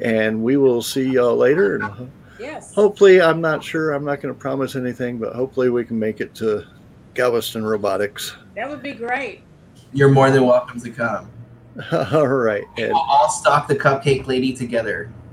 And 0.00 0.44
we 0.44 0.56
will 0.56 0.80
see 0.80 1.08
y'all 1.10 1.36
later. 1.36 1.76
And 1.76 2.12
Yes. 2.38 2.72
hopefully, 2.72 3.20
I'm 3.20 3.40
not 3.40 3.64
sure. 3.64 3.92
I'm 3.92 4.04
not 4.04 4.20
going 4.20 4.32
to 4.32 4.40
promise 4.40 4.76
anything, 4.76 5.18
but 5.18 5.34
hopefully, 5.34 5.70
we 5.70 5.84
can 5.84 5.98
make 5.98 6.20
it 6.20 6.36
to 6.36 6.64
Galveston 7.14 7.64
Robotics. 7.64 8.36
That 8.54 8.68
would 8.70 8.82
be 8.82 8.92
great. 8.92 9.42
You're 9.92 10.08
more 10.10 10.30
than 10.30 10.46
welcome 10.46 10.80
to 10.80 10.90
come. 10.90 11.28
All 11.92 12.26
right. 12.26 12.64
And 12.76 12.86
And 12.86 12.92
we'll 12.92 13.02
all 13.02 13.30
stalk 13.30 13.66
the 13.66 13.76
Cupcake 13.76 14.26
Lady 14.26 14.52
together. 14.52 15.10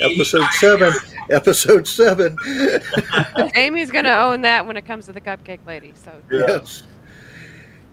episode 0.00 0.48
seven. 0.54 0.92
Episode 1.30 1.86
seven. 1.86 2.36
Amy's 3.54 3.90
gonna 3.92 4.10
own 4.10 4.40
that 4.42 4.66
when 4.66 4.76
it 4.76 4.84
comes 4.84 5.06
to 5.06 5.12
the 5.12 5.20
cupcake 5.20 5.64
lady. 5.66 5.92
So 5.94 6.12
yes. 6.30 6.82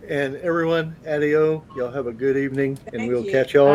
And 0.09 0.35
everyone, 0.37 0.95
adio. 1.07 1.63
Y'all 1.77 1.91
have 1.91 2.07
a 2.07 2.11
good 2.11 2.35
evening, 2.35 2.79
and 2.91 3.07
we'll 3.07 3.23
you. 3.23 3.31
catch 3.31 3.53
y'all 3.53 3.67
Bye. 3.67 3.69